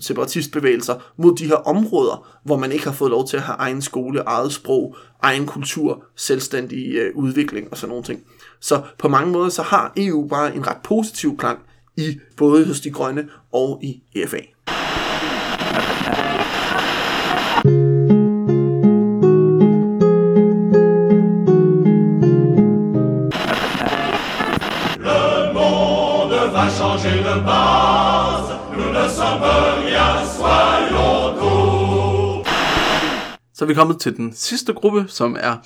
separatistbevægelser, 0.00 0.94
mod 1.16 1.36
de 1.36 1.46
her 1.46 1.54
områder, 1.54 2.38
hvor 2.44 2.56
man 2.56 2.72
ikke 2.72 2.84
har 2.84 2.92
fået 2.92 3.10
lov 3.10 3.28
til 3.28 3.36
at 3.36 3.42
have 3.42 3.56
egen 3.56 3.82
skole, 3.82 4.20
eget 4.20 4.52
sprog, 4.52 4.96
egen 5.22 5.46
kultur, 5.46 6.04
selvstændig 6.16 6.94
øh, 6.94 7.16
udvikling 7.16 7.68
og 7.70 7.76
sådan 7.76 7.88
nogle 7.88 8.04
ting. 8.04 8.22
Så 8.60 8.82
på 8.98 9.08
mange 9.08 9.32
måder 9.32 9.48
så 9.48 9.62
har 9.62 9.92
EU 9.96 10.28
bare 10.28 10.56
en 10.56 10.66
ret 10.66 10.82
positiv 10.84 11.36
klang 11.36 11.58
i 11.96 12.18
både 12.36 12.66
hos 12.66 12.80
de 12.80 12.90
grønne 12.90 13.28
og 13.52 13.80
i 13.82 14.02
EFA. 14.14 14.40
Så 33.64 33.66
er 33.66 33.68
vi 33.68 33.74
kommet 33.74 34.00
til 34.00 34.16
den 34.16 34.32
sidste 34.34 34.72
gruppe, 34.72 35.04
som 35.08 35.36
er 35.40 35.56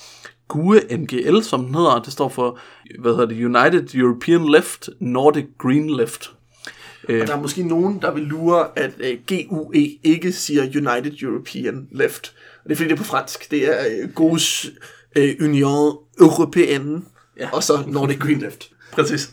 GUE 0.48 0.80
NGL, 0.96 1.42
som 1.42 1.64
den 1.64 1.74
hedder. 1.74 2.02
Det 2.02 2.12
står 2.12 2.28
for, 2.28 2.58
hvad 3.00 3.12
hedder 3.12 3.26
det, 3.26 3.44
United 3.44 3.94
European 3.94 4.48
Left, 4.50 4.88
Nordic 5.00 5.44
Green 5.58 5.96
Left. 5.96 6.30
Og 7.08 7.14
der 7.14 7.36
er 7.36 7.40
måske 7.40 7.62
nogen, 7.62 8.02
der 8.02 8.14
vil 8.14 8.22
lure, 8.22 8.66
at 8.76 8.90
øh, 8.98 9.18
GUE 9.48 9.98
ikke 10.04 10.32
siger 10.32 10.62
United 10.62 11.22
European 11.22 11.88
Left. 11.92 12.32
Og 12.64 12.68
det 12.68 12.72
er 12.72 12.76
fordi, 12.76 12.88
det 12.88 12.94
er 12.94 12.98
på 12.98 13.04
fransk. 13.04 13.50
Det 13.50 13.68
er 13.68 13.86
øh, 14.02 14.08
Gauche 14.16 14.70
øh, 15.16 15.34
Union 15.40 15.96
Européenne, 16.20 17.00
Ja. 17.40 17.48
og 17.52 17.62
så 17.62 17.84
Nordic 17.86 18.18
Green 18.18 18.38
Left. 18.38 18.70
Præcis. 18.92 19.30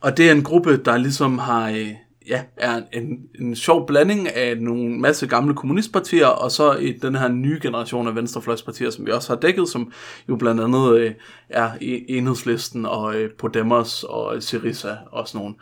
Og 0.00 0.16
det 0.16 0.28
er 0.28 0.32
en 0.32 0.42
gruppe, 0.42 0.76
der 0.76 0.96
ligesom 0.96 1.38
har, 1.38 1.94
ja, 2.28 2.42
er 2.56 2.82
en, 2.92 3.18
en 3.40 3.56
sjov 3.56 3.86
blanding 3.86 4.28
af 4.28 4.58
nogle 4.58 4.98
masse 4.98 5.26
gamle 5.26 5.54
kommunistpartier, 5.54 6.26
og 6.26 6.50
så 6.50 6.72
i 6.72 6.92
den 6.92 7.14
her 7.14 7.28
nye 7.28 7.58
generation 7.62 8.08
af 8.08 8.14
venstrefløjspartier, 8.14 8.90
som 8.90 9.06
vi 9.06 9.10
også 9.10 9.32
har 9.32 9.40
dækket, 9.40 9.68
som 9.68 9.92
jo 10.28 10.36
blandt 10.36 10.60
andet 10.60 10.98
øh, 10.98 11.12
er 11.48 11.70
i 11.80 12.04
Enhedslisten 12.08 12.86
og 12.86 13.14
øh, 13.14 13.30
Podemos 13.38 14.04
og 14.04 14.36
øh, 14.36 14.42
Syriza 14.42 14.96
og 15.12 15.28
sådan 15.28 15.38
nogle. 15.38 15.54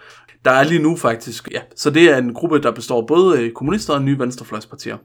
Der 0.45 0.51
er 0.51 0.65
lige 0.65 0.83
nu 0.83 0.97
faktisk, 0.97 1.49
ja, 1.51 1.61
så 1.77 1.91
det 1.91 2.03
er 2.03 2.17
en 2.17 2.35
gruppe, 2.35 2.63
der 2.63 2.71
består 2.71 3.07
både 3.07 3.41
øh, 3.41 3.53
kommunister 3.53 3.95
og 3.95 4.03
nye 4.03 4.19
venstrefløjspartier. 4.19 4.97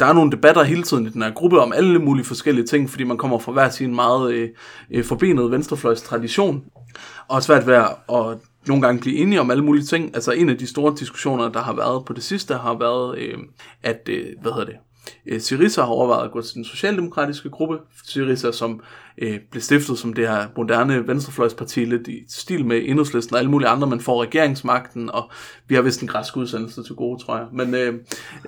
Der 0.00 0.06
er 0.06 0.12
nogle 0.12 0.30
debatter 0.30 0.62
hele 0.62 0.82
tiden 0.82 1.06
i 1.06 1.10
den 1.10 1.22
her 1.22 1.30
gruppe 1.30 1.60
om 1.60 1.72
alle 1.72 1.98
mulige 1.98 2.24
forskellige 2.24 2.66
ting, 2.66 2.90
fordi 2.90 3.04
man 3.04 3.16
kommer 3.16 3.38
fra 3.38 3.52
hver 3.52 3.68
sin 3.68 3.94
meget 3.94 4.32
øh, 4.32 4.48
øh 4.90 5.04
forbenet 5.04 5.50
venstrefløjs 5.50 6.02
tradition, 6.02 6.64
og 7.28 7.42
svært 7.42 7.66
ved 7.66 7.74
at 7.74 8.38
nogle 8.66 8.82
gange 8.82 9.00
blive 9.00 9.16
enige 9.16 9.40
om 9.40 9.50
alle 9.50 9.64
mulige 9.64 9.84
ting. 9.84 10.14
Altså 10.14 10.32
en 10.32 10.48
af 10.48 10.58
de 10.58 10.66
store 10.66 10.94
diskussioner, 10.98 11.48
der 11.48 11.62
har 11.62 11.72
været 11.72 12.04
på 12.04 12.12
det 12.12 12.22
sidste, 12.22 12.54
har 12.54 12.78
været, 12.78 13.18
øh, 13.18 13.38
at, 13.82 14.08
øh, 14.08 14.26
hvad 14.42 14.52
hedder 14.52 14.66
det, 14.66 14.76
øh, 15.26 15.40
Syriza 15.40 15.80
har 15.80 15.88
overvejet 15.88 16.24
at 16.24 16.30
gå 16.30 16.42
til 16.42 16.54
den 16.54 16.64
socialdemokratiske 16.64 17.50
gruppe. 17.50 17.78
Syriza, 18.04 18.52
som 18.52 18.80
øh, 19.18 19.38
blev 19.50 19.60
stiftet 19.60 19.98
som 19.98 20.12
det 20.12 20.28
her 20.28 20.46
moderne 20.56 21.08
venstrefløjsparti, 21.08 21.84
lidt 21.84 22.08
i 22.08 22.24
stil 22.28 22.64
med 22.64 22.82
Enhedslisten 22.84 23.34
og 23.34 23.38
alle 23.38 23.50
mulige 23.50 23.68
andre, 23.68 23.88
man 23.88 24.00
får 24.00 24.22
regeringsmagten, 24.22 25.10
og 25.10 25.30
vi 25.68 25.74
har 25.74 25.82
vist 25.82 26.00
en 26.00 26.08
græsk 26.08 26.36
udsendelse 26.36 26.82
til 26.82 26.94
gode, 26.94 27.22
tror 27.24 27.36
jeg. 27.36 27.46
Men 27.52 27.74
øh, 27.74 27.94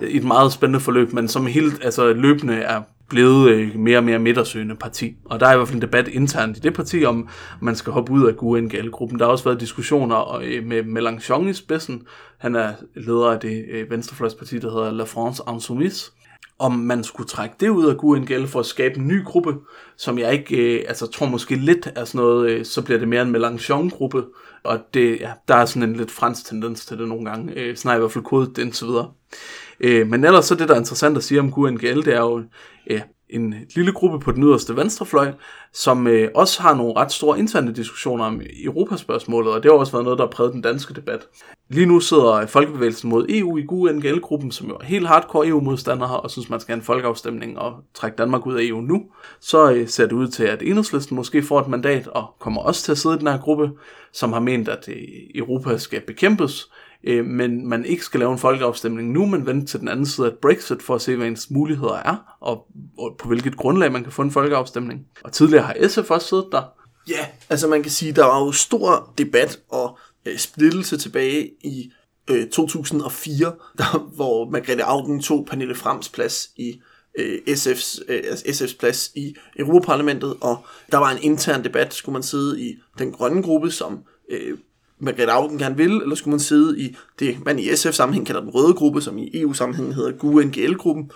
et 0.01 0.23
meget 0.23 0.51
spændende 0.51 0.79
forløb, 0.79 1.13
men 1.13 1.27
som 1.27 1.45
helt 1.45 1.83
altså, 1.83 2.13
løbende 2.13 2.55
er 2.55 2.81
blevet 3.09 3.49
øh, 3.49 3.75
mere 3.75 3.97
og 3.97 4.03
mere 4.03 4.19
midtersøgende 4.19 4.75
parti. 4.75 5.15
Og 5.25 5.39
der 5.39 5.47
er 5.47 5.53
i 5.53 5.55
hvert 5.55 5.67
fald 5.67 5.75
en 5.75 5.81
debat 5.81 6.07
internt 6.07 6.57
i 6.57 6.59
det 6.59 6.73
parti, 6.73 7.05
om 7.05 7.29
man 7.61 7.75
skal 7.75 7.93
hoppe 7.93 8.11
ud 8.11 8.27
af 8.27 8.37
GUNGL-gruppen. 8.37 9.19
Der 9.19 9.25
har 9.25 9.31
også 9.31 9.43
været 9.43 9.59
diskussioner 9.59 10.35
øh, 10.43 10.63
med 10.65 10.83
Mélenchon 10.83 11.47
i 11.49 11.53
spidsen. 11.53 12.01
Han 12.37 12.55
er 12.55 12.73
leder 12.95 13.31
af 13.31 13.39
det 13.39 13.65
øh, 13.71 13.91
venstrefløjsparti, 13.91 14.59
der 14.59 14.71
hedder 14.71 14.91
La 14.91 15.03
France 15.03 15.43
Insoumise 15.53 16.11
om 16.59 16.71
man 16.71 17.03
skulle 17.03 17.27
trække 17.27 17.55
det 17.59 17.69
ud 17.69 17.85
af 17.85 17.97
GUNGL 17.97 18.47
for 18.47 18.59
at 18.59 18.65
skabe 18.65 18.99
en 18.99 19.07
ny 19.07 19.25
gruppe, 19.25 19.55
som 19.97 20.19
jeg 20.19 20.33
ikke, 20.33 20.57
øh, 20.57 20.85
altså 20.87 21.07
tror 21.07 21.25
måske 21.25 21.55
lidt 21.55 21.89
er 21.95 22.05
sådan 22.05 22.21
noget, 22.21 22.49
øh, 22.49 22.65
så 22.65 22.81
bliver 22.81 22.99
det 22.99 23.07
mere 23.07 23.21
en 23.21 23.35
Mélenchon-gruppe, 23.35 24.23
og 24.63 24.79
det, 24.93 25.19
ja, 25.19 25.31
der 25.47 25.55
er 25.55 25.65
sådan 25.65 25.89
en 25.89 25.95
lidt 25.95 26.11
fransk 26.11 26.45
tendens 26.45 26.85
til 26.85 26.97
det 26.97 27.07
nogle 27.07 27.25
gange, 27.25 27.53
øh, 27.53 27.77
sådan 27.77 27.91
er 27.91 27.95
i 27.95 27.99
hvert 27.99 28.11
fald 28.11 28.23
kodet 28.23 28.57
indtil 28.57 28.87
videre. 28.87 29.11
Øh, 29.83 30.07
men 30.07 30.25
ellers 30.25 30.45
så 30.45 30.55
det, 30.55 30.67
der 30.67 30.73
er 30.75 30.79
interessant 30.79 31.17
at 31.17 31.23
sige 31.23 31.39
om 31.39 31.51
GUNGL, 31.51 32.05
det 32.05 32.15
er 32.15 32.21
jo 32.21 32.43
øh, 32.89 33.01
en 33.29 33.55
lille 33.75 33.91
gruppe 33.91 34.19
på 34.19 34.31
den 34.31 34.43
yderste 34.43 34.75
venstrefløj, 34.75 35.31
som 35.73 36.07
øh, 36.07 36.29
også 36.35 36.61
har 36.61 36.75
nogle 36.75 36.93
ret 36.95 37.11
store 37.11 37.39
interne 37.39 37.73
diskussioner 37.73 38.25
om 38.25 38.41
Europaspørgsmålet, 38.63 39.53
og 39.53 39.63
det 39.63 39.71
har 39.71 39.77
også 39.77 39.91
været 39.91 40.03
noget, 40.03 40.19
der 40.19 40.25
har 40.25 40.31
præget 40.31 40.53
den 40.53 40.61
danske 40.61 40.93
debat. 40.93 41.19
Lige 41.69 41.85
nu 41.85 41.99
sidder 41.99 42.45
Folkebevægelsen 42.45 43.09
mod 43.09 43.25
EU 43.29 43.57
i 43.57 43.61
GUNGL-gruppen, 43.61 44.51
som 44.51 44.67
jo 44.67 44.75
er 44.75 44.85
helt 44.85 45.07
hardcore 45.07 45.47
EU-modstandere 45.47 46.19
og 46.19 46.31
synes, 46.31 46.49
man 46.49 46.59
skal 46.59 46.73
have 46.73 46.79
en 46.79 46.85
folkeafstemning 46.85 47.59
og 47.59 47.73
trække 47.93 48.17
Danmark 48.17 48.45
ud 48.45 48.55
af 48.55 48.63
EU 48.63 48.81
nu. 48.81 49.03
Så 49.39 49.71
øh, 49.71 49.87
ser 49.87 50.03
det 50.03 50.13
ud 50.13 50.27
til, 50.27 50.43
at 50.43 50.61
Enhedslisten 50.61 51.15
måske 51.15 51.43
får 51.43 51.59
et 51.59 51.67
mandat 51.67 52.07
og 52.07 52.25
kommer 52.39 52.61
også 52.61 52.83
til 52.83 52.91
at 52.91 52.97
sidde 52.97 53.15
i 53.15 53.19
den 53.19 53.27
her 53.27 53.37
gruppe, 53.37 53.71
som 54.11 54.33
har 54.33 54.39
ment, 54.39 54.69
at 54.69 54.89
øh, 54.89 54.95
Europa 55.35 55.77
skal 55.77 56.01
bekæmpes, 56.01 56.69
øh, 57.03 57.25
men 57.25 57.67
man 57.67 57.85
ikke 57.85 58.05
skal 58.05 58.19
lave 58.19 58.31
en 58.31 58.39
folkeafstemning 58.39 59.11
nu, 59.11 59.25
men 59.25 59.45
vente 59.45 59.65
til 59.65 59.79
den 59.79 59.87
anden 59.87 60.05
side 60.05 60.27
af 60.27 60.33
Brexit 60.41 60.81
for 60.81 60.95
at 60.95 61.01
se, 61.01 61.15
hvad 61.15 61.27
ens 61.27 61.51
muligheder 61.51 61.95
er, 61.95 62.37
og, 62.41 62.67
og 62.97 63.15
på 63.19 63.27
hvilket 63.27 63.57
grundlag 63.57 63.91
man 63.91 64.03
kan 64.03 64.11
få 64.11 64.21
en 64.21 64.31
folkeafstemning. 64.31 65.01
Og 65.23 65.31
tidligere 65.31 65.63
har 65.63 65.87
SF 65.87 66.11
også 66.11 66.27
siddet 66.27 66.47
der. 66.51 66.61
Ja, 67.09 67.25
altså 67.49 67.67
man 67.67 67.81
kan 67.81 67.91
sige, 67.91 68.11
der 68.11 68.25
var 68.25 68.45
jo 68.45 68.51
stor 68.51 69.13
debat 69.17 69.59
og 69.69 69.97
øh, 70.25 70.37
splittelse 70.37 70.97
tilbage 70.97 71.49
i 71.63 71.91
øh, 72.29 72.49
2004, 72.49 73.45
der, 73.77 74.09
hvor 74.15 74.49
Margrethe 74.49 74.83
Augen 74.83 75.21
tog 75.21 75.45
Pernille 75.49 75.75
Frams 75.75 76.09
plads 76.09 76.49
i 76.57 76.81
øh, 77.19 77.39
SF's, 77.49 78.01
øh, 78.07 78.23
altså 78.29 78.45
SF's 78.45 78.77
plads 78.79 79.11
i 79.15 79.35
Europaparlamentet, 79.59 80.35
og 80.41 80.65
der 80.91 80.97
var 80.97 81.11
en 81.11 81.21
intern 81.21 81.63
debat, 81.63 81.93
skulle 81.93 82.13
man 82.13 82.23
sidde 82.23 82.61
i 82.61 82.75
den 82.99 83.11
grønne 83.11 83.43
gruppe, 83.43 83.71
som 83.71 83.99
øh, 84.29 84.57
Margrethe 85.03 85.31
Augen 85.31 85.57
gerne 85.57 85.77
vil, 85.77 85.91
eller 85.91 86.15
skulle 86.15 86.31
man 86.31 86.39
sidde 86.39 86.79
i 86.79 86.95
det, 87.19 87.37
man 87.45 87.59
i 87.59 87.75
SF-sammenhæng 87.75 88.25
kalder 88.25 88.41
den 88.41 88.49
røde 88.49 88.73
gruppe, 88.73 89.01
som 89.01 89.17
i 89.17 89.41
EU-sammenhæng 89.41 89.95
hedder 89.95 90.11
GUNGL-gruppen, 90.11 91.11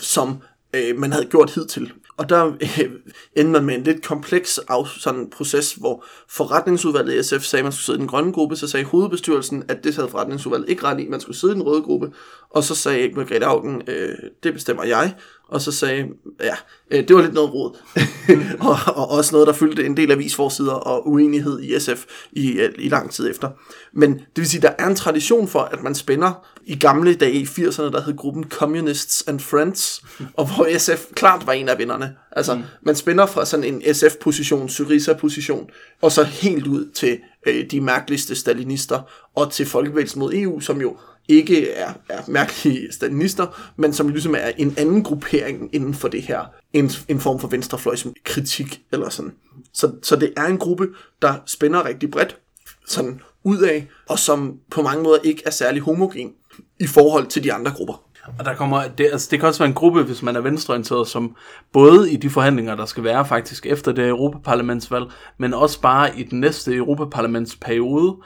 som 0.00 0.36
øh, 0.74 0.98
man 0.98 1.12
havde 1.12 1.24
gjort 1.24 1.54
hidtil. 1.54 1.92
Og 2.16 2.28
der 2.28 2.46
øh, 2.46 2.90
endte 3.36 3.52
man 3.52 3.64
med 3.64 3.74
en 3.74 3.82
lidt 3.82 4.06
kompleks 4.06 4.58
af, 4.58 4.86
sådan 4.86 5.30
proces, 5.30 5.72
hvor 5.72 6.04
forretningsudvalget 6.28 7.14
i 7.14 7.22
SF 7.22 7.44
sagde, 7.44 7.60
at 7.60 7.64
man 7.64 7.72
skulle 7.72 7.84
sidde 7.84 7.98
i 7.98 8.00
den 8.00 8.08
grønne 8.08 8.32
gruppe, 8.32 8.56
så 8.56 8.68
sagde 8.68 8.86
hovedbestyrelsen, 8.86 9.64
at 9.68 9.84
det 9.84 9.96
havde 9.96 10.08
forretningsudvalget 10.08 10.68
ikke 10.68 10.84
ret 10.84 11.00
i, 11.00 11.08
man 11.08 11.20
skulle 11.20 11.36
sidde 11.36 11.52
i 11.52 11.54
den 11.54 11.62
røde 11.62 11.82
gruppe, 11.82 12.12
og 12.50 12.64
så 12.64 12.74
sagde 12.74 13.12
Margrethe 13.14 13.46
Augen, 13.46 13.82
øh, 13.86 14.14
det 14.42 14.52
bestemmer 14.52 14.84
jeg, 14.84 15.14
og 15.48 15.60
så 15.60 15.72
sagde, 15.72 16.06
ja, 16.42 16.54
øh, 16.90 17.08
det 17.08 17.16
var 17.16 17.22
lidt 17.22 17.34
noget 17.34 17.54
råd. 17.54 17.76
og, 18.68 18.94
og 18.94 19.10
også 19.10 19.34
noget, 19.34 19.46
der 19.46 19.52
fyldte 19.52 19.86
en 19.86 19.96
del 19.96 20.12
avisforsider 20.12 20.72
og 20.72 21.08
uenighed 21.08 21.60
i 21.60 21.80
SF 21.80 22.04
i, 22.32 22.50
øh, 22.50 22.72
i 22.78 22.88
lang 22.88 23.10
tid 23.10 23.30
efter. 23.30 23.50
Men 23.92 24.14
det 24.14 24.36
vil 24.36 24.48
sige, 24.48 24.62
der 24.62 24.72
er 24.78 24.86
en 24.86 24.96
tradition 24.96 25.48
for, 25.48 25.60
at 25.60 25.82
man 25.82 25.94
spænder 25.94 26.46
i 26.66 26.78
gamle 26.78 27.14
dage 27.14 27.32
i 27.32 27.44
80'erne, 27.44 27.82
der 27.82 28.02
hed 28.02 28.16
gruppen 28.16 28.44
Communists 28.44 29.24
and 29.26 29.40
Friends, 29.40 30.02
og 30.36 30.54
hvor 30.54 30.78
SF 30.78 31.04
klart 31.14 31.46
var 31.46 31.52
en 31.52 31.68
af 31.68 31.78
vinderne. 31.78 32.16
Altså, 32.32 32.54
mm. 32.54 32.62
man 32.82 32.96
spænder 32.96 33.26
fra 33.26 33.44
sådan 33.44 33.64
en 33.64 33.94
SF-position, 33.94 34.68
Syriza-position, 34.68 35.70
og 36.02 36.12
så 36.12 36.22
helt 36.22 36.66
ud 36.66 36.90
til 36.94 37.18
øh, 37.48 37.70
de 37.70 37.80
mærkeligste 37.80 38.34
stalinister, 38.34 39.00
og 39.34 39.52
til 39.52 39.66
Folkebevægelsen 39.66 40.18
mod 40.18 40.32
EU, 40.34 40.60
som 40.60 40.80
jo 40.80 40.96
ikke 41.28 41.70
er, 41.70 41.92
er 42.08 42.22
mærkelige 42.28 42.92
stalinister, 42.92 43.72
men 43.76 43.92
som 43.92 44.08
ligesom 44.08 44.34
er 44.34 44.50
en 44.58 44.74
anden 44.78 45.02
gruppering 45.02 45.74
inden 45.74 45.94
for 45.94 46.08
det 46.08 46.22
her. 46.22 46.40
En, 46.72 46.90
en 47.08 47.20
form 47.20 47.40
for 47.40 47.48
venstrefløjs 47.48 48.06
kritik 48.24 48.80
eller 48.92 49.08
sådan. 49.08 49.32
Så, 49.72 49.92
så 50.02 50.16
det 50.16 50.32
er 50.36 50.44
en 50.44 50.58
gruppe, 50.58 50.88
der 51.22 51.34
spænder 51.46 51.84
rigtig 51.84 52.10
bredt 52.10 52.38
sådan 52.86 53.20
ud 53.44 53.58
af, 53.58 53.88
og 54.08 54.18
som 54.18 54.58
på 54.70 54.82
mange 54.82 55.02
måder 55.02 55.18
ikke 55.24 55.42
er 55.46 55.50
særlig 55.50 55.82
homogen 55.82 56.32
i 56.80 56.86
forhold 56.86 57.26
til 57.26 57.44
de 57.44 57.52
andre 57.52 57.72
grupper. 57.72 58.07
Og 58.38 58.44
der 58.44 58.54
kommer, 58.54 58.82
det, 58.98 59.08
altså 59.12 59.28
det 59.30 59.38
kan 59.38 59.48
også 59.48 59.60
være 59.60 59.68
en 59.68 59.74
gruppe, 59.74 60.02
hvis 60.02 60.22
man 60.22 60.36
er 60.36 60.40
venstreorienteret, 60.40 61.08
som 61.08 61.36
både 61.72 62.12
i 62.12 62.16
de 62.16 62.30
forhandlinger, 62.30 62.76
der 62.76 62.86
skal 62.86 63.04
være 63.04 63.26
faktisk 63.26 63.66
efter 63.66 63.92
det 63.92 64.08
Europaparlamentsvalg, 64.08 65.04
men 65.38 65.54
også 65.54 65.80
bare 65.80 66.18
i 66.18 66.22
den 66.22 66.40
næste 66.40 66.74
Europaparlamentsperiode, 66.76 68.16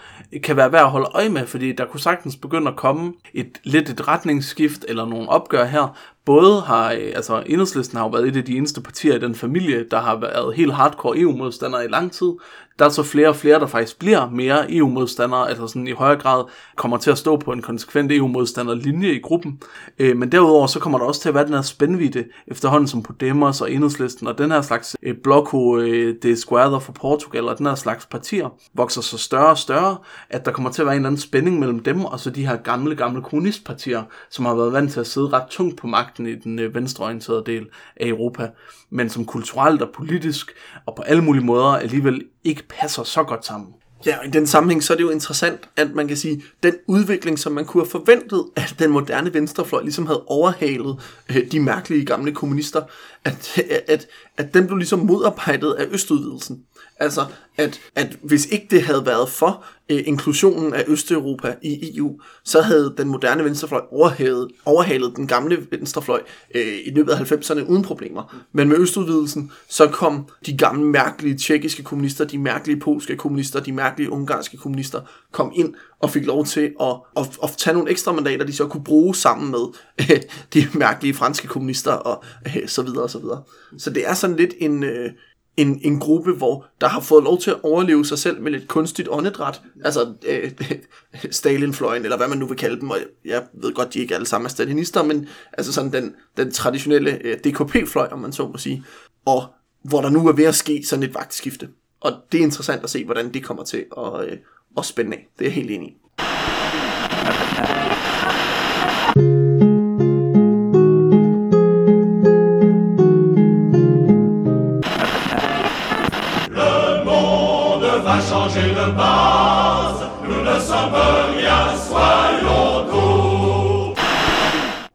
kan 0.43 0.57
være 0.57 0.73
værd 0.73 0.85
at 0.85 0.91
holde 0.91 1.11
øje 1.15 1.29
med, 1.29 1.47
fordi 1.47 1.73
der 1.73 1.85
kunne 1.85 2.01
sagtens 2.01 2.37
begynde 2.37 2.71
at 2.71 2.77
komme 2.77 3.13
et 3.35 3.59
lidt 3.65 3.91
et 3.91 4.09
retningsskift 4.09 4.85
eller 4.89 5.07
nogle 5.07 5.29
opgør 5.29 5.65
her, 5.65 5.97
både 6.25 6.61
har, 6.61 6.93
øh, 6.93 7.13
altså 7.15 7.43
enhedslisten 7.47 7.99
har 7.99 8.05
jo 8.05 8.11
været 8.11 8.29
et 8.29 8.37
af 8.37 8.45
de 8.45 8.57
eneste 8.57 8.81
partier 8.81 9.15
i 9.15 9.19
den 9.19 9.35
familie, 9.35 9.85
der 9.91 10.01
har 10.01 10.17
været 10.17 10.55
helt 10.55 10.75
hardcore 10.75 11.19
EU-modstandere 11.19 11.85
i 11.85 11.89
lang 11.89 12.13
tid. 12.13 12.33
Der 12.79 12.85
er 12.85 12.89
så 12.89 13.03
flere 13.03 13.29
og 13.29 13.37
flere, 13.37 13.61
der 13.61 13.67
faktisk 13.67 13.99
bliver 13.99 14.31
mere 14.31 14.75
EU-modstandere, 14.75 15.49
altså 15.49 15.67
sådan 15.67 15.87
i 15.87 15.93
højere 15.93 16.19
grad 16.19 16.45
kommer 16.77 16.97
til 16.97 17.11
at 17.11 17.19
stå 17.19 17.37
på 17.37 17.53
en 17.53 17.63
konsekvent 17.63 18.13
EU-modstander-linje 18.13 19.09
i 19.09 19.21
gruppen. 19.21 19.61
Øh, 19.99 20.17
men 20.17 20.33
derudover 20.33 20.67
så 20.67 20.81
kommer 20.81 20.99
der 20.99 21.07
også 21.07 21.21
til 21.21 21.29
at 21.29 21.35
være 21.35 21.47
den 21.47 21.55
her 21.55 21.63
spændvidde 21.63 22.25
efterhånden 22.47 22.89
som 22.89 23.03
Podemos 23.03 23.61
og 23.61 23.73
enhedslisten 23.73 24.27
og 24.27 24.39
den 24.39 24.51
her 24.51 24.63
slags 24.63 24.97
øh, 25.03 25.15
Bloco 25.23 25.79
øh, 25.79 26.17
de 26.23 26.31
Esquerda 26.31 26.77
for 26.77 26.93
Portugal 26.93 27.49
og 27.49 27.59
den 27.59 27.67
her 27.67 27.75
slags 27.75 28.07
partier 28.07 28.49
vokser 28.75 29.01
så 29.01 29.19
større 29.19 29.51
og 29.51 29.59
større, 29.59 29.97
at 30.31 30.47
der 30.47 30.53
kommer 30.53 30.71
til 30.71 30.83
at 30.83 30.87
være 30.87 30.95
en 30.95 31.01
eller 31.01 31.09
anden 31.09 31.21
spænding 31.21 31.59
mellem 31.59 31.81
dem 31.81 32.05
og 32.05 32.21
så 32.21 32.31
de 32.31 32.47
her 32.47 32.57
gamle, 32.57 32.97
gamle 32.97 33.23
kommunistpartier, 33.23 34.03
som 34.31 34.45
har 34.45 34.55
været 34.55 34.73
vant 34.73 34.93
til 34.93 35.01
at 35.01 35.07
sidde 35.07 35.29
ret 35.29 35.47
tungt 35.51 35.77
på 35.77 35.87
magt 35.87 36.12
magten 36.13 36.27
i 36.27 36.35
den 36.35 36.59
øh, 36.59 36.75
venstreorienterede 36.75 37.43
del 37.47 37.67
af 37.97 38.07
Europa, 38.07 38.51
men 38.91 39.11
som 39.11 39.25
kulturelt 39.25 39.83
og 39.83 39.91
politisk 39.95 40.53
og 40.87 40.95
på 40.97 41.03
alle 41.03 41.23
mulige 41.23 41.45
måder 41.45 41.69
alligevel 41.69 42.25
ikke 42.45 42.63
passer 42.69 43.03
så 43.03 43.23
godt 43.23 43.47
sammen. 43.47 43.69
Ja, 44.07 44.19
og 44.19 44.27
i 44.27 44.31
den 44.31 44.47
sammenhæng, 44.47 44.83
så 44.83 44.93
er 44.93 44.97
det 44.97 45.05
jo 45.05 45.11
interessant, 45.11 45.69
at 45.77 45.95
man 45.95 46.09
kan 46.09 46.17
sige, 46.17 46.43
den 46.63 46.75
udvikling, 46.87 47.39
som 47.39 47.53
man 47.53 47.65
kunne 47.65 47.83
have 47.83 47.91
forventet, 47.91 48.45
at 48.57 48.75
den 48.79 48.91
moderne 48.91 49.35
venstrefløj 49.35 49.83
ligesom 49.83 50.07
havde 50.07 50.25
overhalet 50.27 50.97
øh, 51.31 51.53
de 51.53 51.61
mærkelige 51.61 52.05
gamle 52.07 52.33
kommunister, 52.33 52.83
at, 53.25 53.61
at, 53.89 54.07
at 54.37 54.55
den 54.55 54.67
blev 54.67 54.77
ligesom 54.77 54.99
modarbejdet 54.99 55.73
af 55.73 55.87
østudvidelsen. 55.91 56.63
Altså, 57.03 57.27
at, 57.57 57.81
at 57.95 58.19
hvis 58.23 58.47
ikke 58.47 58.67
det 58.71 58.83
havde 58.83 59.07
været 59.07 59.29
for 59.29 59.65
øh, 59.91 60.03
inklusionen 60.07 60.75
af 60.75 60.85
Østeuropa 60.87 61.55
i 61.63 61.97
EU, 61.97 62.21
så 62.45 62.61
havde 62.61 62.95
den 62.99 63.09
moderne 63.09 63.45
venstrefløj 63.45 63.81
overhalet, 63.91 64.49
overhalet 64.65 65.17
den 65.17 65.27
gamle 65.27 65.67
venstrefløj 65.71 66.23
øh, 66.55 66.79
i 66.85 66.91
løbet 66.91 67.13
af 67.13 67.33
90'erne 67.33 67.71
uden 67.71 67.83
problemer. 67.83 68.45
Men 68.53 68.69
med 68.69 68.79
østudvidelsen, 68.79 69.53
så 69.69 69.87
kom 69.87 70.29
de 70.47 70.57
gamle 70.57 70.85
mærkelige 70.85 71.39
tjekkiske 71.39 71.83
kommunister, 71.83 72.25
de 72.25 72.39
mærkelige 72.39 72.81
polske 72.81 73.17
kommunister, 73.17 73.61
de 73.61 73.73
mærkelige 73.73 74.11
ungarske 74.11 74.57
kommunister, 74.57 75.01
kom 75.33 75.53
ind 75.55 75.75
og 76.01 76.11
fik 76.11 76.27
lov 76.27 76.47
til 76.47 76.73
at, 76.81 76.97
at, 77.17 77.39
at 77.43 77.51
tage 77.57 77.75
nogle 77.75 77.91
ekstra 77.91 78.13
mandater, 78.13 78.47
de 78.47 78.53
så 78.53 78.67
kunne 78.67 78.85
bruge 78.85 79.15
sammen 79.15 79.51
med 79.51 79.67
øh, 80.01 80.21
de 80.55 80.67
mærkelige 80.75 81.15
franske 81.15 81.47
kommunister 81.47 81.93
og 81.93 82.25
øh, 82.47 82.69
så 82.69 82.83
videre 82.83 83.03
og 83.03 83.11
så 83.11 83.19
videre. 83.19 83.43
Så 83.79 83.91
det 83.91 84.09
er 84.09 84.15
sådan 84.15 84.37
lidt 84.37 84.55
en... 84.59 84.83
Øh, 84.83 85.11
en, 85.57 85.81
en 85.83 86.01
gruppe, 86.01 86.33
hvor 86.33 86.67
der 86.81 86.89
har 86.89 87.01
fået 87.01 87.25
lov 87.25 87.39
til 87.39 87.51
at 87.51 87.61
overleve 87.63 88.05
sig 88.05 88.19
selv 88.19 88.41
med 88.41 88.53
lidt 88.53 88.69
kunstigt 88.69 89.09
åndedræt. 89.11 89.61
Altså 89.85 90.15
øh, 90.27 90.51
Stalinfløjen, 91.31 92.05
eller 92.05 92.17
hvad 92.17 92.29
man 92.29 92.39
nu 92.39 92.47
vil 92.47 92.57
kalde 92.57 92.81
dem. 92.81 92.91
Og 92.91 92.99
jeg 93.25 93.43
ved 93.63 93.75
godt, 93.75 93.95
de 93.95 93.99
ikke 93.99 94.15
alle 94.15 94.27
sammen 94.27 94.47
er 94.47 94.51
stalinister, 94.51 95.03
men 95.03 95.29
altså 95.53 95.73
sådan 95.73 95.93
den, 95.93 96.15
den 96.37 96.51
traditionelle 96.51 97.19
øh, 97.25 97.39
DKP-fløj, 97.39 98.09
om 98.11 98.19
man 98.19 98.33
så 98.33 98.49
må 98.49 98.59
sige. 98.59 98.85
Og 99.25 99.45
hvor 99.83 100.01
der 100.01 100.11
nu 100.11 100.29
er 100.29 100.33
ved 100.33 100.45
at 100.45 100.55
ske 100.55 100.83
sådan 100.87 101.03
et 101.03 101.15
vagtskifte. 101.15 101.69
Og 102.01 102.13
det 102.33 102.41
er 102.41 102.45
interessant 102.45 102.85
at 102.85 102.91
se, 102.91 103.05
hvordan 103.05 103.35
det 103.35 103.45
kommer 103.45 103.65
til 103.65 103.85
at, 103.99 104.25
øh, 104.25 104.39
at 104.79 104.85
spænde 104.85 105.17
af. 105.17 105.29
Det 105.39 105.45
er 105.45 105.49
jeg 105.49 105.55
helt 105.55 105.71
enig 105.71 105.89
i. 105.89 105.97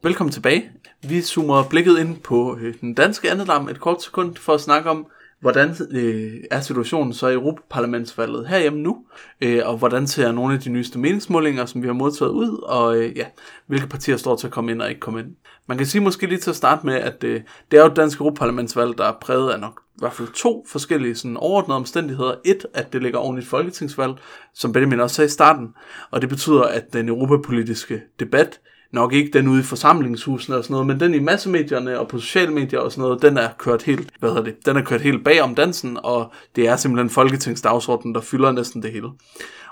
Velkommen 0.07 0.31
tilbage. 0.31 0.71
Vi 1.03 1.21
zoomer 1.21 1.63
blikket 1.69 1.99
ind 1.99 2.17
på 2.17 2.57
øh, 2.61 2.73
den 2.81 2.93
danske 2.93 3.31
andedam 3.31 3.69
et 3.69 3.79
kort 3.79 4.03
sekund 4.03 4.35
for 4.35 4.53
at 4.53 4.61
snakke 4.61 4.89
om, 4.89 5.07
hvordan 5.39 5.75
øh, 5.91 6.33
er 6.51 6.61
situationen 6.61 7.13
så 7.13 7.27
i 7.27 7.33
Europaparlamentsvalget 7.33 8.47
herhjemme 8.47 8.79
nu, 8.79 8.97
øh, 9.41 9.61
og 9.65 9.77
hvordan 9.77 10.07
ser 10.07 10.31
nogle 10.31 10.53
af 10.53 10.59
de 10.59 10.69
nyeste 10.69 10.99
meningsmålinger, 10.99 11.65
som 11.65 11.81
vi 11.81 11.87
har 11.87 11.93
modtaget 11.93 12.31
ud, 12.31 12.63
og 12.63 12.97
øh, 12.97 13.17
ja, 13.17 13.25
hvilke 13.65 13.87
partier 13.87 14.17
står 14.17 14.35
til 14.35 14.47
at 14.47 14.53
komme 14.53 14.71
ind 14.71 14.81
og 14.81 14.89
ikke 14.89 14.99
komme 14.99 15.19
ind. 15.19 15.27
Man 15.67 15.77
kan 15.77 15.87
sige 15.87 16.01
måske 16.01 16.27
lige 16.27 16.39
til 16.39 16.49
at 16.49 16.55
starte 16.55 16.85
med, 16.85 16.95
at 16.95 17.23
øh, 17.23 17.41
det 17.71 17.77
er 17.77 17.81
jo 17.81 17.87
et 17.87 17.95
dansk 17.95 18.19
Europaparlamentsvalg, 18.19 18.97
der 18.97 19.05
er 19.05 19.13
præget 19.21 19.51
af 19.51 19.59
nok 19.59 19.81
i 19.95 19.99
hvert 19.99 20.13
fald 20.13 20.27
to 20.35 20.65
forskellige 20.69 21.15
sådan 21.15 21.37
overordnede 21.37 21.75
omstændigheder. 21.75 22.35
Et, 22.45 22.65
at 22.73 22.93
det 22.93 23.01
ligger 23.01 23.19
oven 23.19 23.37
i 23.37 23.39
et 23.39 23.47
folketingsvalg, 23.47 24.13
som 24.53 24.73
Benjamin 24.73 24.99
også 24.99 25.15
sagde 25.15 25.27
i 25.27 25.29
starten, 25.29 25.67
og 26.11 26.21
det 26.21 26.29
betyder, 26.29 26.63
at 26.63 26.93
den 26.93 27.09
europapolitiske 27.09 28.01
debat 28.19 28.59
nok 28.91 29.13
ikke 29.13 29.29
den 29.33 29.47
ude 29.47 29.59
i 29.59 29.63
forsamlingshusene 29.63 30.57
og 30.57 30.63
sådan 30.63 30.73
noget, 30.73 30.87
men 30.87 30.99
den 30.99 31.13
i 31.13 31.19
massemedierne 31.19 31.99
og 31.99 32.07
på 32.07 32.19
sociale 32.19 32.53
medier 32.53 32.79
og 32.79 32.91
sådan 32.91 33.01
noget, 33.01 33.21
den 33.21 33.37
er 33.37 33.49
kørt 33.57 33.83
helt, 33.83 34.09
hvad 34.19 34.29
hedder 34.29 34.43
det, 34.43 34.65
den 34.65 34.77
er 34.77 34.81
kørt 34.81 35.01
helt 35.01 35.23
bag 35.23 35.41
om 35.41 35.55
dansen, 35.55 35.97
og 36.03 36.31
det 36.55 36.67
er 36.67 36.75
simpelthen 36.75 37.09
folketingsdagsordenen, 37.09 38.15
der 38.15 38.21
fylder 38.21 38.51
næsten 38.51 38.83
det 38.83 38.91
hele. 38.91 39.07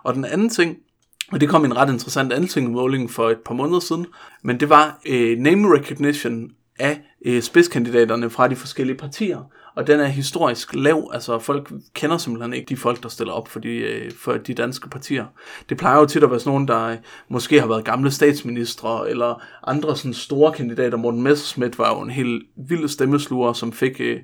Og 0.03 0.13
den 0.13 0.25
anden 0.25 0.49
ting, 0.49 0.77
og 1.31 1.41
det 1.41 1.49
kom 1.49 1.65
en 1.65 1.77
ret 1.77 1.89
interessant 1.89 2.33
ansøgningsmåling 2.33 3.11
for 3.11 3.29
et 3.29 3.39
par 3.45 3.53
måneder 3.53 3.79
siden, 3.79 4.05
men 4.43 4.59
det 4.59 4.69
var 4.69 4.99
øh, 5.05 5.37
name 5.37 5.77
recognition 5.77 6.49
af 6.79 7.01
øh, 7.25 7.41
spidskandidaterne 7.41 8.29
fra 8.29 8.47
de 8.47 8.55
forskellige 8.55 8.97
partier 8.97 9.39
og 9.75 9.87
den 9.87 9.99
er 9.99 10.05
historisk 10.05 10.75
lav. 10.75 11.09
Altså 11.13 11.39
folk 11.39 11.71
kender 11.93 12.17
simpelthen 12.17 12.53
ikke 12.53 12.69
de 12.69 12.77
folk, 12.77 13.03
der 13.03 13.09
stiller 13.09 13.33
op 13.33 13.47
for 13.47 13.59
de, 13.59 13.69
øh, 13.69 14.11
for 14.19 14.33
de 14.33 14.53
danske 14.53 14.89
partier. 14.89 15.25
Det 15.69 15.77
plejer 15.77 15.99
jo 15.99 16.05
tit 16.05 16.23
at 16.23 16.31
være 16.31 16.39
sådan 16.39 16.49
nogen, 16.49 16.67
der 16.67 16.83
øh, 16.83 16.97
måske 17.29 17.59
har 17.59 17.67
været 17.67 17.85
gamle 17.85 18.11
statsministre, 18.11 19.09
eller 19.09 19.41
andre 19.67 19.95
sådan 19.95 20.13
store 20.13 20.51
kandidater. 20.51 20.97
Morten 20.97 21.21
Messerschmidt 21.21 21.79
var 21.79 21.95
jo 21.95 22.01
en 22.01 22.09
helt 22.09 22.43
vild 22.55 22.87
stemmesluger, 22.87 23.53
som 23.53 23.71
fik 23.71 23.95
øh, 23.99 24.19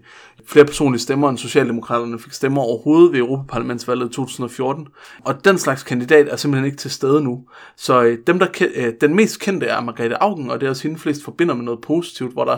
flere 0.46 0.66
personlige 0.66 1.02
stemmer, 1.02 1.30
end 1.30 1.38
Socialdemokraterne 1.38 2.20
fik 2.20 2.34
stemmer 2.34 2.62
overhovedet 2.62 3.12
ved 3.12 3.20
Europaparlamentsvalget 3.20 4.12
2014. 4.12 4.88
Og 5.24 5.46
den 5.46 5.58
slags 5.58 5.84
kandidat 5.84 6.28
er 6.28 6.36
simpelthen 6.36 6.66
ikke 6.66 6.78
til 6.78 6.92
stede 6.92 7.24
nu. 7.24 7.44
Så 7.76 8.02
øh, 8.02 8.18
dem, 8.28 8.40
der 8.40 8.48
øh, 8.76 8.94
den 9.02 9.16
mest 9.16 9.40
kendte 9.40 9.66
er 9.66 9.82
Margrethe 9.82 10.24
Augen, 10.24 10.52
og 10.52 10.60
det 10.60 10.66
er 10.66 10.70
også 10.70 10.84
hende 10.84 11.00
flest 11.00 11.24
forbinder 11.24 11.56
med 11.56 11.64
noget 11.64 11.82
positivt, 11.82 12.34
hvor 12.34 12.46
der 12.46 12.52
er 12.52 12.58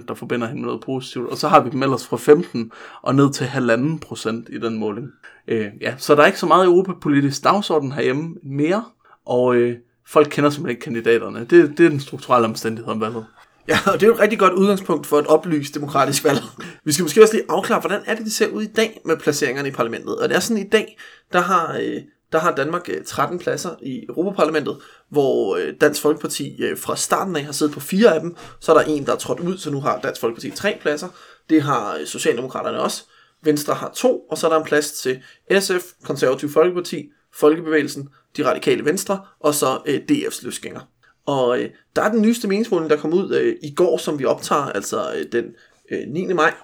15%, 0.00 0.04
der 0.08 0.14
forbinder 0.14 0.46
hende 0.46 0.60
med 0.62 0.66
noget 0.66 0.80
positivt. 0.80 1.28
Og 1.28 1.36
så 1.36 1.48
har 1.48 1.60
vi 1.60 1.70
dem 1.70 1.82
ellers 1.82 2.06
fra 2.06 2.15
15 2.16 2.72
og 3.02 3.14
ned 3.14 3.32
til 3.32 3.46
halvanden 3.46 3.98
procent 3.98 4.48
i 4.52 4.58
den 4.58 4.78
måling. 4.78 5.08
Øh, 5.48 5.66
ja, 5.80 5.94
så 5.98 6.14
der 6.14 6.22
er 6.22 6.26
ikke 6.26 6.38
så 6.38 6.46
meget 6.46 6.66
europapolitisk 6.66 7.44
dagsorden 7.44 7.92
herhjemme 7.92 8.34
mere, 8.42 8.84
og 9.26 9.56
øh, 9.56 9.76
folk 10.06 10.28
kender 10.30 10.50
simpelthen 10.50 10.70
ikke 10.70 10.84
kandidaterne. 10.84 11.40
Det, 11.40 11.78
det 11.78 11.86
er 11.86 11.90
den 11.90 12.00
strukturelle 12.00 12.48
omstændighed 12.48 12.92
om 12.92 13.00
valget. 13.00 13.26
Ja, 13.68 13.78
og 13.86 13.92
det 13.92 14.02
er 14.02 14.06
jo 14.06 14.14
et 14.14 14.20
rigtig 14.20 14.38
godt 14.38 14.52
udgangspunkt 14.52 15.06
for 15.06 15.18
et 15.18 15.26
oplyst 15.26 15.74
demokratisk 15.74 16.24
valg. 16.24 16.42
Vi 16.84 16.92
skal 16.92 17.02
måske 17.02 17.22
også 17.22 17.34
lige 17.34 17.44
afklare, 17.48 17.80
hvordan 17.80 18.00
er 18.06 18.14
det, 18.14 18.24
det 18.24 18.32
ser 18.32 18.48
ud 18.48 18.62
i 18.62 18.72
dag 18.76 19.00
med 19.04 19.16
placeringerne 19.16 19.68
i 19.68 19.72
parlamentet. 19.72 20.18
Og 20.18 20.28
det 20.28 20.36
er 20.36 20.40
sådan, 20.40 20.62
i 20.62 20.68
dag, 20.68 20.98
der 21.32 21.40
har, 21.40 21.76
øh, 21.82 22.02
der 22.32 22.38
har 22.38 22.54
Danmark 22.54 22.88
øh, 22.88 23.04
13 23.04 23.38
pladser 23.38 23.70
i 23.82 24.04
Europaparlamentet, 24.08 24.76
hvor 25.10 25.56
øh, 25.56 25.74
Dansk 25.80 26.02
Folkeparti 26.02 26.62
øh, 26.62 26.78
fra 26.78 26.96
starten 26.96 27.36
af 27.36 27.44
har 27.44 27.52
siddet 27.52 27.74
på 27.74 27.80
fire 27.80 28.14
af 28.14 28.20
dem. 28.20 28.36
Så 28.60 28.74
er 28.74 28.78
der 28.78 28.84
en, 28.84 29.06
der 29.06 29.12
er 29.12 29.16
trådt 29.16 29.40
ud, 29.40 29.58
så 29.58 29.70
nu 29.70 29.80
har 29.80 30.00
Dansk 30.00 30.20
Folkeparti 30.20 30.50
tre 30.50 30.78
pladser. 30.80 31.08
Det 31.50 31.62
har 31.62 31.98
Socialdemokraterne 32.04 32.80
også. 32.80 33.02
Venstre 33.42 33.74
har 33.74 33.92
to, 33.96 34.20
og 34.20 34.38
så 34.38 34.46
er 34.46 34.50
der 34.50 34.58
en 34.58 34.66
plads 34.66 34.92
til 34.92 35.22
SF, 35.60 35.84
Konservativ 36.04 36.48
Folkeparti, 36.48 37.10
Folkebevægelsen, 37.34 38.08
De 38.36 38.48
Radikale 38.50 38.84
Venstre, 38.84 39.20
og 39.40 39.54
så 39.54 39.78
øh, 39.86 40.00
DF's 40.10 40.44
løsgænger. 40.44 40.80
Og 41.26 41.60
øh, 41.60 41.70
der 41.96 42.02
er 42.02 42.10
den 42.10 42.22
nyeste 42.22 42.48
meningsmåling, 42.48 42.90
der 42.90 42.96
kom 42.96 43.12
ud 43.12 43.34
øh, 43.34 43.56
i 43.62 43.74
går, 43.74 43.96
som 43.96 44.18
vi 44.18 44.24
optager, 44.24 44.62
altså 44.62 45.14
øh, 45.14 45.24
den 45.32 45.44
øh, 45.90 46.08
9. 46.08 46.32
maj. 46.32 46.54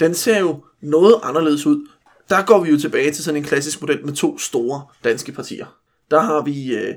Den 0.00 0.14
ser 0.14 0.38
jo 0.38 0.64
noget 0.80 1.20
anderledes 1.22 1.66
ud. 1.66 1.88
Der 2.28 2.42
går 2.46 2.64
vi 2.64 2.70
jo 2.70 2.78
tilbage 2.78 3.12
til 3.12 3.24
sådan 3.24 3.40
en 3.40 3.44
klassisk 3.44 3.80
model 3.80 4.06
med 4.06 4.12
to 4.12 4.38
store 4.38 4.82
danske 5.04 5.32
partier. 5.32 5.66
Der 6.10 6.20
har 6.20 6.42
vi 6.42 6.76
øh, 6.76 6.94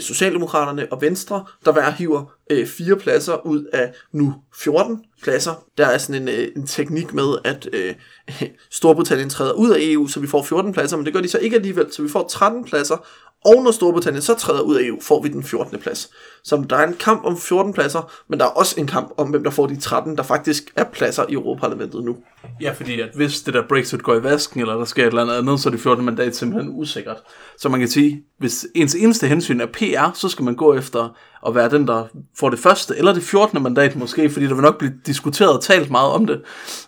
Socialdemokraterne 0.00 0.92
og 0.92 1.00
Venstre, 1.00 1.44
der 1.64 1.72
hver 1.72 1.90
hiver 1.90 2.34
øh, 2.50 2.66
fire 2.66 2.96
pladser 2.96 3.46
ud 3.46 3.64
af 3.72 3.92
nu 4.12 4.34
14 4.62 5.04
pladser. 5.22 5.64
Der 5.78 5.86
er 5.86 5.98
sådan 5.98 6.22
en, 6.22 6.28
øh, 6.28 6.48
en 6.56 6.66
teknik 6.66 7.14
med, 7.14 7.38
at 7.44 7.68
øh, 7.72 7.94
Storbritannien 8.70 9.30
træder 9.30 9.52
ud 9.52 9.70
af 9.70 9.78
EU, 9.80 10.06
så 10.06 10.20
vi 10.20 10.26
får 10.26 10.42
14 10.42 10.72
pladser, 10.72 10.96
men 10.96 11.06
det 11.06 11.14
gør 11.14 11.20
de 11.20 11.28
så 11.28 11.38
ikke 11.38 11.56
alligevel, 11.56 11.92
så 11.92 12.02
vi 12.02 12.08
får 12.08 12.28
13 12.28 12.64
pladser, 12.64 13.06
og 13.44 13.62
når 13.62 13.70
Storbritannien 13.70 14.22
så 14.22 14.34
træder 14.34 14.60
ud 14.60 14.76
af 14.76 14.82
EU, 14.82 15.00
får 15.00 15.22
vi 15.22 15.28
den 15.28 15.44
14. 15.44 15.78
plads. 15.78 16.10
Så 16.44 16.64
der 16.70 16.76
er 16.76 16.86
en 16.86 16.94
kamp 16.94 17.24
om 17.24 17.38
14 17.38 17.72
pladser, 17.72 18.12
men 18.28 18.40
der 18.40 18.44
er 18.44 18.48
også 18.48 18.80
en 18.80 18.86
kamp 18.86 19.12
om, 19.16 19.30
hvem 19.30 19.44
der 19.44 19.50
får 19.50 19.66
de 19.66 19.76
13, 19.76 20.16
der 20.16 20.22
faktisk 20.22 20.72
er 20.76 20.84
pladser 20.84 21.24
i 21.28 21.32
Europaparlamentet 21.32 22.04
nu. 22.04 22.16
Ja, 22.60 22.72
fordi 22.72 23.00
at 23.00 23.08
hvis 23.14 23.42
det 23.42 23.54
der 23.54 23.62
Brexit 23.68 24.02
går 24.02 24.14
i 24.14 24.22
vasken, 24.22 24.60
eller 24.60 24.74
der 24.74 24.84
sker 24.84 25.02
et 25.02 25.06
eller 25.06 25.38
andet 25.38 25.60
så 25.60 25.68
er 25.68 25.70
det 25.70 25.80
14 25.80 26.04
mandat 26.04 26.36
simpelthen 26.36 26.72
usikkert. 26.74 27.16
Så 27.58 27.68
man 27.68 27.80
kan 27.80 27.88
sige, 27.88 28.24
hvis 28.38 28.66
ens 28.74 28.94
eneste 28.94 29.26
hensyn 29.26 29.60
er 29.60 29.66
PR, 29.66 30.12
så 30.14 30.28
skal 30.28 30.44
man 30.44 30.56
gå 30.56 30.74
efter 30.74 31.16
at 31.46 31.54
være 31.54 31.70
den, 31.70 31.86
der 31.86 32.04
får 32.38 32.50
det 32.50 32.58
første 32.58 32.96
eller 32.96 33.14
det 33.14 33.22
14. 33.22 33.62
mandat 33.62 33.96
måske, 33.96 34.30
fordi 34.30 34.46
der 34.46 34.54
vil 34.54 34.62
nok 34.62 34.78
blive 34.78 34.92
diskuteret 35.06 35.52
og 35.52 35.62
talt 35.62 35.90
meget 35.90 36.12
om 36.12 36.26
det. 36.26 36.42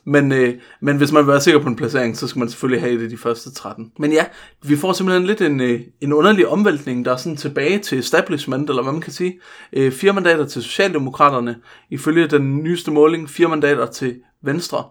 Men, 0.05 0.32
øh, 0.32 0.55
men 0.80 0.96
hvis 0.96 1.12
man 1.12 1.22
vil 1.22 1.30
være 1.30 1.40
sikker 1.40 1.61
på 1.61 1.68
en 1.68 1.76
placering, 1.76 2.16
så 2.16 2.26
skal 2.26 2.38
man 2.38 2.48
selvfølgelig 2.48 2.82
have 2.82 3.02
det 3.02 3.11
de 3.11 3.16
første 3.16 3.55
13. 3.55 3.92
Men 3.98 4.12
ja, 4.12 4.24
vi 4.62 4.76
får 4.76 4.92
simpelthen 4.92 5.26
lidt 5.26 5.40
en, 5.40 5.61
øh, 5.61 5.80
en 6.00 6.12
underlig 6.12 6.48
omvæltning, 6.48 7.05
der 7.05 7.12
er 7.12 7.16
sådan 7.16 7.36
tilbage 7.36 7.78
til 7.78 7.98
establishment, 7.98 8.70
eller 8.70 8.82
hvad 8.82 8.92
man 8.92 9.02
kan 9.02 9.12
sige. 9.12 9.40
Øh, 9.72 9.92
fire 9.92 10.12
mandater 10.12 10.46
til 10.46 10.62
Socialdemokraterne, 10.62 11.57
ifølge 11.90 12.26
den 12.26 12.57
nyeste 12.57 12.90
måling, 12.90 13.30
fire 13.30 13.48
mandater 13.48 13.86
til 13.86 14.16
Venstre. 14.42 14.84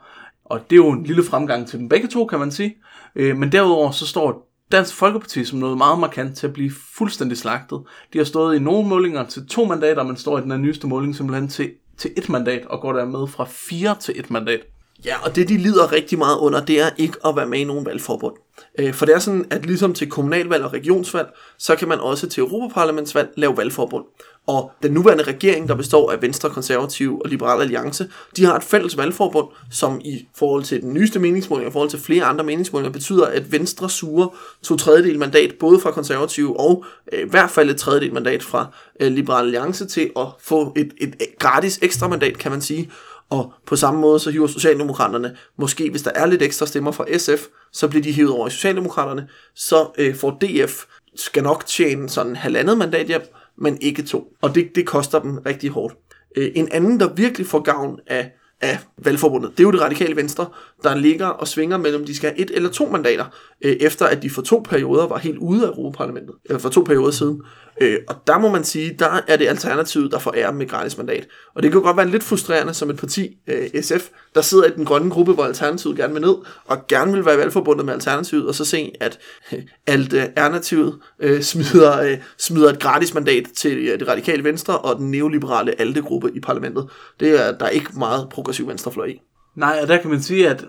Og 0.45 0.59
det 0.69 0.75
er 0.75 0.77
jo 0.85 0.89
en 0.89 1.03
lille 1.03 1.23
fremgang 1.23 1.67
til 1.67 1.79
dem 1.79 1.89
begge 1.89 2.07
to, 2.07 2.25
kan 2.25 2.39
man 2.39 2.51
sige. 2.51 2.75
Øh, 3.15 3.37
men 3.37 3.51
derudover 3.51 3.91
så 3.91 4.07
står 4.07 4.52
Dansk 4.71 4.95
Folkeparti 4.95 5.45
som 5.45 5.59
noget 5.59 5.77
meget 5.77 5.99
markant 5.99 6.37
til 6.37 6.47
at 6.47 6.53
blive 6.53 6.71
fuldstændig 6.95 7.37
slagtet. 7.37 7.81
De 8.13 8.17
har 8.17 8.25
stået 8.25 8.55
i 8.55 8.59
nogle 8.59 8.89
målinger 8.89 9.25
til 9.25 9.47
to 9.47 9.65
mandater, 9.65 10.03
men 10.03 10.17
står 10.17 10.37
i 10.37 10.41
den 10.41 10.51
her 10.51 10.57
nyeste 10.57 10.87
måling 10.87 11.15
simpelthen 11.15 11.47
til, 11.47 11.71
til 11.97 12.11
et 12.17 12.29
mandat, 12.29 12.65
og 12.65 12.81
går 12.81 12.93
der 12.93 13.05
med 13.05 13.27
fra 13.27 13.45
fire 13.49 13.95
til 13.99 14.19
et 14.19 14.31
mandat. 14.31 14.61
Ja, 15.05 15.15
og 15.23 15.35
det 15.35 15.49
de 15.49 15.57
lider 15.57 15.91
rigtig 15.91 16.17
meget 16.17 16.37
under, 16.37 16.65
det 16.65 16.81
er 16.81 16.89
ikke 16.97 17.17
at 17.25 17.35
være 17.35 17.47
med 17.47 17.59
i 17.59 17.63
nogen 17.63 17.85
valgforbund. 17.85 18.35
Øh, 18.79 18.93
for 18.93 19.05
det 19.05 19.15
er 19.15 19.19
sådan, 19.19 19.45
at 19.49 19.65
ligesom 19.65 19.93
til 19.93 20.09
kommunalvalg 20.09 20.63
og 20.63 20.73
regionsvalg, 20.73 21.27
så 21.57 21.75
kan 21.75 21.87
man 21.87 21.99
også 21.99 22.29
til 22.29 22.41
Europaparlamentsvalg 22.41 23.29
lave 23.37 23.57
valgforbund. 23.57 24.05
Og 24.47 24.71
den 24.83 24.91
nuværende 24.91 25.23
regering, 25.23 25.67
der 25.67 25.75
består 25.75 26.11
af 26.11 26.21
Venstre, 26.21 26.49
Konservative 26.49 27.21
og 27.23 27.29
Liberal 27.29 27.61
Alliance, 27.61 28.09
de 28.37 28.45
har 28.45 28.55
et 28.55 28.63
fælles 28.63 28.97
valgforbund, 28.97 29.47
som 29.71 30.01
i 30.03 30.27
forhold 30.35 30.63
til 30.63 30.81
den 30.81 30.93
nyeste 30.93 31.19
meningsmåling 31.19 31.65
og 31.65 31.71
i 31.71 31.73
forhold 31.73 31.89
til 31.89 31.99
flere 31.99 32.23
andre 32.23 32.43
meningsmålinger, 32.43 32.91
betyder, 32.91 33.25
at 33.25 33.51
Venstre 33.51 33.89
suger 33.89 34.37
to 34.63 34.75
tredjedel 34.75 35.19
mandat, 35.19 35.55
både 35.59 35.79
fra 35.79 35.91
Konservative 35.91 36.59
og 36.59 36.85
øh, 37.13 37.19
i 37.19 37.29
hvert 37.29 37.49
fald 37.49 37.69
et 37.69 37.77
tredjedel 37.77 38.13
mandat 38.13 38.43
fra 38.43 38.67
øh, 38.99 39.11
Liberal 39.11 39.45
Alliance 39.45 39.85
til 39.85 40.11
at 40.15 40.27
få 40.39 40.73
et, 40.75 40.93
et, 40.97 41.15
gratis 41.39 41.79
ekstra 41.81 42.07
mandat, 42.07 42.37
kan 42.37 42.51
man 42.51 42.61
sige. 42.61 42.91
Og 43.29 43.53
på 43.65 43.75
samme 43.75 43.99
måde 43.99 44.19
så 44.19 44.31
hiver 44.31 44.47
Socialdemokraterne, 44.47 45.37
måske 45.57 45.89
hvis 45.89 46.01
der 46.01 46.11
er 46.15 46.25
lidt 46.25 46.41
ekstra 46.41 46.65
stemmer 46.65 46.91
fra 46.91 47.17
SF, 47.17 47.45
så 47.71 47.87
bliver 47.87 48.03
de 48.03 48.11
hivet 48.11 48.31
over 48.31 48.47
i 48.47 48.51
Socialdemokraterne, 48.51 49.27
så 49.55 49.87
øh, 49.97 50.15
får 50.15 50.31
DF 50.41 50.83
skal 51.15 51.43
nok 51.43 51.65
tjene 51.65 52.09
sådan 52.09 52.35
halvandet 52.35 52.77
mandat 52.77 53.07
hjem, 53.07 53.21
men 53.57 53.77
ikke 53.81 54.03
to. 54.03 54.33
Og 54.41 54.55
det, 54.55 54.75
det 54.75 54.85
koster 54.85 55.19
dem 55.19 55.37
rigtig 55.37 55.69
hårdt. 55.69 55.95
Øh, 56.35 56.51
en 56.55 56.67
anden, 56.71 56.99
der 56.99 57.13
virkelig 57.13 57.47
får 57.47 57.59
gavn 57.59 57.99
af, 58.07 58.31
af 58.61 58.79
valgforbundet, 58.97 59.51
det 59.51 59.59
er 59.59 59.63
jo 59.63 59.71
det 59.71 59.81
radikale 59.81 60.15
venstre, 60.15 60.45
der 60.83 60.95
ligger 60.95 61.27
og 61.27 61.47
svinger 61.47 61.77
mellem, 61.77 62.05
de 62.05 62.15
skal 62.15 62.29
have 62.29 62.39
et 62.39 62.51
eller 62.51 62.69
to 62.69 62.89
mandater, 62.89 63.25
øh, 63.61 63.71
efter 63.71 64.05
at 64.05 64.23
de 64.23 64.29
for 64.29 64.41
to 64.41 64.61
perioder 64.69 65.07
var 65.07 65.17
helt 65.17 65.37
ude 65.37 65.63
af 65.63 65.69
Europaparlamentet, 65.69 66.35
eller 66.45 66.59
for 66.59 66.69
to 66.69 66.81
perioder 66.81 67.11
siden. 67.11 67.41
Øh, 67.81 67.97
og 68.07 68.15
der 68.27 68.37
må 68.37 68.51
man 68.51 68.63
sige, 68.63 68.95
der 68.99 69.19
er 69.27 69.37
det 69.37 69.47
alternativet, 69.47 70.11
der 70.11 70.19
får 70.19 70.33
ære 70.37 70.53
med 70.53 70.67
gratis 70.67 70.97
mandat. 70.97 71.27
Og 71.55 71.63
det 71.63 71.71
kan 71.71 71.81
godt 71.81 71.97
være 71.97 72.07
lidt 72.07 72.23
frustrerende 72.23 72.73
som 72.73 72.89
et 72.89 72.97
parti, 72.97 73.37
øh, 73.47 73.83
SF, 73.83 74.09
der 74.35 74.41
sidder 74.41 74.65
i 74.65 74.69
den 74.69 74.85
grønne 74.85 75.09
gruppe, 75.09 75.33
hvor 75.33 75.43
Alternativet 75.43 75.97
gerne 75.97 76.13
vil 76.13 76.21
ned, 76.21 76.35
og 76.65 76.87
gerne 76.87 77.11
vil 77.13 77.25
være 77.25 77.37
valgforbundet 77.37 77.85
med 77.85 77.93
Alternativet, 77.93 78.47
og 78.47 78.55
så 78.55 78.65
se, 78.65 78.91
at 78.99 79.19
øh, 79.53 79.59
øh 79.59 79.65
Alternativet 79.87 80.99
øh, 81.19 81.41
smider, 81.41 82.01
øh, 82.01 82.17
smider 82.37 82.69
et 82.69 82.79
gratis 82.79 83.13
mandat 83.13 83.43
til 83.55 83.77
øh, 83.77 83.99
det 83.99 84.07
radikale 84.07 84.43
venstre 84.43 84.77
og 84.77 84.99
den 84.99 85.11
neoliberale 85.11 85.81
ALDE-gruppe 85.81 86.31
i 86.35 86.39
parlamentet. 86.39 86.89
Det 87.19 87.41
er 87.41 87.51
der 87.51 87.65
er 87.65 87.69
ikke 87.69 87.89
meget 87.97 88.29
progressiv 88.29 88.67
venstrefløj 88.67 89.05
i. 89.05 89.21
Nej, 89.55 89.79
og 89.81 89.87
der 89.87 89.97
kan 89.97 90.09
man 90.09 90.21
sige, 90.21 90.49
at 90.49 90.65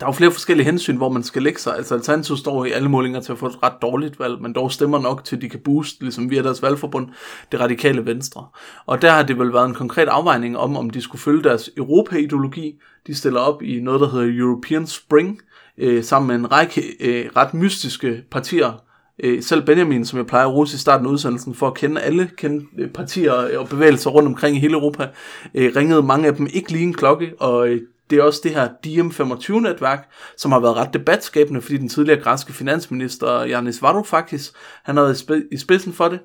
der 0.00 0.06
er 0.06 0.10
jo 0.10 0.12
flere 0.12 0.30
forskellige 0.30 0.66
hensyn, 0.66 0.96
hvor 0.96 1.08
man 1.08 1.22
skal 1.22 1.42
lægge 1.42 1.60
sig. 1.60 1.76
Altså 1.76 1.94
Alternativet 1.94 2.38
står 2.38 2.64
i 2.64 2.70
alle 2.70 2.88
målinger 2.88 3.20
til 3.20 3.32
at 3.32 3.38
få 3.38 3.46
et 3.46 3.62
ret 3.62 3.72
dårligt 3.82 4.20
valg, 4.20 4.42
men 4.42 4.52
dog 4.52 4.72
stemmer 4.72 4.98
nok 4.98 5.24
til, 5.24 5.36
at 5.36 5.42
de 5.42 5.48
kan 5.48 5.60
booste, 5.64 6.02
ligesom 6.02 6.30
via 6.30 6.42
deres 6.42 6.62
valgforbund, 6.62 7.08
det 7.52 7.60
radikale 7.60 8.06
venstre. 8.06 8.46
Og 8.86 9.02
der 9.02 9.10
har 9.10 9.22
det 9.22 9.38
vel 9.38 9.52
været 9.52 9.68
en 9.68 9.74
konkret 9.74 10.08
afvejning 10.08 10.58
om, 10.58 10.76
om 10.76 10.90
de 10.90 11.00
skulle 11.00 11.22
følge 11.22 11.42
deres 11.42 11.70
Europa-ideologi. 11.76 12.74
De 13.06 13.14
stiller 13.14 13.40
op 13.40 13.62
i 13.62 13.80
noget, 13.80 14.00
der 14.00 14.10
hedder 14.10 14.44
European 14.44 14.86
Spring, 14.86 15.40
øh, 15.78 16.04
sammen 16.04 16.26
med 16.26 16.36
en 16.36 16.52
række 16.52 16.82
øh, 17.00 17.30
ret 17.36 17.54
mystiske 17.54 18.22
partier, 18.30 18.82
øh, 19.24 19.42
selv 19.42 19.66
Benjamin, 19.66 20.04
som 20.04 20.18
jeg 20.18 20.26
plejer 20.26 20.46
at 20.46 20.54
rose 20.54 20.74
i 20.74 20.78
starten 20.78 21.06
af 21.06 21.10
udsendelsen, 21.10 21.54
for 21.54 21.66
at 21.66 21.74
kende 21.74 22.00
alle 22.00 22.30
kende 22.36 22.64
øh, 22.78 22.90
partier 22.90 23.32
og 23.58 23.68
bevægelser 23.68 24.10
rundt 24.10 24.28
omkring 24.28 24.56
i 24.56 24.60
hele 24.60 24.74
Europa, 24.74 25.08
øh, 25.54 25.72
ringede 25.76 26.02
mange 26.02 26.26
af 26.26 26.34
dem 26.34 26.48
ikke 26.52 26.72
lige 26.72 26.84
en 26.84 26.94
klokke, 26.94 27.32
og 27.38 27.68
øh, 27.68 27.80
det 28.10 28.18
er 28.18 28.22
også 28.22 28.40
det 28.44 28.50
her 28.50 28.68
DM25-netværk, 28.86 30.10
som 30.36 30.52
har 30.52 30.60
været 30.60 30.76
ret 30.76 30.94
debatskabende, 30.94 31.62
fordi 31.62 31.76
den 31.76 31.88
tidligere 31.88 32.20
græske 32.20 32.52
finansminister 32.52 33.46
Yanis 33.46 33.82
Varoufakis, 33.82 34.52
han 34.82 34.96
har 34.96 35.04
været 35.04 35.44
i 35.52 35.56
spidsen 35.56 35.92
for 35.92 36.08
det. 36.08 36.20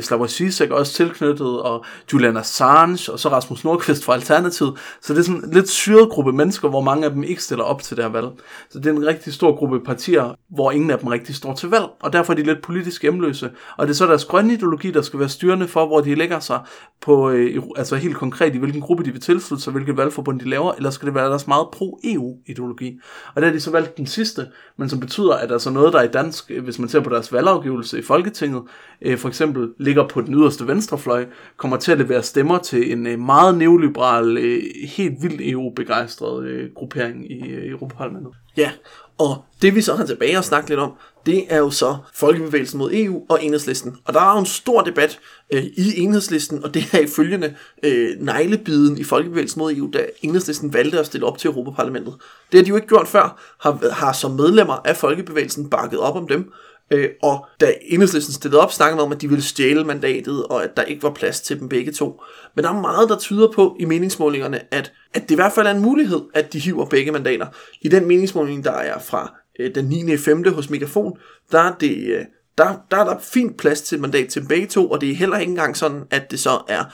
Slavoj 0.00 0.26
Zizek 0.26 0.70
er 0.70 0.74
også 0.74 0.92
tilknyttet, 0.92 1.62
og 1.62 1.84
Julian 2.12 2.36
Assange, 2.36 3.12
og 3.12 3.18
så 3.18 3.28
Rasmus 3.28 3.64
Nordqvist 3.64 4.04
fra 4.04 4.14
Alternativet. 4.14 4.78
Så 5.02 5.12
det 5.12 5.20
er 5.20 5.24
sådan 5.24 5.44
en 5.44 5.54
lidt 5.54 5.68
syret 5.68 6.08
gruppe 6.08 6.32
mennesker, 6.32 6.68
hvor 6.68 6.80
mange 6.80 7.04
af 7.04 7.10
dem 7.10 7.22
ikke 7.22 7.42
stiller 7.42 7.64
op 7.64 7.82
til 7.82 7.96
det 7.96 8.04
her 8.04 8.12
valg. 8.12 8.28
Så 8.70 8.78
det 8.78 8.86
er 8.86 8.90
en 8.90 9.06
rigtig 9.06 9.32
stor 9.32 9.56
gruppe 9.56 9.80
partier, 9.80 10.34
hvor 10.50 10.70
ingen 10.70 10.90
af 10.90 10.98
dem 10.98 11.08
rigtig 11.08 11.34
står 11.34 11.54
til 11.54 11.68
valg, 11.68 11.86
og 12.00 12.12
derfor 12.12 12.32
er 12.32 12.36
de 12.36 12.42
lidt 12.42 12.62
politisk 12.62 13.02
hjemløse. 13.02 13.50
Og 13.76 13.86
det 13.86 13.92
er 13.92 13.96
så 13.96 14.06
deres 14.06 14.24
grønne 14.24 14.52
ideologi, 14.52 14.90
der 14.90 15.02
skal 15.02 15.20
være 15.20 15.28
styrende 15.28 15.68
for, 15.68 15.86
hvor 15.86 16.00
de 16.00 16.14
lægger 16.14 16.40
sig 16.40 16.60
på, 17.00 17.30
øh, 17.30 17.62
altså 17.76 17.96
helt 17.96 18.16
konkret 18.16 18.54
i 18.54 18.58
hvilken 18.58 18.80
gruppe 18.80 19.04
de 19.04 19.10
vil 19.10 19.20
tilslutte 19.20 19.64
sig, 19.64 19.72
hvilket 19.72 19.96
valgforbund 19.96 20.40
de 20.40 20.48
laver, 20.48 20.72
eller 20.72 20.90
skal 20.90 21.06
det 21.06 21.14
være 21.14 21.27
ellers 21.28 21.46
meget 21.46 21.66
pro-EU-ideologi. 21.72 23.00
Og 23.34 23.42
der 23.42 23.48
har 23.48 23.54
de 23.54 23.60
så 23.60 23.70
valgt 23.70 23.96
den 23.96 24.06
sidste, 24.06 24.46
men 24.76 24.88
som 24.88 25.00
betyder, 25.00 25.34
at 25.34 25.52
altså 25.52 25.70
noget, 25.70 25.92
der 25.92 26.02
i 26.02 26.08
dansk, 26.08 26.50
øh, 26.50 26.64
hvis 26.64 26.78
man 26.78 26.88
ser 26.88 27.00
på 27.00 27.10
deres 27.10 27.32
valgafgivelse 27.32 27.98
i 27.98 28.02
Folketinget, 28.02 28.62
øh, 29.02 29.18
for 29.18 29.28
eksempel 29.28 29.68
ligger 29.78 30.08
på 30.08 30.20
den 30.20 30.34
yderste 30.34 30.66
venstrefløj, 30.66 31.26
kommer 31.56 31.76
til 31.76 31.92
at 31.92 31.98
levere 31.98 32.22
stemmer 32.22 32.58
til 32.58 32.92
en 32.92 33.06
øh, 33.06 33.18
meget 33.18 33.58
neoliberal, 33.58 34.38
øh, 34.38 34.62
helt 34.88 35.22
vildt 35.22 35.40
EU-begejstret 35.40 36.44
øh, 36.44 36.70
gruppering 36.74 37.32
i 37.32 37.50
øh, 37.50 37.70
Europaparlamentet. 37.70 38.32
Ja, 38.56 38.70
og 39.18 39.44
det 39.62 39.74
vi 39.74 39.80
så 39.80 39.94
har 39.94 40.06
tilbage 40.06 40.38
at 40.38 40.44
snakke 40.44 40.68
lidt 40.68 40.80
om, 40.80 40.92
det 41.28 41.44
er 41.48 41.58
jo 41.58 41.70
så 41.70 41.96
Folkebevægelsen 42.14 42.78
mod 42.78 42.90
EU 42.94 43.22
og 43.28 43.44
Enhedslisten. 43.44 43.96
Og 44.04 44.14
der 44.14 44.20
er 44.20 44.32
jo 44.32 44.38
en 44.38 44.46
stor 44.46 44.82
debat 44.82 45.18
øh, 45.52 45.62
i 45.62 46.00
Enhedslisten, 46.00 46.64
og 46.64 46.74
det 46.74 46.84
er 46.92 46.98
ifølgende 46.98 47.54
øh, 47.82 48.10
neglebiden 48.20 48.98
i 48.98 49.04
Folkebevægelsen 49.04 49.58
mod 49.58 49.72
EU, 49.72 49.90
da 49.92 50.06
Enhedslisten 50.22 50.74
valgte 50.74 50.98
at 50.98 51.06
stille 51.06 51.26
op 51.26 51.38
til 51.38 51.48
Europaparlamentet. 51.48 52.14
Det 52.52 52.58
har 52.58 52.64
de 52.64 52.68
jo 52.68 52.76
ikke 52.76 52.88
gjort 52.88 53.08
før, 53.08 53.54
har, 53.60 53.90
har 53.92 54.12
som 54.12 54.30
medlemmer 54.30 54.74
af 54.84 54.96
Folkebevægelsen 54.96 55.70
bakket 55.70 55.98
op 55.98 56.16
om 56.16 56.28
dem, 56.28 56.52
Øh, 56.90 57.08
og 57.22 57.46
da 57.60 57.72
enhedslisten 57.82 58.34
stillede 58.34 58.62
op, 58.62 58.72
snakkede 58.72 59.02
om, 59.02 59.12
at 59.12 59.20
de 59.20 59.28
ville 59.28 59.42
stjæle 59.42 59.84
mandatet, 59.84 60.46
og 60.46 60.64
at 60.64 60.76
der 60.76 60.82
ikke 60.82 61.02
var 61.02 61.10
plads 61.10 61.40
til 61.40 61.60
dem 61.60 61.68
begge 61.68 61.92
to. 61.92 62.22
Men 62.54 62.64
der 62.64 62.70
er 62.70 62.80
meget, 62.80 63.08
der 63.08 63.18
tyder 63.18 63.52
på 63.52 63.76
i 63.80 63.84
meningsmålingerne, 63.84 64.74
at, 64.74 64.92
at 65.14 65.22
det 65.22 65.30
i 65.30 65.34
hvert 65.34 65.52
fald 65.52 65.66
er 65.66 65.70
en 65.70 65.82
mulighed, 65.82 66.20
at 66.34 66.52
de 66.52 66.58
hiver 66.58 66.84
begge 66.84 67.12
mandater. 67.12 67.46
I 67.82 67.88
den 67.88 68.06
meningsmåling, 68.06 68.64
der 68.64 68.72
er 68.72 68.98
fra 68.98 69.37
øh, 69.58 69.74
den 69.74 69.84
9. 69.84 70.16
5. 70.16 70.54
hos 70.54 70.70
Megafon, 70.70 71.18
der 71.52 71.60
er 71.60 71.74
det... 71.80 71.96
Øh, 71.96 72.24
der, 72.58 72.76
der 72.90 72.96
er 72.96 73.04
der 73.04 73.18
fint 73.18 73.56
plads 73.56 73.82
til 73.82 74.00
mandat 74.00 74.28
til 74.28 74.46
begge 74.48 74.66
to, 74.66 74.90
og 74.90 75.00
det 75.00 75.10
er 75.10 75.14
heller 75.14 75.38
ikke 75.38 75.50
engang 75.50 75.76
sådan, 75.76 76.02
at 76.10 76.30
det 76.30 76.40
så 76.40 76.60
er 76.68 76.84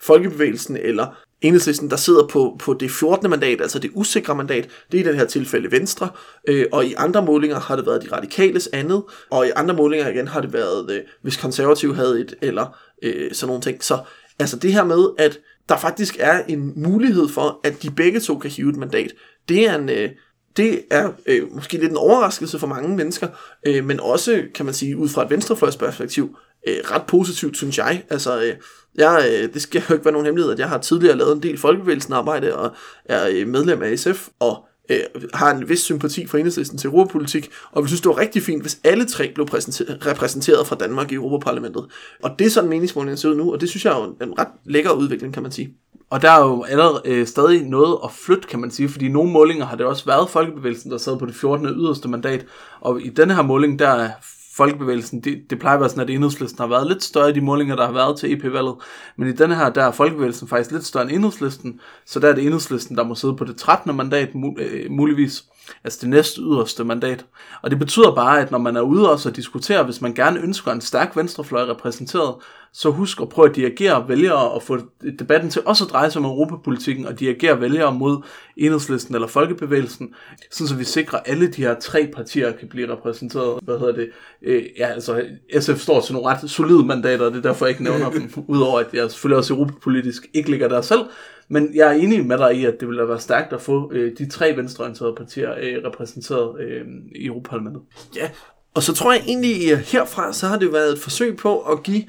Folkebevægelsen 0.00 0.76
eller 0.76 1.24
enhedslisten, 1.40 1.90
der 1.90 1.96
sidder 1.96 2.26
på, 2.26 2.56
på 2.60 2.74
det 2.74 2.90
14. 2.90 3.30
mandat, 3.30 3.60
altså 3.60 3.78
det 3.78 3.90
usikre 3.94 4.34
mandat, 4.34 4.68
det 4.92 5.00
er 5.00 5.04
i 5.04 5.06
den 5.06 5.16
her 5.16 5.24
tilfælde 5.24 5.72
Venstre, 5.72 6.08
øh, 6.48 6.66
og 6.72 6.86
i 6.86 6.94
andre 6.96 7.22
målinger 7.22 7.60
har 7.60 7.76
det 7.76 7.86
været 7.86 8.02
de 8.02 8.16
radikales 8.16 8.68
andet, 8.72 9.02
og 9.30 9.46
i 9.46 9.50
andre 9.56 9.74
målinger 9.74 10.08
igen 10.08 10.28
har 10.28 10.40
det 10.40 10.52
været, 10.52 10.90
øh, 10.90 11.00
hvis 11.22 11.36
konservativ 11.36 11.94
havde 11.94 12.20
et, 12.20 12.34
eller 12.42 12.78
øh, 13.02 13.32
sådan 13.32 13.48
nogle 13.48 13.62
ting. 13.62 13.84
Så 13.84 13.98
altså 14.38 14.56
det 14.56 14.72
her 14.72 14.84
med, 14.84 15.08
at 15.18 15.38
der 15.68 15.76
faktisk 15.76 16.16
er 16.20 16.42
en 16.48 16.72
mulighed 16.76 17.28
for, 17.28 17.60
at 17.64 17.82
de 17.82 17.90
begge 17.90 18.20
to 18.20 18.38
kan 18.38 18.50
hive 18.50 18.70
et 18.70 18.76
mandat, 18.76 19.12
det 19.48 19.68
er 19.68 19.78
en, 19.78 19.88
øh, 19.88 20.10
det 20.56 20.82
er 20.90 21.12
øh, 21.26 21.52
måske 21.52 21.78
lidt 21.78 21.90
en 21.90 21.96
overraskelse 21.96 22.58
for 22.58 22.66
mange 22.66 22.96
mennesker, 22.96 23.28
øh, 23.66 23.84
men 23.84 24.00
også, 24.00 24.42
kan 24.54 24.64
man 24.64 24.74
sige, 24.74 24.96
ud 24.96 25.08
fra 25.08 25.24
et 25.24 25.30
venstrefløjsperspektiv, 25.30 26.36
øh, 26.68 26.76
ret 26.84 27.02
positivt, 27.08 27.56
synes 27.56 27.78
jeg. 27.78 28.04
Altså, 28.10 28.42
øh, 28.42 28.52
jeg, 28.94 29.26
øh, 29.30 29.54
det 29.54 29.62
skal 29.62 29.82
jo 29.88 29.94
ikke 29.94 30.04
være 30.04 30.12
nogen 30.12 30.26
hemmelighed, 30.26 30.52
at 30.52 30.58
jeg 30.58 30.68
har 30.68 30.78
tidligere 30.78 31.16
lavet 31.16 31.32
en 31.36 31.42
del 31.42 31.58
folkebevægelsen 31.58 32.12
arbejde, 32.12 32.56
og 32.56 32.74
er 33.04 33.28
øh, 33.32 33.48
medlem 33.48 33.82
af 33.82 33.98
SF, 33.98 34.28
og 34.38 34.64
øh, 34.90 34.98
har 35.34 35.54
en 35.54 35.68
vis 35.68 35.80
sympati 35.80 36.26
for 36.26 36.38
enhedslisten 36.38 36.78
til 36.78 36.88
europapolitik, 36.88 37.50
og 37.72 37.82
vi 37.82 37.88
synes, 37.88 38.00
det 38.00 38.08
var 38.08 38.18
rigtig 38.18 38.42
fint, 38.42 38.62
hvis 38.62 38.78
alle 38.84 39.06
tre 39.06 39.32
blev 39.34 39.46
repræsenteret 39.46 40.66
fra 40.66 40.76
Danmark 40.76 41.12
i 41.12 41.14
Europaparlamentet. 41.14 41.86
Og 42.22 42.30
det 42.38 42.46
er 42.46 42.50
sådan 42.50 42.70
meningsmålingen 42.70 43.16
ser 43.16 43.28
ud 43.28 43.36
nu, 43.36 43.52
og 43.52 43.60
det 43.60 43.68
synes 43.68 43.84
jeg 43.84 43.92
er 43.92 44.14
en 44.22 44.38
ret 44.38 44.48
lækker 44.64 44.92
udvikling, 44.92 45.34
kan 45.34 45.42
man 45.42 45.52
sige. 45.52 45.74
Og 46.14 46.22
der 46.22 46.30
er 46.30 46.44
jo 46.44 46.62
allerede 46.62 47.02
øh, 47.04 47.26
stadig 47.26 47.64
noget 47.64 47.98
at 48.04 48.10
flytte, 48.12 48.48
kan 48.48 48.60
man 48.60 48.70
sige, 48.70 48.88
fordi 48.88 49.06
i 49.06 49.08
nogle 49.08 49.32
målinger 49.32 49.66
har 49.66 49.76
det 49.76 49.86
også 49.86 50.04
været 50.04 50.30
Folkebevægelsen, 50.30 50.90
der 50.90 50.98
sad 50.98 51.18
på 51.18 51.26
det 51.26 51.34
14. 51.34 51.66
yderste 51.66 52.08
mandat, 52.08 52.46
og 52.80 53.02
i 53.02 53.08
denne 53.08 53.34
her 53.34 53.42
måling, 53.42 53.78
der 53.78 53.88
er 53.88 54.10
Folkebevægelsen, 54.56 55.20
det, 55.20 55.42
det 55.50 55.58
plejer 55.58 55.74
at 55.74 55.80
være 55.80 55.88
sådan, 55.88 56.02
at 56.02 56.10
enhedslisten 56.10 56.58
har 56.58 56.66
været 56.66 56.86
lidt 56.86 57.02
større 57.02 57.30
i 57.30 57.32
de 57.32 57.40
målinger, 57.40 57.76
der 57.76 57.86
har 57.86 57.92
været 57.92 58.18
til 58.18 58.32
EP-valget, 58.32 58.74
men 59.16 59.28
i 59.28 59.32
denne 59.32 59.56
her, 59.56 59.70
der 59.70 59.84
er 59.84 59.92
Folkebevægelsen 59.92 60.48
faktisk 60.48 60.70
lidt 60.70 60.84
større 60.84 61.04
end 61.04 61.12
enhedslisten, 61.12 61.80
så 62.06 62.20
der 62.20 62.28
er 62.28 62.34
det 62.34 62.44
enhedslisten, 62.44 62.96
der 62.96 63.04
må 63.04 63.14
sidde 63.14 63.36
på 63.36 63.44
det 63.44 63.56
13. 63.56 63.96
mandat, 63.96 64.28
øh, 64.58 64.90
muligvis, 64.90 65.44
altså 65.84 65.98
det 66.02 66.08
næste 66.08 66.40
yderste 66.40 66.84
mandat. 66.84 67.26
Og 67.62 67.70
det 67.70 67.78
betyder 67.78 68.14
bare, 68.14 68.40
at 68.40 68.50
når 68.50 68.58
man 68.58 68.76
er 68.76 68.80
ude 68.80 69.10
også 69.10 69.28
og 69.28 69.36
diskuterer, 69.36 69.82
hvis 69.82 70.00
man 70.00 70.14
gerne 70.14 70.40
ønsker 70.40 70.72
en 70.72 70.80
stærk 70.80 71.16
venstrefløj 71.16 71.62
repræsenteret, 71.62 72.34
så 72.76 72.90
husk 72.90 73.20
at 73.20 73.28
prøve 73.28 73.48
at 73.48 73.56
dirigere 73.56 74.08
vælgere 74.08 74.50
og 74.50 74.62
få 74.62 74.78
debatten 75.18 75.50
til 75.50 75.62
også 75.66 75.84
at 75.84 75.90
dreje 75.90 76.10
sig 76.10 76.18
om 76.18 76.24
europapolitikken 76.24 77.06
og 77.06 77.20
dirigere 77.20 77.60
vælgere 77.60 77.94
mod 77.94 78.22
enhedslisten 78.56 79.14
eller 79.14 79.28
folkebevægelsen, 79.28 80.14
sådan 80.50 80.68
så 80.68 80.74
vi 80.74 80.84
sikrer, 80.84 81.18
at 81.18 81.24
alle 81.28 81.46
de 81.46 81.62
her 81.62 81.74
tre 81.80 82.10
partier 82.14 82.52
kan 82.52 82.68
blive 82.68 82.92
repræsenteret. 82.92 83.60
Hvad 83.62 83.78
hedder 83.78 83.92
det? 83.92 84.10
Øh, 84.42 84.64
ja, 84.78 84.86
altså 84.86 85.24
SF 85.60 85.78
står 85.78 86.00
til 86.00 86.14
nogle 86.14 86.28
ret 86.28 86.50
solide 86.50 86.84
mandater, 86.84 87.26
og 87.26 87.32
det 87.32 87.38
er 87.38 87.42
derfor, 87.42 87.66
jeg 87.66 87.70
ikke 87.70 87.84
nævner 87.84 88.10
dem, 88.18 88.30
udover 88.48 88.80
at 88.80 88.86
jeg 88.92 89.10
selvfølgelig 89.10 89.38
også 89.38 89.54
europapolitisk 89.54 90.26
ikke 90.34 90.50
ligger 90.50 90.68
der 90.68 90.80
selv. 90.80 91.00
Men 91.48 91.70
jeg 91.74 91.88
er 91.88 91.92
enig 91.92 92.26
med 92.26 92.38
dig 92.38 92.54
i, 92.54 92.64
at 92.64 92.80
det 92.80 92.88
ville 92.88 93.08
være 93.08 93.20
stærkt 93.20 93.52
at 93.52 93.60
få 93.60 93.92
øh, 93.92 94.18
de 94.18 94.28
tre 94.28 94.56
venstreorienterede 94.56 95.14
partier 95.16 95.54
øh, 95.60 95.84
repræsenteret 95.84 96.60
øh, 96.60 96.86
i 97.14 97.26
Europaparlamentet. 97.26 97.82
Ja, 98.16 98.30
og 98.74 98.82
så 98.82 98.94
tror 98.94 99.12
jeg 99.12 99.22
egentlig, 99.26 99.72
at 99.72 99.78
herfra 99.78 100.32
så 100.32 100.46
har 100.46 100.58
det 100.58 100.72
været 100.72 100.92
et 100.92 100.98
forsøg 100.98 101.36
på 101.36 101.60
at 101.60 101.82
give 101.82 102.02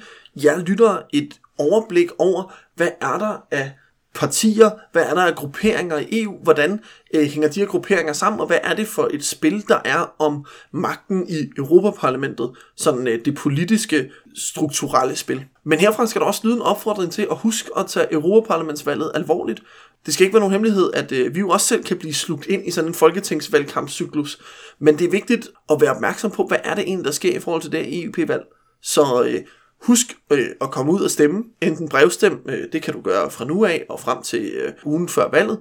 jer 0.44 0.60
lyttere 0.60 1.04
et 1.14 1.40
overblik 1.58 2.10
over, 2.20 2.54
hvad 2.76 2.90
er 3.02 3.18
der 3.18 3.46
af 3.52 3.72
partier, 4.16 4.70
hvad 4.92 5.04
er 5.04 5.14
der 5.14 5.22
af 5.22 5.36
grupperinger 5.36 5.98
i 5.98 6.22
EU, 6.22 6.44
hvordan 6.44 6.80
øh, 7.14 7.26
hænger 7.26 7.50
de 7.50 7.60
her 7.60 7.68
grupperinger 7.68 8.14
sammen, 8.14 8.42
og 8.42 8.48
hvad 8.48 8.58
er 8.64 8.74
det 8.74 8.88
for 8.88 9.10
et 9.14 9.26
spil, 9.26 9.68
der 9.68 9.80
er 9.86 10.16
om 10.20 10.46
magten 10.72 11.30
i 11.30 11.52
Europaparlamentet, 11.58 12.52
sådan 12.76 13.08
øh, 13.08 13.26
det 13.26 13.36
politiske, 13.36 14.12
strukturelle 14.36 15.16
spil. 15.16 15.46
Men 15.64 15.80
herfra 15.80 16.08
skal 16.08 16.22
der 16.22 16.28
også 16.28 16.42
lyde 16.44 16.56
en 16.56 16.62
opfordring 16.62 17.12
til 17.12 17.28
at 17.32 17.38
huske 17.38 17.70
at 17.78 17.86
tage 17.88 18.14
Europaparlamentsvalget 18.14 19.12
alvorligt. 19.16 19.64
Det 20.06 20.14
skal 20.14 20.24
ikke 20.24 20.34
være 20.34 20.40
nogen 20.40 20.54
hemmelighed, 20.54 20.92
at 20.94 21.12
øh, 21.12 21.36
vi 21.36 21.40
jo 21.40 21.50
også 21.50 21.68
selv 21.68 21.84
kan 21.84 21.98
blive 21.98 22.14
slugt 22.14 22.46
ind 22.46 22.68
i 22.68 22.72
sådan 22.72 22.90
en 22.90 22.94
folketingsvalgkampscyklus, 22.94 24.42
men 24.80 25.00
det 25.00 25.08
er 25.08 25.12
vigtigt 25.12 25.50
at 25.70 25.82
være 25.82 25.96
opmærksom 25.96 26.32
på, 26.32 26.46
hvad 26.48 26.58
er 26.64 26.76
det 26.76 26.84
egentlig, 26.84 27.06
der 27.06 27.12
sker 27.12 27.36
i 27.36 27.40
forhold 27.40 27.62
til 27.62 27.72
det 27.72 28.04
EU-valg. 28.04 28.44
Så 28.82 29.24
øh, 29.28 29.42
Husk 29.86 30.18
øh, 30.32 30.48
at 30.62 30.72
komme 30.72 30.92
ud 30.92 31.02
og 31.02 31.12
stemme. 31.12 31.44
Enten 31.62 31.90
brevstem, 31.90 32.40
øh, 32.50 32.64
det 32.74 32.82
kan 32.82 32.94
du 32.94 33.02
gøre 33.02 33.32
fra 33.32 33.46
nu 33.46 33.66
af 33.66 33.86
og 33.90 34.00
frem 34.00 34.22
til 34.22 34.46
øh, 34.46 34.74
ugen 34.84 35.10
før 35.10 35.30
valget, 35.32 35.60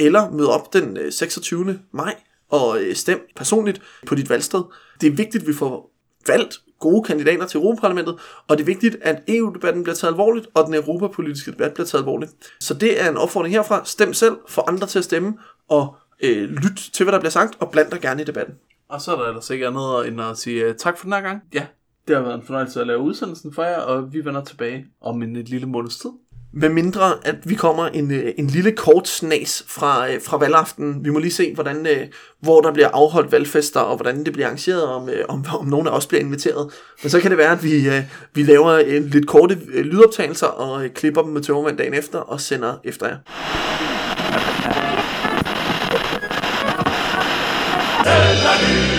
eller 0.00 0.30
mød 0.30 0.46
op 0.46 0.72
den 0.72 0.96
øh, 0.96 1.12
26. 1.12 1.80
maj 1.92 2.14
og 2.50 2.80
øh, 2.80 2.94
stem 2.94 3.28
personligt 3.36 3.82
på 4.06 4.14
dit 4.14 4.30
valgsted. 4.30 4.62
Det 5.00 5.06
er 5.06 5.10
vigtigt, 5.10 5.42
at 5.42 5.48
vi 5.48 5.52
får 5.52 5.90
valgt 6.26 6.60
gode 6.80 7.02
kandidater 7.02 7.46
til 7.46 7.58
Europaparlamentet, 7.58 8.18
og 8.48 8.58
det 8.58 8.62
er 8.62 8.66
vigtigt, 8.66 8.96
at 9.00 9.22
EU-debatten 9.28 9.82
bliver 9.82 9.96
taget 9.96 10.12
alvorligt, 10.12 10.46
og 10.54 10.66
den 10.66 10.74
europapolitiske 10.74 11.52
debat 11.52 11.74
bliver 11.74 11.86
taget 11.86 12.02
alvorligt. 12.02 12.32
Så 12.60 12.74
det 12.74 13.02
er 13.02 13.10
en 13.10 13.16
opfordring 13.16 13.54
herfra. 13.54 13.84
Stem 13.84 14.14
selv, 14.14 14.36
få 14.48 14.60
andre 14.60 14.86
til 14.86 14.98
at 14.98 15.04
stemme, 15.04 15.34
og 15.68 15.96
øh, 16.22 16.50
lyt 16.50 16.90
til, 16.92 17.04
hvad 17.04 17.12
der 17.12 17.18
bliver 17.18 17.30
sagt, 17.30 17.56
og 17.60 17.70
bland 17.70 17.90
dig 17.90 18.00
gerne 18.00 18.22
i 18.22 18.24
debatten. 18.24 18.54
Og 18.88 19.00
så 19.00 19.12
er 19.12 19.16
der 19.16 19.28
ellers 19.28 19.50
ikke 19.50 19.66
andet 19.66 20.08
end 20.08 20.20
at 20.20 20.38
sige 20.38 20.68
uh, 20.68 20.74
tak 20.76 20.98
for 20.98 21.04
den 21.04 21.12
her 21.12 21.20
gang. 21.20 21.42
Ja, 21.54 21.66
det 22.08 22.16
har 22.16 22.22
været 22.22 22.34
en 22.34 22.42
fornøjelse 22.42 22.80
at 22.80 22.86
lave 22.86 22.98
udsendelsen 22.98 23.52
for 23.52 23.62
jer, 23.62 23.76
og 23.76 24.12
vi 24.12 24.24
vender 24.24 24.44
tilbage 24.44 24.86
om 25.00 25.22
en 25.22 25.36
et 25.36 25.48
lille 25.48 25.66
måneds 25.66 25.98
tid. 25.98 26.10
Med 26.52 26.68
mindre, 26.68 27.12
at 27.24 27.36
vi 27.44 27.54
kommer 27.54 27.86
en, 27.86 28.10
øh, 28.10 28.32
en 28.38 28.46
lille 28.46 28.72
kort 28.72 29.08
snas 29.08 29.64
fra, 29.68 30.10
øh, 30.10 30.20
fra 30.22 30.36
valgaften. 30.36 31.04
Vi 31.04 31.10
må 31.10 31.18
lige 31.18 31.32
se, 31.32 31.54
hvordan, 31.54 31.86
øh, 31.86 32.06
hvor 32.40 32.60
der 32.60 32.72
bliver 32.72 32.88
afholdt 32.88 33.32
valgfester, 33.32 33.80
og 33.80 33.96
hvordan 33.96 34.24
det 34.24 34.32
bliver 34.32 34.46
arrangeret, 34.46 34.84
om, 34.84 35.08
om, 35.28 35.44
om 35.60 35.66
nogen 35.66 35.86
af 35.86 35.90
os 35.90 36.06
bliver 36.06 36.20
inviteret. 36.20 36.72
Men 37.02 37.10
så 37.10 37.20
kan 37.20 37.30
det 37.30 37.38
være, 37.38 37.52
at 37.52 37.64
vi, 37.64 37.88
vi 38.34 38.42
laver 38.42 38.78
en 38.78 39.02
lidt 39.02 39.26
korte 39.26 39.58
lydoptagelser, 39.74 40.46
og 40.46 40.86
klipper 40.94 41.22
dem 41.22 41.32
med 41.32 41.42
tømmermand 41.42 41.78
dagen 41.78 41.94
efter, 41.94 42.18
og 42.18 42.40
sender 42.40 42.74
efter 42.84 43.06
jer. 43.06 43.16
Lutte 48.06 48.95